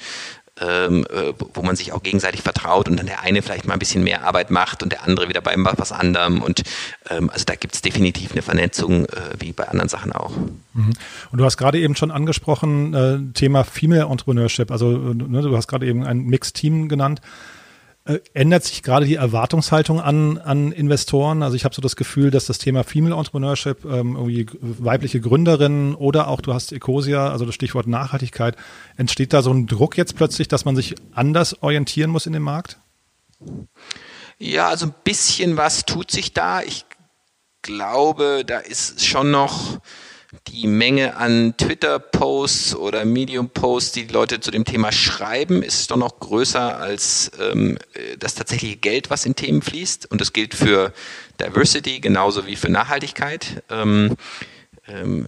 ähm, 0.60 1.06
äh, 1.10 1.32
wo 1.54 1.62
man 1.62 1.76
sich 1.76 1.92
auch 1.92 2.02
gegenseitig 2.02 2.42
vertraut 2.42 2.88
und 2.88 2.98
dann 2.98 3.06
der 3.06 3.22
eine 3.22 3.42
vielleicht 3.42 3.66
mal 3.66 3.74
ein 3.74 3.78
bisschen 3.78 4.04
mehr 4.04 4.24
Arbeit 4.24 4.50
macht 4.50 4.82
und 4.82 4.92
der 4.92 5.04
andere 5.04 5.28
wieder 5.28 5.40
bei 5.40 5.54
was 5.56 5.92
anderem. 5.92 6.42
Und 6.42 6.62
ähm, 7.08 7.30
also 7.30 7.44
da 7.44 7.54
gibt 7.54 7.74
es 7.74 7.82
definitiv 7.82 8.32
eine 8.32 8.42
Vernetzung, 8.42 9.06
äh, 9.06 9.10
wie 9.38 9.52
bei 9.52 9.68
anderen 9.68 9.88
Sachen 9.88 10.12
auch. 10.12 10.36
Mhm. 10.74 10.92
Und 11.32 11.38
du 11.38 11.44
hast 11.44 11.56
gerade 11.56 11.78
eben 11.78 11.96
schon 11.96 12.10
angesprochen, 12.10 12.94
äh, 12.94 13.32
Thema 13.32 13.64
Female 13.64 14.06
Entrepreneurship. 14.10 14.70
Also 14.70 14.90
ne, 14.90 15.42
du 15.42 15.56
hast 15.56 15.66
gerade 15.66 15.86
eben 15.86 16.04
ein 16.04 16.24
Mixed 16.24 16.54
Team 16.54 16.88
genannt. 16.88 17.20
Äh, 18.10 18.20
ändert 18.34 18.64
sich 18.64 18.82
gerade 18.82 19.06
die 19.06 19.14
Erwartungshaltung 19.14 20.00
an, 20.00 20.38
an 20.38 20.72
Investoren? 20.72 21.44
Also 21.44 21.54
ich 21.54 21.64
habe 21.64 21.74
so 21.74 21.80
das 21.80 21.94
Gefühl, 21.94 22.32
dass 22.32 22.46
das 22.46 22.58
Thema 22.58 22.82
Female 22.82 23.14
Entrepreneurship, 23.14 23.84
ähm, 23.84 24.16
irgendwie 24.16 24.48
weibliche 24.60 25.20
Gründerinnen 25.20 25.94
oder 25.94 26.26
auch 26.26 26.40
du 26.40 26.52
hast 26.52 26.72
Ecosia, 26.72 27.30
also 27.30 27.44
das 27.44 27.54
Stichwort 27.54 27.86
Nachhaltigkeit, 27.86 28.56
entsteht 28.96 29.32
da 29.32 29.42
so 29.42 29.52
ein 29.52 29.68
Druck 29.68 29.96
jetzt 29.96 30.16
plötzlich, 30.16 30.48
dass 30.48 30.64
man 30.64 30.74
sich 30.74 30.96
anders 31.12 31.62
orientieren 31.62 32.10
muss 32.10 32.26
in 32.26 32.32
dem 32.32 32.42
Markt? 32.42 32.78
Ja, 34.38 34.68
also 34.68 34.86
ein 34.86 34.94
bisschen 35.04 35.56
was 35.56 35.84
tut 35.84 36.10
sich 36.10 36.32
da. 36.32 36.62
Ich 36.62 36.86
glaube, 37.62 38.42
da 38.44 38.58
ist 38.58 39.06
schon 39.06 39.30
noch 39.30 39.78
die 40.46 40.66
Menge 40.66 41.16
an 41.16 41.54
Twitter-Posts 41.56 42.76
oder 42.76 43.04
Medium-Posts, 43.04 43.92
die, 43.92 44.06
die 44.06 44.12
Leute 44.12 44.40
zu 44.40 44.50
dem 44.50 44.64
Thema 44.64 44.92
schreiben, 44.92 45.62
ist 45.62 45.90
doch 45.90 45.96
noch 45.96 46.20
größer 46.20 46.78
als 46.78 47.32
ähm, 47.40 47.78
das 48.18 48.34
tatsächliche 48.34 48.76
Geld, 48.76 49.10
was 49.10 49.26
in 49.26 49.34
Themen 49.34 49.62
fließt. 49.62 50.10
Und 50.10 50.20
das 50.20 50.32
gilt 50.32 50.54
für 50.54 50.92
Diversity 51.40 52.00
genauso 52.00 52.46
wie 52.46 52.56
für 52.56 52.68
Nachhaltigkeit. 52.68 53.62
Ähm, 53.70 54.16
ähm, 54.86 55.26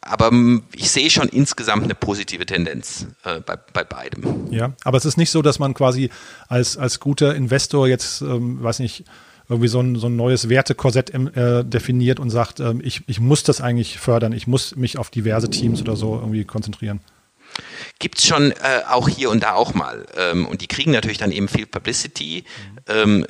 aber 0.00 0.30
ich 0.74 0.90
sehe 0.90 1.10
schon 1.10 1.28
insgesamt 1.28 1.84
eine 1.84 1.94
positive 1.94 2.46
Tendenz 2.46 3.06
äh, 3.24 3.40
bei, 3.40 3.56
bei 3.72 3.84
beidem. 3.84 4.50
Ja, 4.50 4.72
aber 4.84 4.98
es 4.98 5.04
ist 5.04 5.16
nicht 5.16 5.30
so, 5.30 5.42
dass 5.42 5.58
man 5.58 5.74
quasi 5.74 6.10
als, 6.48 6.76
als 6.76 7.00
guter 7.00 7.34
Investor 7.34 7.88
jetzt, 7.88 8.22
ähm, 8.22 8.62
weiß 8.62 8.78
nicht, 8.80 9.04
irgendwie 9.48 9.68
so 9.68 9.80
ein, 9.80 9.96
so 9.96 10.08
ein 10.08 10.16
neues 10.16 10.48
Wertekorsett 10.48 11.10
äh, 11.14 11.64
definiert 11.64 12.20
und 12.20 12.30
sagt, 12.30 12.60
ähm, 12.60 12.80
ich, 12.82 13.02
ich 13.06 13.20
muss 13.20 13.42
das 13.42 13.60
eigentlich 13.60 13.98
fördern, 13.98 14.32
ich 14.32 14.46
muss 14.46 14.76
mich 14.76 14.98
auf 14.98 15.10
diverse 15.10 15.50
Teams 15.50 15.80
oder 15.80 15.96
so 15.96 16.14
irgendwie 16.16 16.44
konzentrieren. 16.44 17.00
Gibt 17.98 18.18
es 18.18 18.26
schon 18.26 18.52
äh, 18.52 18.82
auch 18.88 19.08
hier 19.08 19.30
und 19.30 19.42
da 19.42 19.54
auch 19.54 19.74
mal. 19.74 20.06
Ähm, 20.16 20.46
und 20.46 20.60
die 20.60 20.66
kriegen 20.66 20.92
natürlich 20.92 21.18
dann 21.18 21.32
eben 21.32 21.48
viel 21.48 21.66
Publicity. 21.66 22.44
Ähm, 22.88 23.24
äh, 23.24 23.26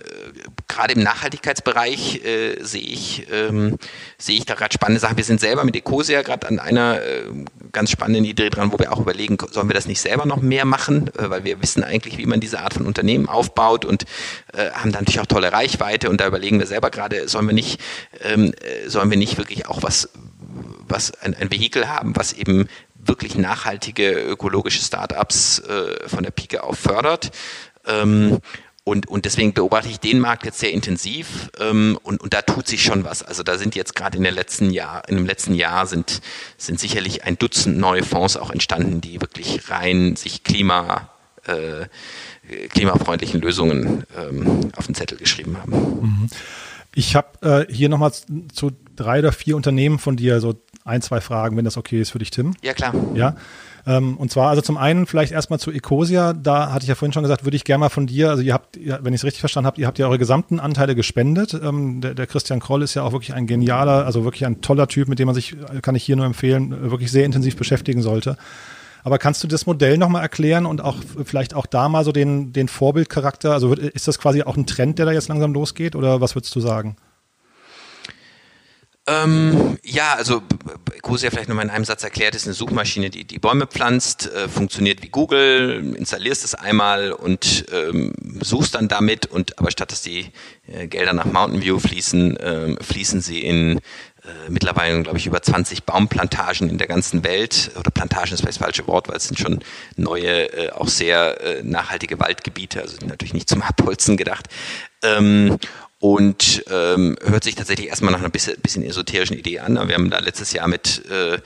gerade 0.69 0.95
im 0.95 1.03
Nachhaltigkeitsbereich 1.03 2.25
äh, 2.25 2.63
sehe 2.63 2.83
ich, 2.83 3.27
ähm, 3.31 3.79
sehe 4.19 4.37
ich 4.37 4.47
da 4.47 4.55
gerade 4.55 4.75
spannende 4.75 5.01
Sachen. 5.01 5.17
Wir 5.17 5.25
sind 5.25 5.41
selber 5.41 5.65
mit 5.65 5.77
Ecosia 5.77 6.23
gerade 6.23 6.49
an 6.49 6.59
einer 6.59 7.01
äh, 7.01 7.23
ganz 7.73 7.91
spannenden 7.91 8.25
Idee 8.25 8.51
dran, 8.51 8.73
wo 8.73 8.79
wir 8.79 8.93
auch 8.93 9.01
überlegen, 9.01 9.39
sollen 9.51 9.69
wir 9.69 9.75
das 9.75 9.87
nicht 9.87 10.01
selber 10.01 10.27
noch 10.27 10.43
mehr 10.43 10.65
machen, 10.65 11.09
äh, 11.17 11.31
weil 11.31 11.45
wir 11.45 11.63
wissen 11.63 11.85
eigentlich, 11.85 12.19
wie 12.19 12.27
man 12.27 12.41
diese 12.41 12.61
Art 12.61 12.75
von 12.75 12.87
Unternehmen 12.87 13.29
aufbaut 13.29 13.85
und 13.85 14.05
äh, 14.53 14.71
haben 14.73 14.93
da 14.93 14.99
natürlich 14.99 15.21
auch 15.21 15.27
tolle 15.27 15.53
Reichweite 15.53 16.11
und 16.11 16.21
da 16.21 16.27
überlegen 16.27 16.59
wir 16.59 16.67
selber 16.67 16.91
gerade, 16.91 17.29
sollen 17.29 17.47
wir 17.47 17.55
nicht, 17.55 17.81
ähm, 18.23 18.53
äh, 18.61 18.89
sollen 18.89 19.11
wir 19.11 19.19
nicht 19.19 19.39
wirklich 19.39 19.67
auch 19.67 19.83
was 19.83 20.09
was 20.89 21.13
ein, 21.21 21.35
ein 21.35 21.51
Vehikel 21.51 21.89
haben, 21.89 22.17
was 22.17 22.33
eben 22.33 22.69
wirklich 23.09 23.37
nachhaltige 23.37 24.13
ökologische 24.13 24.83
Startups 24.83 25.61
äh, 25.61 26.09
von 26.09 26.23
der 26.23 26.31
Pike 26.31 26.63
auf 26.63 26.79
fördert. 26.79 27.31
Ähm, 27.87 28.39
und, 28.89 29.09
und 29.09 29.25
deswegen 29.25 29.53
beobachte 29.53 29.89
ich 29.89 29.99
den 29.99 30.21
Markt 30.21 30.45
jetzt 30.45 30.61
sehr 30.61 30.71
intensiv 30.71 31.51
ähm, 31.59 31.99
und, 32.05 32.21
und 32.21 32.33
da 32.33 32.43
tut 32.43 32.69
sich 32.69 32.85
schon 32.85 33.03
was. 33.03 33.25
Also 33.25 33.43
da 33.43 33.59
sind 33.59 33.75
jetzt 33.75 33.97
gerade 33.97 34.17
in, 34.17 34.23
der 34.23 34.31
letzten 34.31 34.71
Jahr, 34.71 35.09
in 35.09 35.17
dem 35.17 35.27
letzten 35.27 35.55
Jahr 35.55 35.89
sind, 35.89 36.23
sind 36.57 36.79
sicherlich 36.79 37.25
ein 37.25 37.37
Dutzend 37.37 37.79
neue 37.79 38.05
Fonds 38.05 38.37
auch 38.37 38.51
entstanden, 38.51 39.01
die 39.01 39.21
wirklich 39.21 39.69
rein 39.71 40.15
sich 40.15 40.45
Klima, 40.45 41.11
äh, 41.49 41.87
klimafreundlichen 42.69 43.41
Lösungen 43.41 44.05
ähm, 44.17 44.71
auf 44.77 44.87
den 44.87 44.95
Zettel 44.95 45.19
geschrieben 45.19 45.59
haben. 45.61 45.73
Mhm. 45.73 46.31
Ich 46.99 47.15
habe 47.15 47.67
äh, 47.69 47.71
hier 47.71 47.91
nochmal 47.91 48.11
zu 48.11 48.71
drei 48.97 49.19
oder 49.19 49.31
vier 49.31 49.55
Unternehmen 49.55 49.99
von 49.99 50.17
dir 50.17 50.41
so 50.41 50.55
ein, 50.87 51.03
zwei 51.03 51.21
Fragen, 51.21 51.55
wenn 51.59 51.67
das 51.67 51.77
okay 51.77 52.01
ist 52.01 52.09
für 52.09 52.19
dich, 52.19 52.31
Tim. 52.31 52.55
Ja, 52.63 52.73
klar. 52.73 52.95
Ja. 53.15 53.37
Ähm, 53.87 54.17
und 54.17 54.31
zwar, 54.31 54.49
also 54.49 54.63
zum 54.63 54.79
einen 54.79 55.07
vielleicht 55.07 55.31
erstmal 55.31 55.61
zu 55.61 55.71
Ecosia. 55.71 56.33
Da 56.33 56.73
hatte 56.73 56.85
ich 56.85 56.89
ja 56.89 56.95
vorhin 56.95 57.13
schon 57.13 57.23
gesagt, 57.23 57.45
würde 57.45 57.55
ich 57.55 57.65
gerne 57.65 57.81
mal 57.81 57.89
von 57.91 58.07
dir, 58.07 58.31
also 58.31 58.43
ihr 58.43 58.55
habt, 58.55 58.79
wenn 58.83 59.13
ich 59.13 59.21
es 59.21 59.25
richtig 59.25 59.41
verstanden 59.41 59.67
habe, 59.67 59.79
ihr 59.79 59.87
habt 59.87 59.99
ja 59.99 60.07
eure 60.07 60.19
gesamten 60.19 60.59
Anteile 60.59 60.95
gespendet. 60.95 61.53
Ähm, 61.53 62.01
der, 62.01 62.15
der, 62.15 62.27
Christian 62.27 62.61
Kroll 62.61 62.81
ist 62.81 62.95
ja 62.95 63.03
auch 63.03 63.13
wirklich 63.13 63.35
ein 63.35 63.47
genialer, 63.47 64.07
also 64.07 64.25
wirklich 64.25 64.47
ein 64.47 64.63
toller 64.63 64.89
Typ, 64.89 65.09
mit 65.09 65.19
dem 65.19 65.27
man 65.27 65.35
sich, 65.35 65.55
kann 65.83 65.97
ich 65.97 66.03
hier 66.03 66.17
nur 66.17 66.25
empfehlen, 66.25 66.91
wirklich 66.91 67.13
sehr 67.13 67.27
intensiv 67.27 67.57
beschäftigen 67.57 68.01
sollte. 68.01 68.39
Aber 69.07 69.19
kannst 69.19 69.45
du 69.45 69.47
das 69.47 69.67
Modell 69.67 69.99
nochmal 69.99 70.23
erklären 70.23 70.67
und 70.67 70.81
auch 70.81 70.97
vielleicht 71.25 71.55
auch 71.55 71.67
da 71.67 71.89
mal 71.89 72.05
so 72.05 72.11
den, 72.11 72.53
den 72.53 72.67
Vorbildcharakter? 72.67 73.53
Also 73.53 73.73
ist 73.73 74.09
das 74.09 74.19
quasi 74.19 74.43
auch 74.43 74.57
ein 74.57 74.67
Trend, 74.67 74.99
der 74.99 75.07
da 75.07 75.13
jetzt 75.13 75.29
langsam 75.29 75.55
losgeht 75.55 75.95
oder 75.95 76.21
was 76.21 76.35
würdest 76.35 76.53
du 76.57 76.59
sagen? 76.59 76.97
Ähm, 79.07 79.79
ja, 79.85 80.15
also 80.15 80.43
Ecosia 80.93 81.31
vielleicht 81.31 81.49
nochmal 81.49 81.67
in 81.67 81.71
einem 81.71 81.85
Satz 81.85 82.03
erklärt, 82.03 82.35
ist 82.35 82.47
eine 82.47 82.55
Suchmaschine, 82.55 83.09
die 83.09 83.25
die 83.25 83.39
Bäume 83.39 83.69
pflanzt, 83.69 84.29
äh, 84.33 84.49
funktioniert 84.49 85.01
wie 85.05 85.09
Google, 85.09 85.95
installierst 85.97 86.45
es 86.45 86.57
einmal 86.57 87.13
und 87.13 87.67
ähm, 87.73 88.13
suchst 88.41 88.75
dann 88.75 88.89
damit 88.89 89.27
und 89.27 89.57
aber 89.61 89.71
statt 89.71 89.93
dass 89.93 90.03
die 90.03 90.33
äh, 90.67 90.89
Gelder 90.89 91.13
nach 91.13 91.27
Mountain 91.27 91.63
View 91.63 91.79
fließen, 91.79 92.37
äh, 92.39 92.83
fließen 92.83 93.21
sie 93.21 93.43
in 93.43 93.79
äh, 94.27 94.51
mittlerweile, 94.51 95.03
glaube 95.03 95.19
ich, 95.19 95.27
über 95.27 95.41
20 95.41 95.85
Baumplantagen 95.85 96.69
in 96.69 96.79
der 96.79 96.89
ganzen 96.89 97.25
Welt. 97.25 97.71
Oder 97.79 97.91
Plantagen 97.91 98.33
ist 98.33 98.41
vielleicht 98.41 98.61
das 98.61 98.65
falsche 98.65 98.87
Wort, 98.87 99.09
weil 99.09 99.17
es 99.17 99.29
sind 99.29 99.39
schon 99.39 99.61
neue, 99.97 100.53
äh, 100.53 100.71
auch 100.71 100.89
sehr 100.89 101.41
äh, 101.41 101.63
nachhaltige 101.63 102.19
Waldgebiete, 102.19 102.83
also 102.83 102.97
natürlich 103.07 103.35
nicht 103.35 103.49
zum 103.49 103.63
Abholzen 103.63 104.17
gedacht. 104.17 104.47
Ähm, 105.03 105.59
und 105.99 106.65
ähm, 106.71 107.17
hört 107.25 107.45
sich 107.45 107.55
tatsächlich 107.55 107.89
erstmal 107.89 108.13
nach 108.13 108.19
einer 108.19 108.29
bisschen, 108.29 108.61
bisschen 108.61 108.83
esoterischen 108.83 109.39
Idee 109.39 109.61
an. 109.61 109.75
Wir 109.89 109.95
haben 109.95 110.11
da 110.11 110.19
letztes 110.19 110.53
Jahr 110.53 110.69
mit 110.69 111.03
äh, 111.11 111.37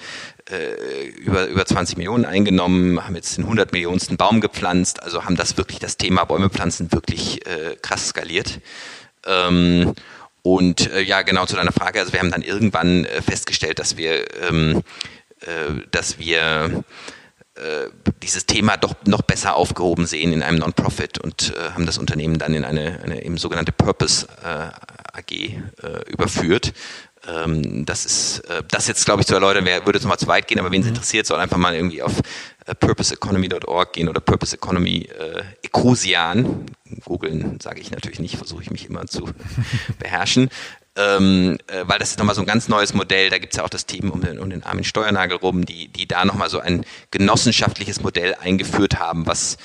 äh, 0.50 1.06
über, 1.18 1.46
über 1.46 1.64
20 1.64 1.96
Millionen 1.96 2.24
eingenommen, 2.24 3.04
haben 3.04 3.14
jetzt 3.14 3.36
den 3.36 3.44
100 3.44 3.72
Millionensten 3.72 4.16
Baum 4.16 4.40
gepflanzt, 4.40 5.02
also 5.02 5.24
haben 5.24 5.36
das 5.36 5.56
wirklich, 5.56 5.78
das 5.78 5.96
Thema 5.98 6.24
Bäume 6.24 6.50
pflanzen 6.50 6.90
wirklich 6.92 7.46
äh, 7.46 7.76
krass 7.80 8.08
skaliert. 8.08 8.60
Ähm, 9.24 9.94
und 10.42 10.90
äh, 10.90 11.02
ja, 11.02 11.22
genau 11.22 11.46
zu 11.46 11.56
deiner 11.56 11.72
Frage, 11.72 12.00
also 12.00 12.12
wir 12.12 12.20
haben 12.20 12.30
dann 12.30 12.42
irgendwann 12.42 13.04
äh, 13.04 13.22
festgestellt, 13.22 13.78
dass 13.78 13.96
wir, 13.96 14.24
ähm, 14.42 14.82
äh, 15.40 15.86
dass 15.90 16.18
wir 16.18 16.84
äh, 17.54 17.88
dieses 18.22 18.46
Thema 18.46 18.76
doch 18.76 18.94
noch 19.04 19.22
besser 19.22 19.56
aufgehoben 19.56 20.06
sehen 20.06 20.32
in 20.32 20.42
einem 20.42 20.58
Non-Profit 20.58 21.18
und 21.18 21.54
äh, 21.54 21.70
haben 21.72 21.86
das 21.86 21.98
Unternehmen 21.98 22.38
dann 22.38 22.54
in 22.54 22.64
eine, 22.64 23.00
eine 23.02 23.24
eben 23.24 23.36
sogenannte 23.36 23.72
Purpose 23.72 24.26
äh, 24.42 24.70
AG 25.18 25.58
überführt. 26.06 26.72
Ähm, 27.28 27.84
das 27.84 28.06
ist 28.06 28.42
das 28.68 28.88
jetzt, 28.88 29.04
glaube 29.04 29.20
ich, 29.20 29.26
zu 29.26 29.34
erläutern, 29.34 29.66
wer 29.66 29.84
würde 29.84 29.98
jetzt 29.98 30.04
nochmal 30.04 30.18
zu 30.18 30.26
weit 30.26 30.48
gehen, 30.48 30.58
aber 30.58 30.70
wen 30.70 30.80
es 30.80 30.86
mhm. 30.86 30.94
interessiert, 30.94 31.26
soll 31.26 31.38
einfach 31.38 31.58
mal 31.58 31.74
irgendwie 31.74 32.02
auf 32.02 32.14
purposeeconomy.org 32.74 33.92
gehen 33.92 34.08
oder 34.08 34.20
Purpose 34.20 34.56
Economy 34.56 35.08
äh, 35.18 35.42
Ecosian. 35.62 36.66
Googeln 37.04 37.60
sage 37.60 37.80
ich 37.80 37.90
natürlich 37.90 38.20
nicht, 38.20 38.36
versuche 38.36 38.62
ich 38.62 38.70
mich 38.70 38.88
immer 38.88 39.06
zu 39.06 39.28
beherrschen 39.98 40.50
ähm, 40.96 41.58
äh, 41.68 41.84
weil 41.86 41.98
das 41.98 42.10
ist 42.10 42.18
nochmal 42.18 42.34
so 42.34 42.40
ein 42.40 42.46
ganz 42.46 42.68
neues 42.68 42.94
Modell. 42.94 43.30
Da 43.30 43.38
gibt 43.38 43.52
es 43.52 43.58
ja 43.58 43.64
auch 43.64 43.70
das 43.70 43.86
Team 43.86 44.10
um 44.10 44.20
den, 44.20 44.38
um 44.38 44.50
den 44.50 44.64
Armin 44.64 44.84
Steuernagel 44.84 45.38
rum, 45.38 45.64
die, 45.64 45.88
die 45.88 46.06
da 46.06 46.24
nochmal 46.24 46.50
so 46.50 46.60
ein 46.60 46.84
genossenschaftliches 47.10 48.00
Modell 48.00 48.34
eingeführt 48.34 48.98
haben, 48.98 49.26
was 49.26 49.56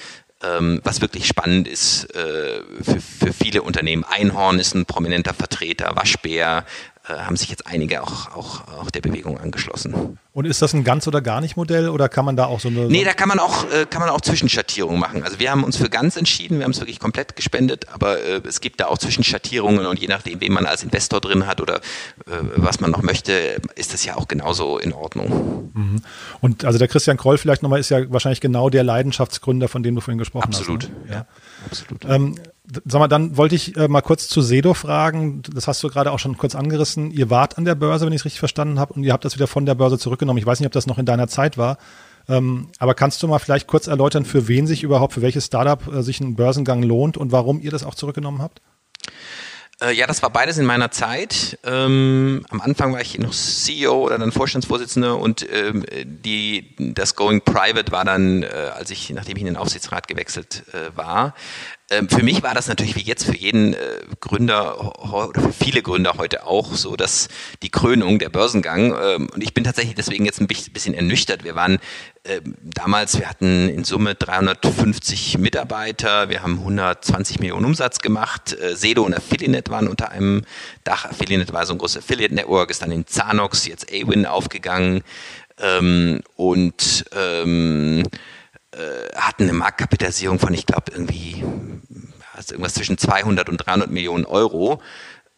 ähm, 0.43 0.81
was 0.83 1.01
wirklich 1.01 1.27
spannend 1.27 1.67
ist 1.67 2.13
äh, 2.13 2.61
für, 2.81 2.99
für 2.99 3.33
viele 3.33 3.63
Unternehmen. 3.63 4.03
Einhorn 4.03 4.59
ist 4.59 4.75
ein 4.75 4.85
prominenter 4.85 5.33
Vertreter, 5.33 5.95
Waschbär, 5.95 6.65
äh, 6.94 6.94
haben 7.07 7.35
sich 7.37 7.49
jetzt 7.49 7.67
einige 7.67 8.01
auch, 8.01 8.35
auch, 8.35 8.67
auch 8.79 8.91
der 8.91 9.01
Bewegung 9.01 9.39
angeschlossen. 9.39 10.17
Und 10.33 10.45
ist 10.45 10.61
das 10.61 10.73
ein 10.73 10.83
ganz 10.83 11.07
oder 11.07 11.21
gar 11.21 11.39
nicht 11.39 11.55
Modell 11.55 11.89
oder 11.89 12.09
kann 12.09 12.25
man 12.25 12.35
da 12.35 12.45
auch 12.45 12.59
so 12.59 12.67
eine. 12.67 12.87
Nee, 12.87 13.03
da 13.03 13.13
kann 13.13 13.29
man 13.29 13.39
auch, 13.39 13.63
äh, 13.71 13.85
kann 13.89 14.01
man 14.01 14.09
auch 14.09 14.21
Zwischenschattierungen 14.21 14.99
machen. 14.99 15.23
Also 15.23 15.39
wir 15.39 15.51
haben 15.51 15.63
uns 15.63 15.77
für 15.77 15.89
ganz 15.89 16.17
entschieden, 16.17 16.57
wir 16.57 16.65
haben 16.65 16.71
es 16.71 16.79
wirklich 16.79 16.99
komplett 16.99 17.35
gespendet, 17.35 17.87
aber 17.93 18.19
äh, 18.19 18.41
es 18.47 18.59
gibt 18.59 18.79
da 18.79 18.87
auch 18.87 18.97
Zwischenschattierungen 18.97 19.85
und 19.85 19.99
je 19.99 20.07
nachdem, 20.07 20.41
wen 20.41 20.51
man 20.51 20.65
als 20.65 20.83
Investor 20.83 21.21
drin 21.21 21.47
hat 21.47 21.61
oder 21.61 21.75
äh, 21.75 21.81
was 22.55 22.79
man 22.79 22.91
noch 22.91 23.01
möchte, 23.01 23.61
ist 23.75 23.93
das 23.93 24.03
ja 24.03 24.15
auch 24.15 24.27
genauso 24.27 24.77
in 24.77 24.91
Ordnung. 24.91 25.71
Mhm. 25.73 26.01
Und 26.41 26.65
also 26.65 26.79
der 26.79 26.87
Christian 26.87 27.17
Kroll 27.17 27.37
vielleicht 27.37 27.63
nochmal 27.63 27.79
ist 27.79 27.89
ja 27.89 28.11
wahrscheinlich 28.11 28.41
genau 28.41 28.69
der 28.69 28.83
Leidenschaftsgründer, 28.83 29.67
von 29.67 29.83
dem 29.83 29.95
du 29.95 30.01
vorhin 30.01 30.17
gesprochen 30.17 30.45
Absolut, 30.45 30.83
hast. 30.83 30.89
Absolut, 30.89 31.09
ne? 31.09 31.15
ja. 31.15 31.25
Absolut. 31.65 32.05
Ähm, 32.05 32.35
Sag 32.85 32.99
mal, 32.99 33.07
dann 33.07 33.37
wollte 33.37 33.55
ich 33.55 33.77
äh, 33.77 33.87
mal 33.87 34.01
kurz 34.01 34.27
zu 34.27 34.41
Sedo 34.41 34.73
fragen. 34.73 35.41
Das 35.43 35.67
hast 35.67 35.83
du 35.83 35.89
gerade 35.89 36.11
auch 36.11 36.19
schon 36.19 36.37
kurz 36.37 36.55
angerissen. 36.55 37.11
Ihr 37.11 37.29
wart 37.29 37.57
an 37.57 37.65
der 37.65 37.75
Börse, 37.75 38.05
wenn 38.05 38.13
ich 38.13 38.21
es 38.21 38.25
richtig 38.25 38.39
verstanden 38.39 38.79
habe, 38.79 38.93
und 38.93 39.03
ihr 39.03 39.13
habt 39.13 39.25
das 39.25 39.35
wieder 39.35 39.47
von 39.47 39.65
der 39.65 39.75
Börse 39.75 39.99
zurückgenommen. 39.99 40.39
Ich 40.39 40.45
weiß 40.45 40.59
nicht, 40.59 40.67
ob 40.67 40.73
das 40.73 40.87
noch 40.87 40.97
in 40.97 41.05
deiner 41.05 41.27
Zeit 41.27 41.57
war. 41.57 41.77
Ähm, 42.27 42.69
aber 42.79 42.95
kannst 42.95 43.21
du 43.21 43.27
mal 43.27 43.39
vielleicht 43.39 43.67
kurz 43.67 43.87
erläutern, 43.87 44.25
für 44.25 44.47
ven 44.47 44.67
sich 44.67 44.83
überhaupt, 44.83 45.13
für 45.13 45.21
welches 45.21 45.45
Startup 45.45 45.93
äh, 45.93 46.01
sich 46.01 46.19
ein 46.21 46.35
Börsengang 46.35 46.81
lohnt 46.81 47.17
und 47.17 47.31
warum 47.31 47.59
ihr 47.59 47.71
das 47.71 47.83
auch 47.83 47.95
zurückgenommen 47.95 48.41
habt? 48.41 48.61
Äh, 49.81 49.91
ja, 49.91 50.07
das 50.07 50.23
war 50.23 50.29
beides 50.29 50.57
in 50.57 50.65
meiner 50.65 50.89
Zeit. 50.89 51.59
Ähm, 51.65 52.45
am 52.49 52.61
Anfang 52.61 52.93
war 52.93 53.01
ich 53.01 53.19
noch 53.19 53.33
CEO 53.33 54.05
oder 54.05 54.17
dann 54.17 54.31
Vorstandsvorsitzender 54.31 55.17
und 55.17 55.45
ähm, 55.51 55.85
die, 56.03 56.75
das 56.79 57.15
Going 57.15 57.41
Private 57.41 57.91
war 57.91 58.05
dann, 58.05 58.43
äh, 58.43 58.47
als 58.47 58.89
ich, 58.89 59.09
nachdem 59.09 59.35
ich 59.35 59.41
in 59.41 59.47
den 59.47 59.57
Aufsichtsrat 59.57 60.07
gewechselt 60.07 60.63
äh, 60.73 60.95
war. 60.95 61.35
Ähm, 61.91 62.09
für 62.09 62.23
mich 62.23 62.41
war 62.41 62.55
das 62.55 62.67
natürlich 62.67 62.95
wie 62.95 63.03
jetzt 63.03 63.25
für 63.25 63.37
jeden 63.37 63.75
äh, 63.75 63.77
Gründer 64.19 65.03
oder 65.13 65.39
für 65.39 65.53
viele 65.53 65.83
Gründer 65.83 66.15
heute 66.17 66.47
auch 66.47 66.73
so, 66.73 66.95
dass 66.95 67.27
die 67.61 67.69
Krönung 67.69 68.17
der 68.17 68.29
Börsengang 68.29 68.95
ähm, 68.99 69.29
und 69.31 69.43
ich 69.43 69.53
bin 69.53 69.63
tatsächlich 69.63 69.93
deswegen 69.93 70.25
jetzt 70.25 70.41
ein 70.41 70.47
bisschen 70.47 70.95
ernüchtert. 70.95 71.43
Wir 71.43 71.53
waren 71.53 71.77
ähm, 72.25 72.55
damals, 72.63 73.19
wir 73.19 73.29
hatten 73.29 73.69
in 73.69 73.83
Summe 73.83 74.15
350 74.15 75.37
Mitarbeiter, 75.37 76.27
wir 76.29 76.41
haben 76.41 76.57
120 76.57 77.37
Millionen 77.39 77.65
Umsatz 77.65 77.99
gemacht. 77.99 78.57
Äh, 78.59 78.75
Sedo 78.75 79.03
und 79.03 79.13
Affiliate 79.13 79.69
waren 79.69 79.87
unter 79.87 80.09
einem 80.09 80.41
Dach. 80.83 81.05
Affiliate 81.05 81.53
war 81.53 81.67
so 81.67 81.73
ein 81.73 81.77
großes 81.77 81.97
Affiliate 82.03 82.33
Network, 82.33 82.71
ist 82.71 82.81
dann 82.81 82.91
in 82.91 83.05
Zanox, 83.05 83.67
jetzt 83.67 83.91
Awin 83.93 84.25
aufgegangen 84.25 85.03
und 86.35 87.05
äh, 88.75 89.15
hatten 89.15 89.43
eine 89.43 89.53
Marktkapitalisierung 89.53 90.39
von, 90.39 90.53
ich 90.53 90.65
glaube, 90.65 90.91
irgendwie 90.91 91.43
also 92.33 92.53
irgendwas 92.53 92.73
zwischen 92.73 92.97
200 92.97 93.49
und 93.49 93.57
300 93.57 93.89
Millionen 93.89 94.25
Euro. 94.25 94.81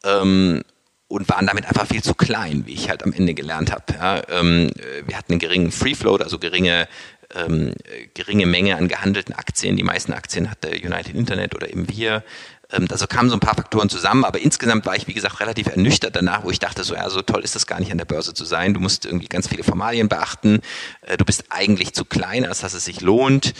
Ähm, 0.03 0.63
und 1.09 1.29
waren 1.29 1.47
damit 1.47 1.65
einfach 1.65 1.87
viel 1.87 2.03
zu 2.03 2.13
klein, 2.13 2.63
wie 2.65 2.73
ich 2.73 2.89
halt 2.89 3.01
am 3.03 3.13
Ende 3.13 3.33
gelernt 3.33 3.71
habe. 3.71 3.83
Ja, 3.93 4.21
ähm, 4.27 4.71
wir 5.05 5.17
hatten 5.17 5.31
einen 5.31 5.39
geringen 5.39 5.71
Free 5.71 5.95
Float, 5.95 6.21
also 6.21 6.37
geringe 6.37 6.89
ähm, 7.33 7.73
geringe 8.13 8.45
Menge 8.45 8.75
an 8.75 8.87
gehandelten 8.87 9.33
Aktien. 9.33 9.77
Die 9.77 9.83
meisten 9.83 10.13
Aktien 10.13 10.49
hatte 10.49 10.69
United 10.69 11.15
Internet 11.15 11.55
oder 11.55 11.69
eben 11.69 11.87
wir. 11.89 12.23
Ähm, 12.71 12.87
also 12.89 13.07
kamen 13.07 13.29
so 13.29 13.35
ein 13.35 13.39
paar 13.39 13.55
Faktoren 13.55 13.89
zusammen, 13.89 14.25
aber 14.25 14.39
insgesamt 14.39 14.85
war 14.85 14.95
ich, 14.95 15.07
wie 15.07 15.13
gesagt, 15.13 15.39
relativ 15.39 15.67
ernüchtert 15.67 16.15
danach, 16.15 16.43
wo 16.43 16.51
ich 16.51 16.59
dachte, 16.59 16.83
so, 16.83 16.95
ja, 16.95 17.09
so 17.09 17.21
toll 17.21 17.43
ist 17.43 17.55
das 17.55 17.67
gar 17.67 17.79
nicht 17.79 17.91
an 17.91 17.97
der 17.97 18.05
Börse 18.05 18.33
zu 18.33 18.45
sein. 18.45 18.73
Du 18.73 18.79
musst 18.79 19.05
irgendwie 19.05 19.27
ganz 19.27 19.47
viele 19.47 19.63
Formalien 19.63 20.09
beachten. 20.09 20.61
Äh, 21.01 21.17
du 21.17 21.25
bist 21.25 21.45
eigentlich 21.49 21.93
zu 21.93 22.05
klein, 22.05 22.45
als 22.45 22.59
dass 22.59 22.73
es 22.73 22.85
sich 22.85 23.01
lohnt. 23.01 23.53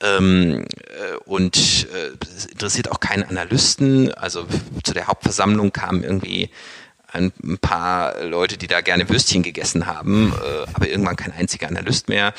Ähm, 0.00 0.64
äh, 0.64 1.16
und 1.24 1.56
äh, 1.56 2.26
es 2.36 2.46
interessiert 2.46 2.90
auch 2.90 3.00
keinen 3.00 3.24
Analysten. 3.24 4.12
Also 4.14 4.46
zu 4.82 4.94
der 4.94 5.06
Hauptversammlung 5.06 5.72
kamen 5.72 6.02
irgendwie 6.02 6.50
ein, 7.12 7.32
paar 7.60 8.24
Leute, 8.24 8.56
die 8.56 8.66
da 8.66 8.80
gerne 8.80 9.08
Würstchen 9.08 9.44
gegessen 9.44 9.86
haben, 9.86 10.34
aber 10.74 10.88
irgendwann 10.88 11.14
kein 11.14 11.30
einziger 11.30 11.68
Analyst 11.68 12.08
mehr 12.08 12.34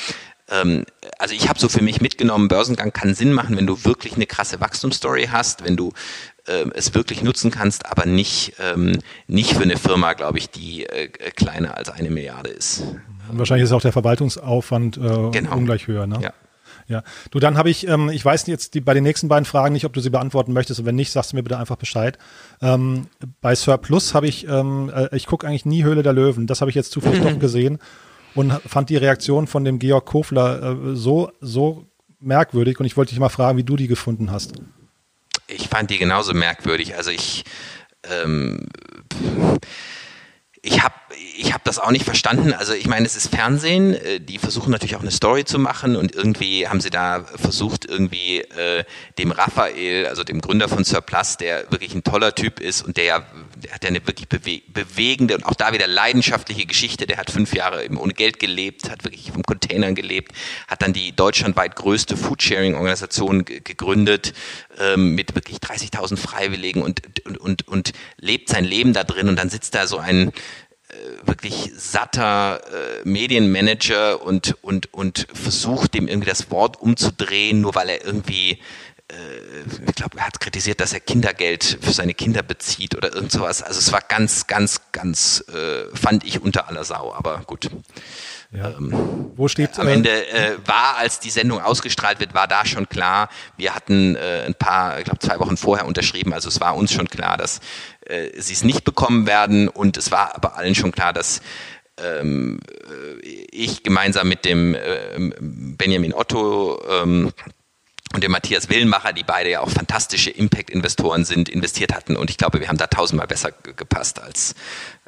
ähm, 0.50 0.86
also 1.18 1.34
ich 1.34 1.50
habe 1.50 1.60
so 1.60 1.70
für 1.70 1.82
mich 1.82 2.02
mitgenommen, 2.02 2.48
Börsengang 2.48 2.94
kann 2.94 3.16
Sinn 3.16 3.34
machen, 3.34 3.58
wenn 3.58 3.68
du 3.68 3.84
wirklich 3.84 4.16
eine 4.16 4.26
krasse 4.26 4.60
Wachstumsstory 4.62 5.30
hast, 5.32 5.64
wenn 5.64 5.76
du 5.76 5.92
ähm, 6.48 6.72
es 6.76 6.94
wirklich 6.94 7.24
nutzen 7.24 7.52
kannst, 7.52 7.90
aber 7.90 8.06
nicht, 8.06 8.54
ähm, 8.60 9.00
nicht 9.28 9.54
für 9.54 9.64
eine 9.64 9.78
Firma, 9.78 10.14
glaube 10.14 10.38
ich, 10.38 10.50
die 10.50 10.86
äh, 10.86 11.08
kleiner 11.08 11.78
als 11.78 11.90
eine 11.90 12.10
Milliarde 12.10 12.50
ist. 12.50 12.84
Und 13.32 13.40
wahrscheinlich 13.40 13.64
ist 13.64 13.72
auch 13.72 13.82
der 13.82 13.92
Verwaltungsaufwand 13.94 14.98
äh, 14.98 15.32
genau. 15.32 15.58
ungleich 15.58 15.88
höher, 15.88 16.08
ne? 16.08 16.20
Ja. 16.22 16.34
Ja, 16.88 17.02
du, 17.32 17.40
dann 17.40 17.58
habe 17.58 17.72
ich, 17.72 17.88
ähm, 17.88 18.10
ich 18.10 18.24
weiß 18.24 18.46
jetzt 18.46 18.76
die, 18.76 18.80
bei 18.82 18.94
den 18.94 19.04
nächsten 19.04 19.28
beiden 19.28 19.46
Fragen 19.46 19.74
nicht, 19.74 19.86
ob 19.86 19.94
du 19.94 20.02
sie 20.02 20.12
beantworten 20.12 20.54
möchtest 20.54 20.80
und 20.80 20.86
wenn 20.86 20.94
nicht, 20.94 21.12
sagst 21.12 21.32
du 21.32 21.36
mir 21.36 21.42
bitte 21.42 21.58
einfach 21.58 21.78
Bescheid. 21.78 22.20
Ähm, 22.62 23.08
bei 23.42 23.56
Surplus 23.56 24.14
habe 24.14 24.28
ich, 24.28 24.48
ähm, 24.48 24.92
äh, 24.96 25.16
ich 25.16 25.26
gucke 25.26 25.48
eigentlich 25.48 25.66
nie 25.66 25.84
Höhle 25.84 26.04
der 26.04 26.14
Löwen, 26.14 26.46
das 26.46 26.62
habe 26.62 26.70
ich 26.70 26.76
jetzt 26.76 26.92
zufällig 26.92 27.24
doch 27.24 27.40
gesehen 27.40 27.80
und 28.36 28.52
fand 28.68 28.90
die 28.90 28.98
Reaktion 28.98 29.48
von 29.48 29.64
dem 29.64 29.80
Georg 29.80 30.06
Kofler 30.06 30.62
äh, 30.62 30.96
so, 30.96 31.32
so 31.42 31.88
merkwürdig 32.20 32.80
und 32.80 32.86
ich 32.86 32.98
wollte 32.98 33.10
dich 33.10 33.20
mal 33.20 33.30
fragen, 33.30 33.58
wie 33.58 33.64
du 33.64 33.76
die 33.76 33.88
gefunden 33.88 34.32
hast. 34.32 34.54
Ich 35.48 35.68
fand 35.68 35.90
die 35.90 35.98
genauso 35.98 36.34
merkwürdig. 36.34 36.96
Also 36.96 37.12
ich, 37.12 37.44
ähm, 38.04 38.68
ich 40.62 40.84
habe 40.84 40.96
ich 41.38 41.54
hab 41.54 41.64
das 41.64 41.80
auch 41.80 41.92
nicht 41.92 42.06
verstanden. 42.06 42.54
Also 42.54 42.74
ich 42.74 42.88
meine, 42.88 43.06
es 43.06 43.16
ist 43.16 43.30
Fernsehen, 43.30 43.94
äh, 43.94 44.20
die 44.20 44.38
versuchen 44.38 44.72
natürlich 44.72 44.96
auch 44.96 45.02
eine 45.02 45.12
Story 45.12 45.46
zu 45.46 45.60
machen 45.60 45.96
und 45.96 46.16
irgendwie 46.16 46.68
haben 46.68 46.82
sie 46.82 46.90
da 46.90 47.26
versucht, 47.36 47.86
irgendwie 47.86 48.40
äh, 48.40 48.84
dem 49.18 49.32
Raphael, 49.32 50.08
also 50.08 50.24
dem 50.24 50.42
Gründer 50.42 50.70
von 50.70 50.84
Surplus, 50.84 51.38
der 51.38 51.72
wirklich 51.72 51.94
ein 51.94 52.04
toller 52.04 52.36
Typ 52.36 52.60
ist 52.60 52.82
und 52.84 52.98
der 52.98 53.04
ja 53.04 53.26
der 53.66 53.74
hat 53.74 53.84
ja 53.84 53.90
eine 53.90 54.06
wirklich 54.06 54.28
bewe 54.28 54.62
bewegende 54.68 55.36
und 55.36 55.46
auch 55.46 55.54
da 55.54 55.74
wieder 55.74 55.88
leidenschaftliche 55.88 56.66
Geschichte. 56.66 57.08
Der 57.08 57.18
hat 57.18 57.32
fünf 57.32 57.54
Jahre 57.54 57.84
eben 57.84 57.98
ohne 57.98 58.14
Geld 58.14 58.40
gelebt, 58.40 58.90
hat 58.90 59.04
wirklich 59.04 59.32
vom 59.32 59.44
Containern 59.44 59.96
gelebt, 59.96 60.34
hat 60.68 60.82
dann 60.82 60.94
die 60.94 61.16
deutschlandweit 61.16 61.76
größte 61.76 62.18
Foodsharing-Organisation 62.18 63.46
gegründet 63.46 64.34
ähm, 64.80 65.16
mit 65.16 65.36
wirklich 65.36 65.58
30.000 65.58 66.18
Freiwilligen 66.18 66.82
und, 66.84 67.02
und, 67.26 67.38
und, 67.38 67.68
und 67.68 67.94
lebt 68.18 68.50
sein 68.50 68.66
Leben 68.66 68.94
da 68.94 69.04
drin 69.04 69.30
und 69.30 69.38
dann 69.38 69.50
sitzt 69.50 69.76
da 69.76 69.88
so 69.88 69.98
ein 69.98 70.32
wirklich 71.24 71.72
satter 71.78 72.62
äh, 72.72 73.08
Medienmanager 73.08 74.22
und, 74.22 74.56
und, 74.62 74.94
und 74.94 75.28
versucht 75.34 75.94
dem 75.94 76.08
irgendwie 76.08 76.30
das 76.30 76.52
Wort 76.52 76.80
umzudrehen, 76.80 77.62
nur 77.62 77.76
weil 77.76 77.90
er 77.90 78.06
irgendwie 78.06 78.60
äh, 79.08 79.16
ich 79.88 79.96
glaube, 79.96 80.18
er 80.18 80.28
hat 80.28 80.40
kritisiert, 80.40 80.80
dass 80.80 80.94
er 80.94 81.00
Kindergeld 81.00 81.78
für 81.82 81.92
seine 81.92 82.14
Kinder 82.14 82.44
bezieht 82.44 82.96
oder 82.96 83.14
irgend 83.14 83.32
sowas. 83.32 83.62
Also 83.62 83.80
es 83.80 83.92
war 83.92 84.02
ganz, 84.02 84.48
ganz, 84.48 84.82
ganz, 84.92 85.44
äh, 85.54 85.96
fand 85.96 86.24
ich 86.24 86.42
unter 86.42 86.68
aller 86.68 86.84
Sau, 86.84 87.14
aber 87.14 87.42
gut. 87.46 87.70
Ja. 88.56 88.70
Ähm, 88.78 89.32
Wo 89.36 89.48
steht 89.48 89.78
Am 89.80 89.88
Ende 89.88 90.10
äh, 90.30 90.58
war, 90.66 90.98
als 90.98 91.20
die 91.20 91.30
Sendung 91.30 91.62
ausgestrahlt 91.62 92.20
wird, 92.20 92.34
war 92.34 92.48
da 92.48 92.66
schon 92.66 92.88
klar. 92.88 93.30
Wir 93.58 93.76
hatten 93.76 94.16
äh, 94.16 94.44
ein 94.46 94.56
paar, 94.56 95.00
ich 95.00 95.06
glaube 95.06 95.20
zwei 95.20 95.40
Wochen 95.40 95.58
vorher 95.58 95.86
unterschrieben. 95.86 96.34
Also 96.34 96.50
es 96.50 96.62
war 96.62 96.76
uns 96.76 96.92
schon 96.94 97.08
klar, 97.08 97.38
dass 97.38 97.60
äh, 98.06 98.30
sie 98.40 98.54
es 98.54 98.64
nicht 98.64 98.84
bekommen 98.84 99.28
werden. 99.28 99.68
Und 99.68 99.98
es 99.98 100.12
war 100.12 100.36
aber 100.36 100.58
allen 100.58 100.76
schon 100.76 100.92
klar, 100.92 101.14
dass 101.14 101.42
ähm, 101.98 102.60
äh, 102.70 103.26
ich 103.52 103.84
gemeinsam 103.84 104.28
mit 104.28 104.46
dem 104.46 104.76
äh, 104.76 105.32
Benjamin 105.40 106.14
Otto 106.14 106.82
ähm, 106.90 107.32
und 108.14 108.22
der 108.22 108.30
Matthias 108.30 108.70
Willenmacher, 108.70 109.12
die 109.12 109.24
beide 109.24 109.50
ja 109.50 109.60
auch 109.60 109.70
fantastische 109.70 110.30
Impact-Investoren 110.30 111.26
sind, 111.26 111.50
investiert 111.50 111.94
hatten. 111.94 112.16
Und 112.16 112.30
ich 112.30 112.38
glaube, 112.38 112.62
wir 112.62 112.70
haben 112.70 112.78
da 112.78 112.88
tausendmal 112.88 113.28
besser 113.28 113.52
gepasst 113.52 114.22
als 114.22 114.56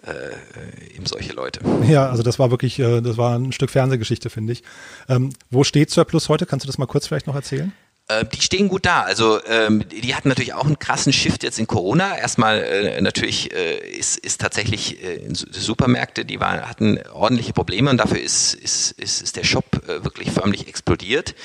äh, 0.07 0.95
eben 0.95 1.05
solche 1.05 1.33
Leute. 1.33 1.59
Ja, 1.87 2.09
also 2.09 2.23
das 2.23 2.39
war 2.39 2.51
wirklich, 2.51 2.79
äh, 2.79 3.01
das 3.01 3.17
war 3.17 3.37
ein 3.37 3.51
Stück 3.51 3.69
Fernsehgeschichte, 3.69 4.29
finde 4.29 4.53
ich. 4.53 4.63
Ähm, 5.09 5.31
wo 5.49 5.63
steht 5.63 5.89
Surplus 5.89 6.29
heute? 6.29 6.45
Kannst 6.45 6.65
du 6.65 6.67
das 6.67 6.77
mal 6.77 6.85
kurz 6.85 7.07
vielleicht 7.07 7.27
noch 7.27 7.35
erzählen? 7.35 7.73
Äh, 8.07 8.25
die 8.25 8.41
stehen 8.41 8.69
gut 8.69 8.85
da. 8.85 9.01
Also 9.01 9.39
ähm, 9.45 9.83
die 9.89 10.15
hatten 10.15 10.29
natürlich 10.29 10.53
auch 10.53 10.65
einen 10.65 10.79
krassen 10.79 11.11
Shift 11.11 11.43
jetzt 11.43 11.59
in 11.59 11.67
Corona. 11.67 12.17
Erstmal 12.17 12.63
äh, 12.63 13.01
natürlich 13.01 13.53
äh, 13.53 13.77
ist, 13.77 14.17
ist 14.17 14.39
tatsächlich 14.39 15.03
äh, 15.03 15.27
Supermärkte, 15.31 16.23
die 16.23 16.39
waren, 16.39 16.61
hatten 16.61 16.99
ordentliche 17.11 17.53
Probleme 17.53 17.89
und 17.89 17.97
dafür 17.97 18.21
ist, 18.21 18.53
ist, 18.53 18.91
ist, 18.91 19.21
ist 19.21 19.35
der 19.35 19.43
Shop 19.43 19.65
äh, 19.87 20.03
wirklich 20.05 20.31
förmlich 20.31 20.67
explodiert. 20.67 21.35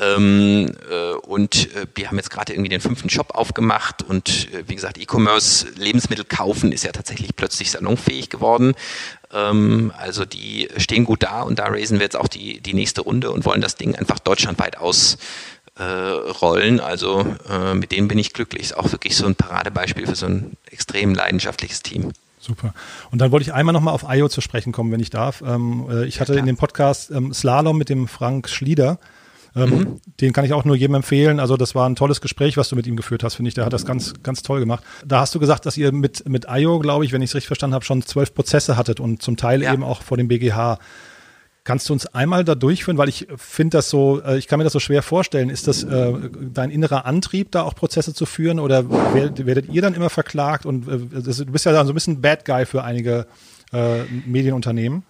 Ähm, 0.00 0.72
äh, 0.90 1.12
und 1.26 1.68
äh, 1.76 1.86
wir 1.94 2.08
haben 2.08 2.16
jetzt 2.16 2.30
gerade 2.30 2.54
irgendwie 2.54 2.70
den 2.70 2.80
fünften 2.80 3.10
Shop 3.10 3.34
aufgemacht 3.34 4.02
und 4.02 4.48
äh, 4.52 4.64
wie 4.66 4.74
gesagt, 4.74 4.98
E-Commerce, 4.98 5.66
Lebensmittel 5.76 6.24
kaufen 6.24 6.72
ist 6.72 6.84
ja 6.84 6.92
tatsächlich 6.92 7.36
plötzlich 7.36 7.70
salonfähig 7.70 8.30
geworden. 8.30 8.72
Ähm, 9.32 9.92
also 9.98 10.24
die 10.24 10.70
stehen 10.78 11.04
gut 11.04 11.22
da 11.22 11.42
und 11.42 11.58
da 11.58 11.66
raisen 11.66 11.98
wir 11.98 12.04
jetzt 12.04 12.16
auch 12.16 12.28
die, 12.28 12.60
die 12.60 12.72
nächste 12.72 13.02
Runde 13.02 13.30
und 13.30 13.44
wollen 13.44 13.60
das 13.60 13.76
Ding 13.76 13.94
einfach 13.94 14.18
deutschlandweit 14.18 14.78
ausrollen. 14.78 16.80
Also 16.80 17.26
äh, 17.50 17.74
mit 17.74 17.92
denen 17.92 18.08
bin 18.08 18.16
ich 18.16 18.32
glücklich. 18.32 18.62
Ist 18.62 18.78
auch 18.78 18.90
wirklich 18.92 19.14
so 19.14 19.26
ein 19.26 19.34
Paradebeispiel 19.34 20.06
für 20.06 20.16
so 20.16 20.24
ein 20.24 20.56
extrem 20.70 21.14
leidenschaftliches 21.14 21.82
Team. 21.82 22.12
Super. 22.40 22.72
Und 23.10 23.20
dann 23.20 23.30
wollte 23.30 23.44
ich 23.44 23.52
einmal 23.52 23.74
nochmal 23.74 23.92
auf 23.92 24.06
IO 24.08 24.30
zu 24.30 24.40
sprechen 24.40 24.72
kommen, 24.72 24.90
wenn 24.90 25.00
ich 25.00 25.10
darf. 25.10 25.42
Ähm, 25.46 25.86
äh, 25.90 26.06
ich 26.06 26.18
hatte 26.18 26.32
ja, 26.32 26.40
in 26.40 26.46
dem 26.46 26.56
Podcast 26.56 27.10
ähm, 27.10 27.34
Slalom 27.34 27.76
mit 27.76 27.90
dem 27.90 28.08
Frank 28.08 28.48
Schlieder 28.48 28.98
ähm, 29.54 29.70
mhm. 29.70 30.00
Den 30.20 30.32
kann 30.32 30.44
ich 30.44 30.52
auch 30.52 30.64
nur 30.64 30.76
jedem 30.76 30.94
empfehlen. 30.94 31.40
Also 31.40 31.56
das 31.56 31.74
war 31.74 31.88
ein 31.88 31.96
tolles 31.96 32.20
Gespräch, 32.20 32.56
was 32.56 32.68
du 32.68 32.76
mit 32.76 32.86
ihm 32.86 32.96
geführt 32.96 33.22
hast, 33.22 33.34
finde 33.34 33.48
ich. 33.48 33.54
Der 33.54 33.64
hat 33.64 33.72
das 33.72 33.84
ganz, 33.84 34.14
ganz 34.22 34.42
toll 34.42 34.60
gemacht. 34.60 34.82
Da 35.04 35.20
hast 35.20 35.34
du 35.34 35.38
gesagt, 35.38 35.66
dass 35.66 35.76
ihr 35.76 35.92
mit, 35.92 36.28
mit 36.28 36.46
IO, 36.48 36.78
glaube 36.78 37.04
ich, 37.04 37.12
wenn 37.12 37.22
ich 37.22 37.30
es 37.30 37.34
richtig 37.34 37.48
verstanden 37.48 37.74
habe, 37.74 37.84
schon 37.84 38.02
zwölf 38.02 38.32
Prozesse 38.34 38.76
hattet 38.76 39.00
und 39.00 39.22
zum 39.22 39.36
Teil 39.36 39.62
ja. 39.62 39.72
eben 39.72 39.84
auch 39.84 40.02
vor 40.02 40.16
dem 40.16 40.28
BGH. 40.28 40.78
Kannst 41.64 41.88
du 41.88 41.92
uns 41.92 42.06
einmal 42.06 42.44
da 42.44 42.56
durchführen, 42.56 42.98
weil 42.98 43.08
ich 43.08 43.28
finde 43.36 43.78
das 43.78 43.88
so, 43.88 44.20
äh, 44.22 44.36
ich 44.36 44.48
kann 44.48 44.58
mir 44.58 44.64
das 44.64 44.72
so 44.72 44.80
schwer 44.80 45.02
vorstellen. 45.02 45.48
Ist 45.48 45.68
das 45.68 45.84
äh, 45.84 46.12
dein 46.52 46.70
innerer 46.70 47.04
Antrieb, 47.04 47.52
da 47.52 47.62
auch 47.62 47.74
Prozesse 47.74 48.14
zu 48.14 48.26
führen 48.26 48.58
oder 48.58 48.90
werdet, 49.14 49.46
werdet 49.46 49.68
ihr 49.68 49.82
dann 49.82 49.94
immer 49.94 50.10
verklagt? 50.10 50.66
Und 50.66 50.88
äh, 50.88 50.98
du 51.22 51.46
bist 51.46 51.66
ja 51.66 51.72
dann 51.72 51.86
so 51.86 51.92
ein 51.92 51.94
bisschen 51.94 52.20
Bad 52.20 52.44
Guy 52.44 52.66
für 52.66 52.82
einige 52.82 53.26
äh, 53.72 54.02
Medienunternehmen. 54.26 55.04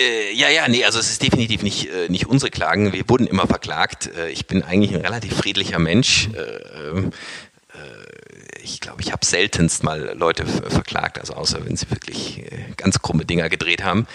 Äh, 0.00 0.32
ja, 0.32 0.48
ja, 0.48 0.66
nee, 0.66 0.84
also 0.84 0.98
es 0.98 1.10
ist 1.10 1.22
definitiv 1.22 1.62
nicht, 1.62 1.92
äh, 1.92 2.08
nicht 2.08 2.26
unsere 2.26 2.50
Klagen. 2.50 2.92
Wir 2.92 3.06
wurden 3.08 3.26
immer 3.26 3.46
verklagt. 3.46 4.10
Äh, 4.16 4.30
ich 4.30 4.46
bin 4.46 4.62
eigentlich 4.62 4.94
ein 4.94 5.02
relativ 5.02 5.34
friedlicher 5.36 5.78
Mensch. 5.78 6.28
Äh, 6.28 6.88
ähm, 6.88 7.10
äh, 7.74 8.60
ich 8.62 8.80
glaube, 8.80 9.02
ich 9.02 9.12
habe 9.12 9.24
seltenst 9.26 9.84
mal 9.84 10.14
Leute 10.16 10.46
verklagt, 10.46 11.18
also 11.18 11.34
außer 11.34 11.64
wenn 11.66 11.76
sie 11.76 11.90
wirklich 11.90 12.38
äh, 12.38 12.64
ganz 12.76 13.00
krumme 13.00 13.26
Dinger 13.26 13.50
gedreht 13.50 13.84
haben. 13.84 14.06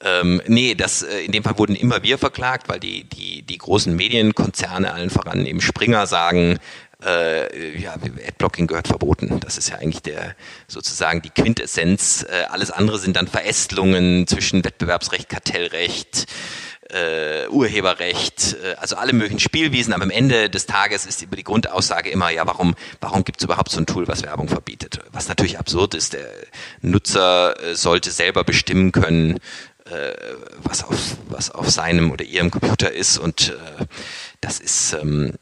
Ähm, 0.00 0.40
nee, 0.46 0.74
das, 0.74 1.02
in 1.02 1.32
dem 1.32 1.44
Fall 1.44 1.58
wurden 1.58 1.76
immer 1.76 2.02
wir 2.02 2.18
verklagt, 2.18 2.68
weil 2.68 2.80
die, 2.80 3.04
die, 3.04 3.42
die 3.42 3.58
großen 3.58 3.94
Medienkonzerne, 3.94 4.92
allen 4.92 5.10
voran 5.10 5.44
eben 5.46 5.60
Springer, 5.60 6.06
sagen, 6.06 6.58
äh, 7.04 7.78
ja, 7.78 7.94
Adblocking 7.94 8.66
gehört 8.66 8.88
verboten. 8.88 9.40
Das 9.40 9.58
ist 9.58 9.68
ja 9.68 9.76
eigentlich 9.76 10.02
der 10.02 10.34
sozusagen 10.68 11.22
die 11.22 11.30
Quintessenz. 11.30 12.24
Äh, 12.28 12.44
alles 12.50 12.70
andere 12.70 12.98
sind 12.98 13.16
dann 13.16 13.28
Verästelungen 13.28 14.26
zwischen 14.26 14.64
Wettbewerbsrecht, 14.64 15.28
Kartellrecht, 15.28 16.26
äh, 16.90 17.48
Urheberrecht, 17.48 18.56
äh, 18.62 18.74
also 18.76 18.96
alle 18.96 19.12
möglichen 19.12 19.40
Spielwiesen, 19.40 19.92
aber 19.92 20.04
am 20.04 20.10
Ende 20.10 20.50
des 20.50 20.66
Tages 20.66 21.06
ist 21.06 21.22
über 21.22 21.36
die 21.36 21.44
Grundaussage 21.44 22.10
immer, 22.10 22.30
ja, 22.30 22.46
warum, 22.46 22.74
warum 23.00 23.24
gibt 23.24 23.40
es 23.40 23.44
überhaupt 23.44 23.70
so 23.70 23.78
ein 23.78 23.86
Tool, 23.86 24.06
was 24.06 24.22
Werbung 24.22 24.48
verbietet? 24.48 25.00
Was 25.12 25.28
natürlich 25.28 25.58
absurd 25.58 25.94
ist, 25.94 26.12
der 26.12 26.28
Nutzer 26.82 27.60
äh, 27.62 27.74
sollte 27.74 28.10
selber 28.10 28.44
bestimmen 28.44 28.92
können, 28.92 29.40
äh, 29.86 30.12
was, 30.62 30.84
auf, 30.84 31.16
was 31.28 31.50
auf 31.50 31.70
seinem 31.70 32.10
oder 32.10 32.24
ihrem 32.24 32.50
Computer 32.50 32.92
ist 32.92 33.18
und 33.18 33.50
äh, 33.50 33.84
das 34.40 34.60
ist 34.60 34.92
ähm, 34.94 35.34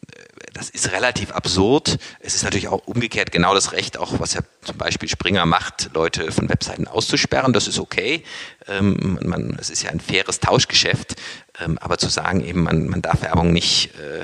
das 0.52 0.70
ist 0.70 0.92
relativ 0.92 1.32
absurd. 1.32 1.98
Es 2.20 2.34
ist 2.34 2.44
natürlich 2.44 2.68
auch 2.68 2.86
umgekehrt 2.86 3.32
genau 3.32 3.54
das 3.54 3.72
Recht, 3.72 3.98
auch 3.98 4.18
was 4.20 4.34
ja 4.34 4.40
zum 4.62 4.76
Beispiel 4.76 5.08
Springer 5.08 5.46
macht, 5.46 5.90
Leute 5.94 6.30
von 6.32 6.48
Webseiten 6.48 6.86
auszusperren. 6.86 7.52
Das 7.52 7.68
ist 7.68 7.78
okay. 7.78 8.22
Ähm, 8.68 9.18
man, 9.22 9.56
es 9.60 9.70
ist 9.70 9.82
ja 9.82 9.90
ein 9.90 10.00
faires 10.00 10.40
Tauschgeschäft. 10.40 11.16
Ähm, 11.60 11.78
aber 11.78 11.98
zu 11.98 12.08
sagen 12.08 12.44
eben, 12.44 12.62
man, 12.62 12.88
man 12.88 13.02
darf 13.02 13.22
Werbung 13.22 13.52
nicht, 13.52 13.90
äh, 13.98 14.22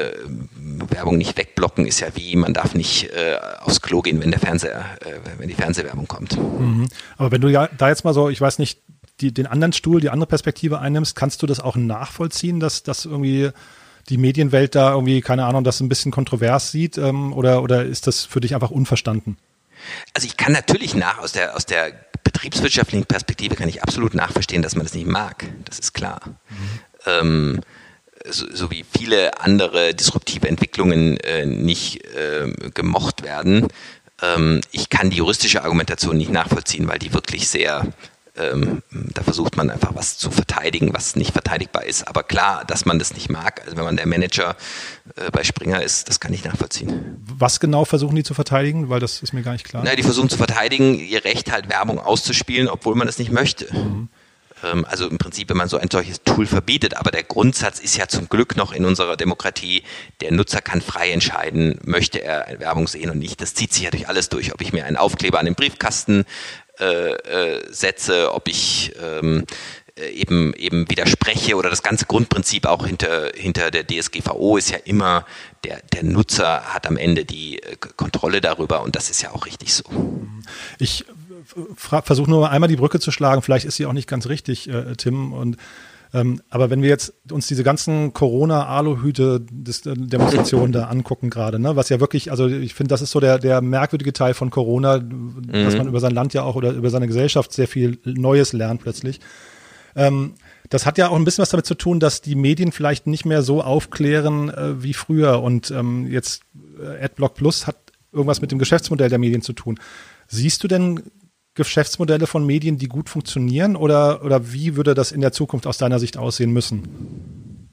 äh, 0.00 0.12
Werbung 0.90 1.18
nicht 1.18 1.36
wegblocken 1.36 1.86
ist 1.86 2.00
ja 2.00 2.08
wie, 2.14 2.36
man 2.36 2.52
darf 2.52 2.74
nicht 2.74 3.10
äh, 3.10 3.38
aufs 3.60 3.80
Klo 3.80 4.02
gehen, 4.02 4.20
wenn 4.20 4.30
der 4.30 4.40
Fernseher, 4.40 4.84
äh, 5.00 5.38
wenn 5.38 5.48
die 5.48 5.54
Fernsehwerbung 5.54 6.08
kommt. 6.08 6.36
Mhm. 6.36 6.88
Aber 7.16 7.30
wenn 7.30 7.40
du 7.40 7.48
ja 7.48 7.68
da 7.78 7.88
jetzt 7.88 8.04
mal 8.04 8.14
so, 8.14 8.28
ich 8.28 8.40
weiß 8.40 8.58
nicht, 8.58 8.80
die, 9.20 9.32
den 9.32 9.46
anderen 9.46 9.72
Stuhl, 9.72 10.00
die 10.00 10.10
andere 10.10 10.28
Perspektive 10.28 10.78
einnimmst, 10.78 11.16
kannst 11.16 11.42
du 11.42 11.46
das 11.46 11.60
auch 11.60 11.76
nachvollziehen, 11.76 12.60
dass 12.60 12.82
das 12.82 13.04
irgendwie 13.04 13.50
die 14.08 14.18
Medienwelt 14.18 14.74
da 14.74 14.92
irgendwie, 14.92 15.20
keine 15.20 15.44
Ahnung, 15.44 15.64
das 15.64 15.80
ein 15.80 15.88
bisschen 15.88 16.12
kontrovers 16.12 16.70
sieht 16.70 16.98
ähm, 16.98 17.32
oder, 17.32 17.62
oder 17.62 17.84
ist 17.84 18.06
das 18.06 18.24
für 18.24 18.40
dich 18.40 18.54
einfach 18.54 18.70
unverstanden? 18.70 19.36
Also 20.14 20.26
ich 20.26 20.36
kann 20.36 20.52
natürlich 20.52 20.94
nach 20.94 21.18
aus 21.18 21.32
der, 21.32 21.56
aus 21.56 21.66
der 21.66 21.92
betriebswirtschaftlichen 22.24 23.06
Perspektive 23.06 23.54
kann 23.54 23.68
ich 23.68 23.82
absolut 23.82 24.14
nachverstehen, 24.14 24.62
dass 24.62 24.74
man 24.74 24.84
das 24.84 24.94
nicht 24.94 25.06
mag. 25.06 25.44
Das 25.64 25.78
ist 25.78 25.94
klar. 25.94 26.20
Mhm. 26.24 26.80
Ähm, 27.06 27.60
so, 28.28 28.46
so, 28.52 28.70
wie 28.70 28.84
viele 28.90 29.40
andere 29.40 29.94
disruptive 29.94 30.48
Entwicklungen 30.48 31.16
äh, 31.18 31.46
nicht 31.46 32.04
äh, 32.14 32.52
gemocht 32.74 33.22
werden. 33.22 33.68
Ähm, 34.20 34.60
ich 34.72 34.88
kann 34.88 35.10
die 35.10 35.18
juristische 35.18 35.62
Argumentation 35.62 36.16
nicht 36.16 36.30
nachvollziehen, 36.30 36.88
weil 36.88 36.98
die 36.98 37.14
wirklich 37.14 37.48
sehr 37.48 37.86
ähm, 38.38 38.82
da 38.90 39.22
versucht 39.22 39.56
man 39.56 39.70
einfach 39.70 39.94
was 39.94 40.18
zu 40.18 40.30
verteidigen, 40.30 40.92
was 40.94 41.16
nicht 41.16 41.32
verteidigbar 41.32 41.84
ist. 41.84 42.06
Aber 42.06 42.22
klar, 42.22 42.64
dass 42.64 42.84
man 42.84 42.98
das 42.98 43.14
nicht 43.14 43.30
mag, 43.30 43.62
also 43.64 43.76
wenn 43.76 43.84
man 43.84 43.96
der 43.96 44.06
Manager 44.06 44.56
äh, 45.16 45.30
bei 45.30 45.44
Springer 45.44 45.82
ist, 45.82 46.08
das 46.08 46.20
kann 46.20 46.32
ich 46.32 46.44
nachvollziehen. 46.44 47.16
Was 47.38 47.60
genau 47.60 47.84
versuchen 47.84 48.16
die 48.16 48.24
zu 48.24 48.34
verteidigen? 48.34 48.88
Weil 48.88 49.00
das 49.00 49.22
ist 49.22 49.32
mir 49.32 49.42
gar 49.42 49.52
nicht 49.52 49.64
klar. 49.64 49.82
Na, 49.84 49.94
die 49.94 50.02
versuchen 50.02 50.28
zu 50.28 50.36
verteidigen, 50.36 50.98
ihr 50.98 51.24
Recht 51.24 51.50
halt 51.52 51.68
Werbung 51.68 51.98
auszuspielen, 51.98 52.68
obwohl 52.68 52.94
man 52.94 53.08
es 53.08 53.18
nicht 53.18 53.32
möchte. 53.32 53.72
Mhm 53.74 54.08
ähm, 54.64 54.84
also 54.88 55.08
im 55.08 55.18
Prinzip, 55.18 55.48
wenn 55.50 55.56
man 55.56 55.68
so 55.68 55.78
ein 55.78 55.88
solches 55.90 56.22
Tool 56.22 56.46
verbietet. 56.46 56.96
Aber 56.96 57.10
der 57.10 57.22
Grundsatz 57.22 57.78
ist 57.78 57.96
ja 57.96 58.08
zum 58.08 58.28
Glück 58.28 58.56
noch 58.56 58.72
in 58.72 58.84
unserer 58.84 59.16
Demokratie, 59.16 59.82
der 60.20 60.32
Nutzer 60.32 60.60
kann 60.60 60.80
frei 60.80 61.10
entscheiden, 61.10 61.78
möchte 61.84 62.22
er 62.22 62.58
Werbung 62.58 62.88
sehen 62.88 63.10
und 63.10 63.18
nicht. 63.18 63.40
Das 63.40 63.54
zieht 63.54 63.72
sich 63.72 63.84
ja 63.84 63.90
durch 63.90 64.08
alles 64.08 64.28
durch. 64.28 64.52
Ob 64.52 64.60
ich 64.60 64.72
mir 64.72 64.84
einen 64.84 64.96
Aufkleber 64.96 65.38
an 65.38 65.46
den 65.46 65.54
Briefkasten 65.54 66.24
äh, 66.80 67.12
äh, 67.12 67.72
setze, 67.72 68.32
ob 68.32 68.48
ich 68.48 68.92
ähm, 69.02 69.44
äh, 69.98 70.10
eben 70.10 70.54
eben 70.54 70.88
widerspreche 70.90 71.56
oder 71.56 71.70
das 71.70 71.82
ganze 71.82 72.06
Grundprinzip 72.06 72.66
auch 72.66 72.86
hinter 72.86 73.32
hinter 73.34 73.70
der 73.70 73.86
DSGVO 73.86 74.56
ist 74.56 74.70
ja 74.70 74.78
immer 74.84 75.26
der 75.64 75.80
der 75.92 76.04
Nutzer 76.04 76.62
hat 76.74 76.86
am 76.86 76.96
Ende 76.96 77.24
die 77.24 77.62
äh, 77.62 77.76
Kontrolle 77.96 78.40
darüber 78.40 78.82
und 78.82 78.96
das 78.96 79.10
ist 79.10 79.22
ja 79.22 79.30
auch 79.32 79.46
richtig 79.46 79.74
so. 79.74 79.84
Ich 80.78 81.04
versuche 81.76 82.30
nur 82.30 82.50
einmal 82.50 82.68
die 82.68 82.76
Brücke 82.76 83.00
zu 83.00 83.10
schlagen. 83.10 83.42
Vielleicht 83.42 83.64
ist 83.64 83.76
sie 83.76 83.86
auch 83.86 83.92
nicht 83.92 84.08
ganz 84.08 84.26
richtig, 84.28 84.68
äh, 84.68 84.94
Tim 84.96 85.32
und 85.32 85.56
ähm, 86.14 86.40
aber 86.48 86.70
wenn 86.70 86.80
wir 86.82 86.88
jetzt 86.88 87.12
uns 87.30 87.46
diese 87.46 87.62
ganzen 87.62 88.14
Corona-Aluhüte-Demonstrationen 88.14 90.72
da 90.72 90.84
angucken 90.84 91.28
gerade, 91.30 91.58
ne, 91.58 91.76
was 91.76 91.90
ja 91.90 92.00
wirklich, 92.00 92.30
also 92.30 92.46
ich 92.46 92.74
finde, 92.74 92.90
das 92.90 93.02
ist 93.02 93.10
so 93.10 93.20
der, 93.20 93.38
der 93.38 93.60
merkwürdige 93.60 94.12
Teil 94.12 94.34
von 94.34 94.50
Corona, 94.50 94.98
mhm. 94.98 95.48
dass 95.52 95.76
man 95.76 95.88
über 95.88 96.00
sein 96.00 96.14
Land 96.14 96.34
ja 96.34 96.42
auch 96.42 96.56
oder 96.56 96.72
über 96.72 96.90
seine 96.90 97.06
Gesellschaft 97.06 97.52
sehr 97.52 97.68
viel 97.68 97.98
Neues 98.04 98.52
lernt 98.52 98.80
plötzlich. 98.80 99.20
Ähm, 99.96 100.34
das 100.70 100.86
hat 100.86 100.98
ja 100.98 101.08
auch 101.08 101.16
ein 101.16 101.24
bisschen 101.24 101.42
was 101.42 101.50
damit 101.50 101.66
zu 101.66 101.74
tun, 101.74 102.00
dass 102.00 102.20
die 102.20 102.34
Medien 102.34 102.72
vielleicht 102.72 103.06
nicht 103.06 103.24
mehr 103.24 103.42
so 103.42 103.62
aufklären 103.62 104.50
äh, 104.50 104.82
wie 104.82 104.94
früher. 104.94 105.42
Und 105.42 105.70
ähm, 105.70 106.06
jetzt 106.06 106.42
äh, 106.80 107.04
AdBlock 107.04 107.34
Plus 107.34 107.66
hat 107.66 107.76
irgendwas 108.12 108.40
mit 108.40 108.50
dem 108.50 108.58
Geschäftsmodell 108.58 109.08
der 109.08 109.18
Medien 109.18 109.42
zu 109.42 109.52
tun. 109.52 109.78
Siehst 110.26 110.62
du 110.62 110.68
denn 110.68 111.02
Geschäftsmodelle 111.58 112.26
von 112.26 112.46
Medien, 112.46 112.78
die 112.78 112.88
gut 112.88 113.10
funktionieren? 113.10 113.76
Oder, 113.76 114.24
oder 114.24 114.52
wie 114.52 114.76
würde 114.76 114.94
das 114.94 115.12
in 115.12 115.20
der 115.20 115.32
Zukunft 115.32 115.66
aus 115.66 115.76
deiner 115.76 115.98
Sicht 115.98 116.16
aussehen 116.16 116.52
müssen? 116.52 117.68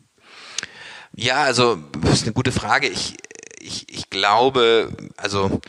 Ja, 1.15 1.43
also 1.43 1.77
das 2.01 2.15
ist 2.15 2.23
eine 2.23 2.33
gute 2.33 2.51
Frage. 2.51 2.87
Ich, 2.87 3.15
ich, 3.61 3.87
ich 3.89 4.09
glaube, 4.09 4.89
also 5.15 5.61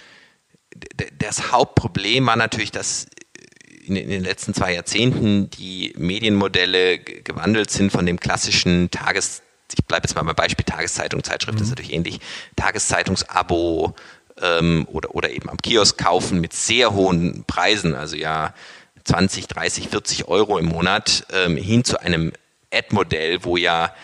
das 1.19 1.53
Hauptproblem 1.53 2.27
war 2.27 2.37
natürlich, 2.37 2.73
dass 2.73 3.07
in 3.87 3.95
den 3.95 4.25
letzten 4.25 4.53
zwei 4.53 4.75
Jahrzehnten 4.75 5.49
die 5.51 5.95
Medienmodelle 5.97 6.99
gewandelt 6.99 7.71
sind 7.71 7.93
von 7.93 8.05
dem 8.05 8.19
klassischen 8.19 8.91
Tages, 8.91 9.43
ich 9.73 9.85
bleibe 9.85 10.09
jetzt 10.09 10.17
mal 10.17 10.23
beim 10.23 10.35
Beispiel 10.35 10.65
Tageszeitung, 10.65 11.23
Zeitschrift 11.23 11.59
mhm. 11.59 11.65
ist 11.65 11.71
natürlich 11.71 11.93
ähnlich, 11.93 12.19
Tageszeitungsabo, 12.57 13.95
ähm, 14.41 14.87
oder, 14.91 15.15
oder 15.15 15.31
eben 15.31 15.49
am 15.49 15.59
Kiosk 15.59 15.99
kaufen 15.99 16.41
mit 16.41 16.53
sehr 16.53 16.93
hohen 16.93 17.45
Preisen, 17.47 17.95
also 17.95 18.17
ja 18.17 18.55
20, 19.05 19.47
30, 19.47 19.89
40 19.89 20.29
Euro 20.29 20.59
im 20.59 20.67
Monat, 20.67 21.27
ähm, 21.33 21.57
hin 21.57 21.85
zu 21.85 22.01
einem 22.01 22.33
Ad-Modell, 22.73 23.45
wo 23.45 23.57
ja 23.57 23.95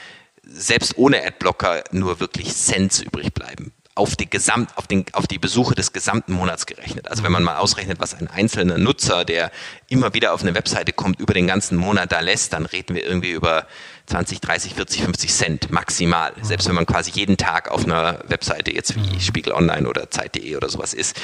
selbst 0.45 0.97
ohne 0.97 1.25
Adblocker 1.25 1.85
nur 1.91 2.21
wirklich 2.21 2.55
Cents 2.55 3.01
übrig 3.01 3.33
bleiben 3.35 3.73
auf 3.95 4.17
die, 4.17 4.29
Gesamt, 4.29 4.77
auf, 4.77 4.87
den, 4.87 5.05
auf 5.13 5.27
die 5.27 5.39
Besuche 5.39 5.75
des 5.75 5.93
gesamten 5.93 6.33
Monats 6.33 6.65
gerechnet. 6.67 7.09
Also 7.09 7.23
wenn 7.25 7.33
man 7.33 7.43
mal 7.43 7.57
ausrechnet, 7.57 8.01
was 8.01 8.15
ein 8.15 8.27
einzelner 8.29 8.79
Nutzer, 8.79 9.25
der 9.25 9.51
immer 9.89 10.15
wieder 10.15 10.33
auf 10.33 10.43
eine 10.43 10.55
Webseite 10.55 10.93
kommt, 10.93 11.21
über 11.21 11.35
den 11.35 11.47
ganzen 11.47 11.77
Monat 11.77 12.11
da 12.11 12.21
lässt, 12.21 12.55
dann 12.55 12.65
reden 12.65 12.95
wir 12.95 13.05
irgendwie 13.05 13.33
über 13.33 13.67
20, 14.07 14.41
30, 14.41 14.75
40, 14.75 15.03
50 15.03 15.33
Cent 15.33 15.71
maximal. 15.71 16.33
Selbst 16.43 16.69
wenn 16.69 16.75
man 16.75 16.87
quasi 16.87 17.11
jeden 17.13 17.37
Tag 17.37 17.71
auf 17.71 17.85
einer 17.85 18.21
Webseite 18.29 18.73
jetzt 18.73 18.95
wie 18.97 19.21
Spiegel 19.21 19.53
Online 19.53 19.89
oder 19.89 20.11
Zeit.de 20.11 20.57
oder 20.57 20.69
sowas 20.69 20.95
ist. 20.95 21.17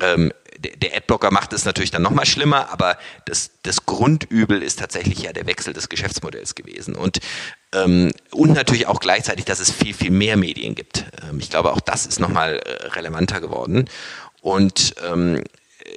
Ähm, 0.00 0.32
der 0.58 0.96
Adblocker 0.96 1.30
macht 1.30 1.52
es 1.52 1.64
natürlich 1.64 1.90
dann 1.90 2.02
nochmal 2.02 2.26
schlimmer, 2.26 2.70
aber 2.70 2.96
das, 3.26 3.50
das 3.62 3.84
Grundübel 3.84 4.62
ist 4.62 4.78
tatsächlich 4.78 5.20
ja 5.20 5.32
der 5.32 5.46
Wechsel 5.46 5.72
des 5.72 5.88
Geschäftsmodells 5.88 6.54
gewesen. 6.54 6.94
Und, 6.96 7.20
ähm, 7.72 8.10
und 8.32 8.52
natürlich 8.54 8.86
auch 8.86 9.00
gleichzeitig, 9.00 9.44
dass 9.44 9.60
es 9.60 9.70
viel, 9.70 9.94
viel 9.94 10.10
mehr 10.10 10.36
Medien 10.36 10.74
gibt. 10.74 11.04
Ähm, 11.28 11.38
ich 11.40 11.50
glaube, 11.50 11.72
auch 11.72 11.80
das 11.80 12.06
ist 12.06 12.20
nochmal 12.20 12.58
äh, 12.58 12.86
relevanter 12.88 13.40
geworden. 13.40 13.88
Und 14.40 14.94
ähm, 15.04 15.42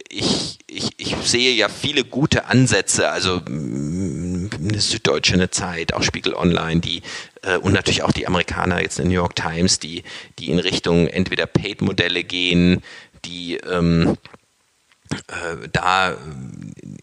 ich, 0.10 0.60
ich, 0.68 0.90
ich 0.98 1.16
sehe 1.24 1.54
ja 1.54 1.70
viele 1.70 2.04
gute 2.04 2.46
Ansätze, 2.46 3.10
also 3.10 3.42
mm, 3.48 4.50
eine 4.60 4.80
Süddeutsche, 4.80 5.34
eine 5.34 5.50
Zeit, 5.50 5.94
auch 5.94 6.04
Spiegel 6.04 6.34
Online, 6.34 6.82
die 6.82 7.02
äh, 7.44 7.58
und 7.58 7.74
natürlich 7.74 8.04
auch 8.04 8.12
die 8.12 8.28
Amerikaner, 8.28 8.82
jetzt 8.82 9.00
eine 9.00 9.10
New 9.10 9.16
York 9.16 9.36
Times, 9.36 9.80
die, 9.80 10.04
die 10.40 10.50
in 10.50 10.60
Richtung 10.60 11.08
entweder 11.08 11.46
Paid-Modelle 11.46 12.24
gehen, 12.24 12.82
die 13.26 13.56
ähm, 13.58 14.18
äh, 15.28 15.68
da 15.72 16.18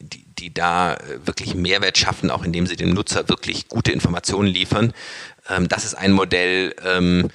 die, 0.01 0.24
die 0.39 0.55
da 0.55 0.99
wirklich 1.24 1.55
Mehrwert 1.55 1.99
schaffen, 1.99 2.30
auch 2.30 2.45
indem 2.45 2.66
sie 2.66 2.76
dem 2.76 2.91
Nutzer 2.91 3.28
wirklich 3.28 3.68
gute 3.68 3.93
Informationen 3.93 4.49
liefern. 4.49 4.93
Ähm, 5.49 5.68
das 5.68 5.84
ist 5.84 5.95
ein 5.95 6.12
Modell, 6.12 6.74
ähm, 6.84 7.30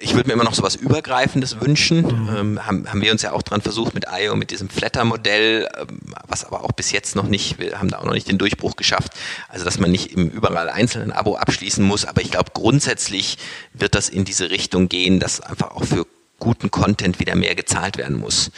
ich 0.00 0.14
würde 0.14 0.28
mir 0.28 0.34
immer 0.34 0.44
noch 0.44 0.54
so 0.54 0.62
was 0.62 0.76
Übergreifendes 0.76 1.60
wünschen. 1.60 2.02
Mhm. 2.02 2.36
Ähm, 2.36 2.66
haben, 2.66 2.88
haben 2.88 3.02
wir 3.02 3.12
uns 3.12 3.22
ja 3.22 3.32
auch 3.32 3.42
dran 3.42 3.60
versucht 3.60 3.94
mit 3.94 4.06
IO, 4.10 4.36
mit 4.36 4.50
diesem 4.50 4.68
Flatter-Modell, 4.68 5.68
ähm, 5.76 6.00
was 6.26 6.44
aber 6.44 6.64
auch 6.64 6.72
bis 6.72 6.92
jetzt 6.92 7.16
noch 7.16 7.26
nicht, 7.26 7.58
wir 7.58 7.78
haben 7.78 7.88
da 7.88 7.98
auch 7.98 8.04
noch 8.04 8.12
nicht 8.12 8.28
den 8.28 8.38
Durchbruch 8.38 8.76
geschafft. 8.76 9.12
Also, 9.48 9.64
dass 9.64 9.78
man 9.78 9.90
nicht 9.90 10.12
im 10.12 10.28
überall 10.28 10.68
einzelnen 10.68 11.12
Abo 11.12 11.36
abschließen 11.36 11.84
muss. 11.84 12.04
Aber 12.04 12.22
ich 12.22 12.30
glaube, 12.30 12.50
grundsätzlich 12.54 13.38
wird 13.72 13.94
das 13.94 14.08
in 14.08 14.24
diese 14.24 14.50
Richtung 14.50 14.88
gehen, 14.88 15.20
dass 15.20 15.40
einfach 15.40 15.72
auch 15.72 15.84
für 15.84 16.06
guten 16.38 16.70
Content 16.70 17.18
wieder 17.18 17.34
mehr 17.34 17.54
gezahlt 17.54 17.98
werden 17.98 18.18
muss. 18.18 18.50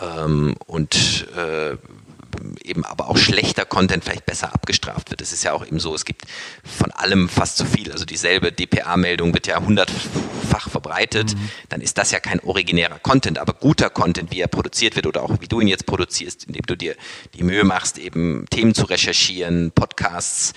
Ähm, 0.00 0.54
und 0.66 1.26
äh, 1.36 1.76
eben 2.62 2.84
aber 2.84 3.08
auch 3.08 3.16
schlechter 3.16 3.64
Content 3.64 4.04
vielleicht 4.04 4.26
besser 4.26 4.54
abgestraft 4.54 5.10
wird. 5.10 5.20
Es 5.20 5.32
ist 5.32 5.44
ja 5.44 5.52
auch 5.52 5.66
eben 5.66 5.80
so, 5.80 5.94
es 5.94 6.04
gibt 6.04 6.22
von 6.64 6.90
allem 6.92 7.28
fast 7.28 7.56
zu 7.56 7.64
viel. 7.64 7.92
Also 7.92 8.04
dieselbe 8.04 8.52
DPA-Meldung 8.52 9.34
wird 9.34 9.46
ja 9.46 9.60
hundertfach 9.60 10.70
verbreitet. 10.70 11.34
Mhm. 11.34 11.50
Dann 11.68 11.80
ist 11.80 11.98
das 11.98 12.10
ja 12.10 12.20
kein 12.20 12.40
originärer 12.40 12.98
Content, 12.98 13.38
aber 13.38 13.54
guter 13.54 13.90
Content, 13.90 14.30
wie 14.32 14.40
er 14.40 14.48
produziert 14.48 14.96
wird 14.96 15.06
oder 15.06 15.22
auch 15.22 15.40
wie 15.40 15.48
du 15.48 15.60
ihn 15.60 15.68
jetzt 15.68 15.86
produzierst, 15.86 16.44
indem 16.44 16.62
du 16.66 16.76
dir 16.76 16.96
die 17.34 17.42
Mühe 17.42 17.64
machst, 17.64 17.98
eben 17.98 18.46
Themen 18.50 18.74
zu 18.74 18.84
recherchieren, 18.84 19.72
Podcasts 19.72 20.52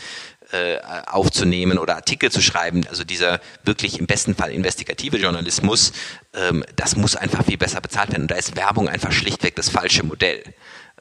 äh, 0.52 0.78
aufzunehmen 1.08 1.78
oder 1.78 1.96
Artikel 1.96 2.32
zu 2.32 2.42
schreiben, 2.42 2.86
also 2.88 3.04
dieser 3.04 3.42
wirklich 3.66 4.00
im 4.00 4.08
besten 4.08 4.34
Fall 4.34 4.52
investigative 4.52 5.18
Journalismus, 5.18 5.92
ähm, 6.34 6.64
das 6.76 6.96
muss 6.96 7.18
einfach 7.18 7.44
viel 7.44 7.58
besser 7.58 7.82
bezahlt 7.82 8.12
werden. 8.12 8.24
Und 8.24 8.32
da 8.32 8.36
ist 8.36 8.56
Werbung 8.56 8.88
einfach 8.88 9.12
schlichtweg 9.12 9.56
das 9.56 9.70
falsche 9.70 10.04
Modell. 10.04 10.44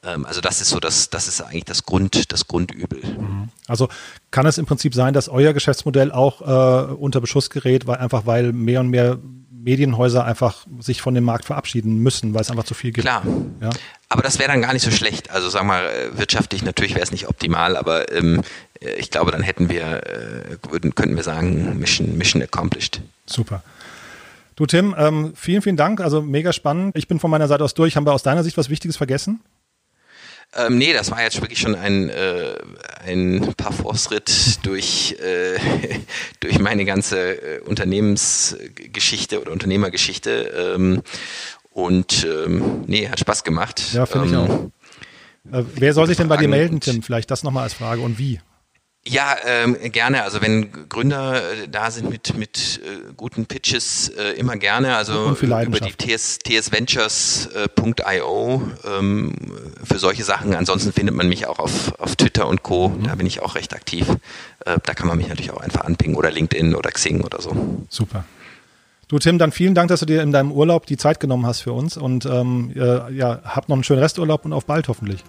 Ähm, 0.03 0.25
also 0.25 0.41
das 0.41 0.61
ist 0.61 0.69
so 0.69 0.79
das, 0.79 1.09
das 1.09 1.27
ist 1.27 1.41
eigentlich 1.41 1.65
das 1.65 1.83
Grund, 1.83 2.31
das 2.31 2.47
Grundübel. 2.47 3.01
Mhm. 3.03 3.49
Also 3.67 3.89
kann 4.31 4.45
es 4.45 4.57
im 4.57 4.65
Prinzip 4.65 4.93
sein, 4.93 5.13
dass 5.13 5.29
euer 5.29 5.53
Geschäftsmodell 5.53 6.11
auch 6.11 6.41
äh, 6.41 6.93
unter 6.93 7.21
Beschuss 7.21 7.49
gerät, 7.49 7.87
weil 7.87 7.97
einfach 7.97 8.25
weil 8.25 8.53
mehr 8.53 8.79
und 8.79 8.89
mehr 8.89 9.17
Medienhäuser 9.51 10.23
einfach 10.23 10.65
sich 10.79 11.01
von 11.01 11.13
dem 11.13 11.25
Markt 11.25 11.43
verabschieden 11.43 12.01
müssen, 12.01 12.33
weil 12.33 12.41
es 12.41 12.49
einfach 12.49 12.63
zu 12.63 12.73
viel 12.73 12.93
gibt. 12.93 13.05
Klar. 13.05 13.23
Ja? 13.59 13.69
Aber 14.07 14.21
das 14.21 14.39
wäre 14.39 14.49
dann 14.49 14.61
gar 14.61 14.71
nicht 14.71 14.83
so 14.83 14.91
schlecht. 14.91 15.29
Also 15.31 15.49
sagen 15.49 15.67
wir 15.67 15.73
mal, 15.73 15.85
äh, 15.85 16.17
wirtschaftlich 16.17 16.63
natürlich 16.63 16.93
wäre 16.93 17.03
es 17.03 17.11
nicht 17.11 17.27
optimal, 17.27 17.75
aber 17.75 18.09
ähm, 18.13 18.43
äh, 18.79 18.91
ich 18.93 19.11
glaube, 19.11 19.31
dann 19.31 19.41
hätten 19.41 19.69
wir, 19.69 20.05
äh, 20.07 20.57
würden, 20.69 20.95
könnten 20.95 21.17
wir 21.17 21.23
sagen, 21.23 21.77
Mission, 21.79 22.17
Mission 22.17 22.41
accomplished. 22.41 23.01
Super. 23.25 23.61
Du 24.55 24.65
Tim, 24.65 24.95
ähm, 24.97 25.33
vielen, 25.35 25.61
vielen 25.61 25.77
Dank. 25.77 25.99
Also 25.99 26.21
mega 26.21 26.53
spannend. 26.53 26.95
Ich 26.97 27.07
bin 27.09 27.19
von 27.19 27.29
meiner 27.29 27.49
Seite 27.49 27.63
aus 27.63 27.73
durch. 27.73 27.97
Haben 27.97 28.05
wir 28.05 28.13
aus 28.13 28.23
deiner 28.23 28.43
Sicht 28.43 28.57
was 28.57 28.69
Wichtiges 28.69 28.95
vergessen? 28.95 29.41
Ähm, 30.55 30.77
nee, 30.77 30.93
das 30.93 31.11
war 31.11 31.21
jetzt 31.21 31.39
wirklich 31.41 31.59
schon 31.59 31.75
ein, 31.75 32.09
äh, 32.09 32.55
ein 33.05 33.53
Parforce-Ritt 33.57 34.65
durch, 34.65 35.15
äh, 35.21 35.57
durch 36.39 36.59
meine 36.59 36.85
ganze 36.85 37.57
äh, 37.57 37.59
Unternehmensgeschichte 37.61 39.41
oder 39.41 39.51
Unternehmergeschichte. 39.51 40.73
Ähm, 40.75 41.03
und 41.71 42.25
ähm, 42.25 42.83
nee, 42.87 43.07
hat 43.07 43.19
Spaß 43.19 43.43
gemacht. 43.43 43.93
Ja, 43.93 44.05
finde 44.05 44.27
ich 44.27 44.33
Ähm, 44.33 44.39
auch. 44.39 45.59
Äh, 45.59 45.63
wer 45.75 45.93
soll 45.93 46.07
sich 46.07 46.17
denn 46.17 46.27
bei 46.27 46.37
dir 46.37 46.47
melden, 46.47 46.79
Tim? 46.79 47.03
Vielleicht 47.03 47.29
das 47.29 47.43
nochmal 47.43 47.63
als 47.63 47.73
Frage 47.73 48.01
und 48.01 48.17
wie? 48.17 48.39
Ja, 49.09 49.35
ähm, 49.45 49.77
gerne. 49.91 50.23
Also 50.23 50.41
wenn 50.41 50.89
Gründer 50.89 51.37
äh, 51.37 51.67
da 51.69 51.91
sind 51.91 52.09
mit, 52.09 52.37
mit 52.37 52.81
äh, 52.83 53.13
guten 53.15 53.45
Pitches, 53.45 54.09
äh, 54.09 54.31
immer 54.31 54.57
gerne. 54.57 54.97
Also 54.97 55.37
über 55.41 55.79
die. 55.79 55.93
TS, 55.93 56.39
tsventures.io 56.39 57.51
ähm, 58.85 59.33
für 59.83 59.99
solche 59.99 60.23
Sachen. 60.25 60.53
Ansonsten 60.55 60.91
findet 60.91 61.15
man 61.15 61.29
mich 61.29 61.47
auch 61.47 61.59
auf, 61.59 61.97
auf 61.99 62.15
Twitter 62.17 62.47
und 62.47 62.63
Co. 62.63 62.89
Mhm. 62.89 63.03
Da 63.03 63.15
bin 63.15 63.25
ich 63.25 63.41
auch 63.41 63.55
recht 63.55 63.73
aktiv. 63.73 64.09
Äh, 64.65 64.77
da 64.83 64.93
kann 64.93 65.07
man 65.07 65.17
mich 65.17 65.29
natürlich 65.29 65.51
auch 65.51 65.61
einfach 65.61 65.85
anpingen 65.85 66.17
oder 66.17 66.29
LinkedIn 66.29 66.75
oder 66.75 66.91
Xing 66.91 67.21
oder 67.21 67.41
so. 67.41 67.85
Super. 67.89 68.25
Du, 69.07 69.19
Tim, 69.19 69.37
dann 69.37 69.53
vielen 69.53 69.73
Dank, 69.73 69.87
dass 69.87 70.01
du 70.01 70.05
dir 70.05 70.21
in 70.21 70.33
deinem 70.33 70.51
Urlaub 70.51 70.85
die 70.85 70.97
Zeit 70.97 71.21
genommen 71.21 71.45
hast 71.45 71.61
für 71.61 71.71
uns 71.71 71.95
und 71.95 72.25
ähm, 72.25 72.73
äh, 72.75 73.09
ja, 73.13 73.39
hab 73.45 73.69
noch 73.69 73.77
einen 73.77 73.85
schönen 73.85 74.01
Resturlaub 74.01 74.43
und 74.43 74.51
auf 74.51 74.65
bald 74.65 74.89
hoffentlich. 74.89 75.23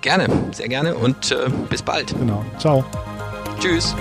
Gerne, 0.00 0.28
sehr 0.52 0.68
gerne 0.68 0.94
und 0.94 1.30
äh, 1.30 1.48
bis 1.68 1.82
bald. 1.82 2.18
Genau. 2.18 2.44
Ciao. 2.58 2.84
Tschüss. 3.60 3.94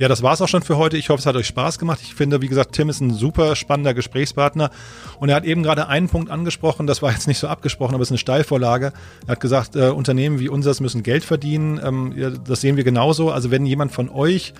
Ja, 0.00 0.08
das 0.08 0.22
war's 0.22 0.40
auch 0.40 0.48
schon 0.48 0.62
für 0.62 0.78
heute. 0.78 0.96
Ich 0.96 1.10
hoffe, 1.10 1.20
es 1.20 1.26
hat 1.26 1.36
euch 1.36 1.46
Spaß 1.46 1.78
gemacht. 1.78 2.00
Ich 2.02 2.14
finde, 2.14 2.40
wie 2.40 2.48
gesagt, 2.48 2.72
Tim 2.72 2.88
ist 2.88 3.02
ein 3.02 3.12
super 3.12 3.54
spannender 3.54 3.92
Gesprächspartner. 3.92 4.70
Und 5.18 5.28
er 5.28 5.36
hat 5.36 5.44
eben 5.44 5.62
gerade 5.62 5.88
einen 5.88 6.08
Punkt 6.08 6.30
angesprochen, 6.30 6.86
das 6.86 7.02
war 7.02 7.12
jetzt 7.12 7.28
nicht 7.28 7.38
so 7.38 7.48
abgesprochen, 7.48 7.94
aber 7.94 8.00
es 8.00 8.08
ist 8.08 8.12
eine 8.12 8.18
Steilvorlage. 8.18 8.94
Er 9.26 9.32
hat 9.32 9.40
gesagt, 9.40 9.76
äh, 9.76 9.90
Unternehmen 9.90 10.38
wie 10.40 10.48
unseres 10.48 10.80
müssen 10.80 11.02
Geld 11.02 11.22
verdienen. 11.22 11.78
Ähm, 11.84 12.40
das 12.46 12.62
sehen 12.62 12.78
wir 12.78 12.84
genauso. 12.84 13.30
Also 13.30 13.50
wenn 13.50 13.66
jemand 13.66 13.92
von 13.92 14.08
euch 14.08 14.54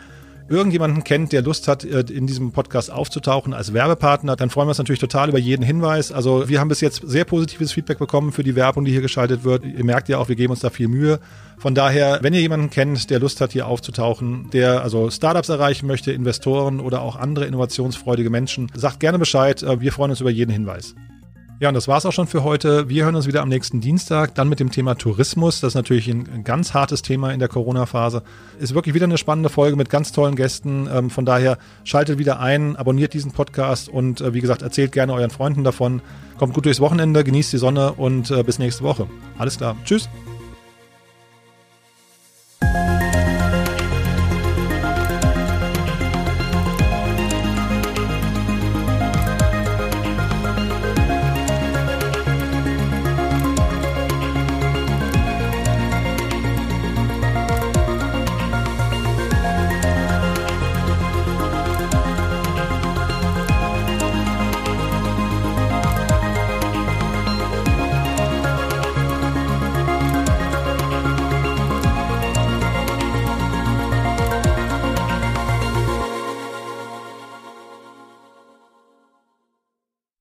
irgendjemanden 0.51 1.05
kennt, 1.05 1.33
der 1.33 1.43
Lust 1.43 1.69
hat, 1.69 1.85
äh, 1.85 2.01
in 2.01 2.27
diesem 2.27 2.53
Podcast 2.53 2.91
aufzutauchen 2.91 3.55
als 3.55 3.73
Werbepartner, 3.73 4.37
dann 4.37 4.51
freuen 4.51 4.67
wir 4.67 4.71
uns 4.71 4.79
natürlich 4.79 4.99
total 4.99 5.29
über 5.29 5.39
jeden 5.39 5.63
Hinweis. 5.63 6.11
Also 6.13 6.49
wir 6.49 6.61
haben 6.61 6.69
bis 6.69 6.81
jetzt 6.81 7.03
sehr 7.07 7.25
positives 7.25 7.73
Feedback 7.73 7.99
bekommen 7.99 8.33
für 8.33 8.43
die 8.43 8.57
Werbung, 8.57 8.85
die 8.85 8.91
hier 8.91 9.01
geschaltet 9.01 9.45
wird. 9.45 9.65
Ihr 9.65 9.85
merkt 9.85 10.09
ja 10.09 10.19
auch, 10.19 10.29
wir 10.29 10.37
geben 10.37 10.51
uns 10.51 10.61
da 10.61 10.71
viel 10.71 10.89
Mühe. 10.89 11.21
Von 11.57 11.75
daher, 11.75 12.19
wenn 12.23 12.35
ihr 12.35 12.41
jemanden 12.41 12.71
kennt, 12.71 13.11
der 13.11 13.21
Lust 13.21 13.41
hat, 13.41 13.53
hier 13.53 13.67
aufzutauchen, 13.67 14.51
der 14.53 14.83
also 14.83 15.11
Startups 15.11 15.49
erreichen 15.49 15.87
möchte, 15.87 16.13
Investoren 16.13 16.81
oder 16.81 17.03
auch 17.03 17.17
andere 17.17 17.47
innovationsfreudige 17.47 18.31
Menschen, 18.31 18.71
sagt 18.75 18.99
gerne 18.99 19.19
Bescheid. 19.19 19.63
Äh, 19.63 19.81
Wir 19.81 19.93
freuen 19.93 20.11
uns 20.11 20.21
über 20.21 20.31
jeden 20.31 20.51
Hinweis. 20.51 20.95
Ja, 21.61 21.69
und 21.69 21.75
das 21.75 21.89
war's 21.89 22.07
auch 22.07 22.13
schon 22.13 22.27
für 22.27 22.43
heute. 22.43 22.89
Wir 22.89 23.05
hören 23.05 23.17
uns 23.17 23.27
wieder 23.27 23.43
am 23.43 23.51
nächsten 23.51 23.83
Dienstag, 23.83 24.35
dann 24.35 24.49
mit 24.49 24.61
dem 24.61 24.71
Thema 24.71 24.95
Tourismus. 24.95 25.61
Das 25.61 25.73
ist 25.73 25.75
natürlich 25.75 26.09
ein 26.09 26.43
ganz 26.43 26.73
hartes 26.73 27.03
Thema 27.03 27.35
in 27.35 27.39
der 27.39 27.51
Corona-Phase. 27.51 28.23
Ist 28.59 28.75
wirklich 28.75 28.95
wieder 28.95 29.05
eine 29.05 29.19
spannende 29.19 29.51
Folge 29.51 29.77
mit 29.77 29.91
ganz 29.91 30.11
tollen 30.11 30.37
Gästen. 30.37 30.89
Ähm, 30.91 31.11
von 31.11 31.27
daher 31.27 31.59
schaltet 31.85 32.19
wieder 32.19 32.41
ein, 32.41 32.77
abonniert 32.77 33.13
diesen 33.13 33.33
Podcast 33.33 33.91
und 33.91 34.23
äh, 34.23 34.33
wie 34.33 34.41
gesagt, 34.41 34.63
erzählt 34.63 34.93
gerne 34.93 35.13
euren 35.13 35.29
Freunden 35.29 35.63
davon. 35.63 36.01
Kommt 36.39 36.55
gut 36.55 36.65
durchs 36.65 36.81
Wochenende, 36.81 37.25
genießt 37.25 37.53
die 37.53 37.59
Sonne 37.59 37.93
und 37.93 38.31
äh, 38.31 38.43
bis 38.43 38.59
nächste 38.59 38.83
Woche. 38.83 39.07
Alles 39.37 39.59
klar. 39.59 39.77
Tschüss. 39.85 40.09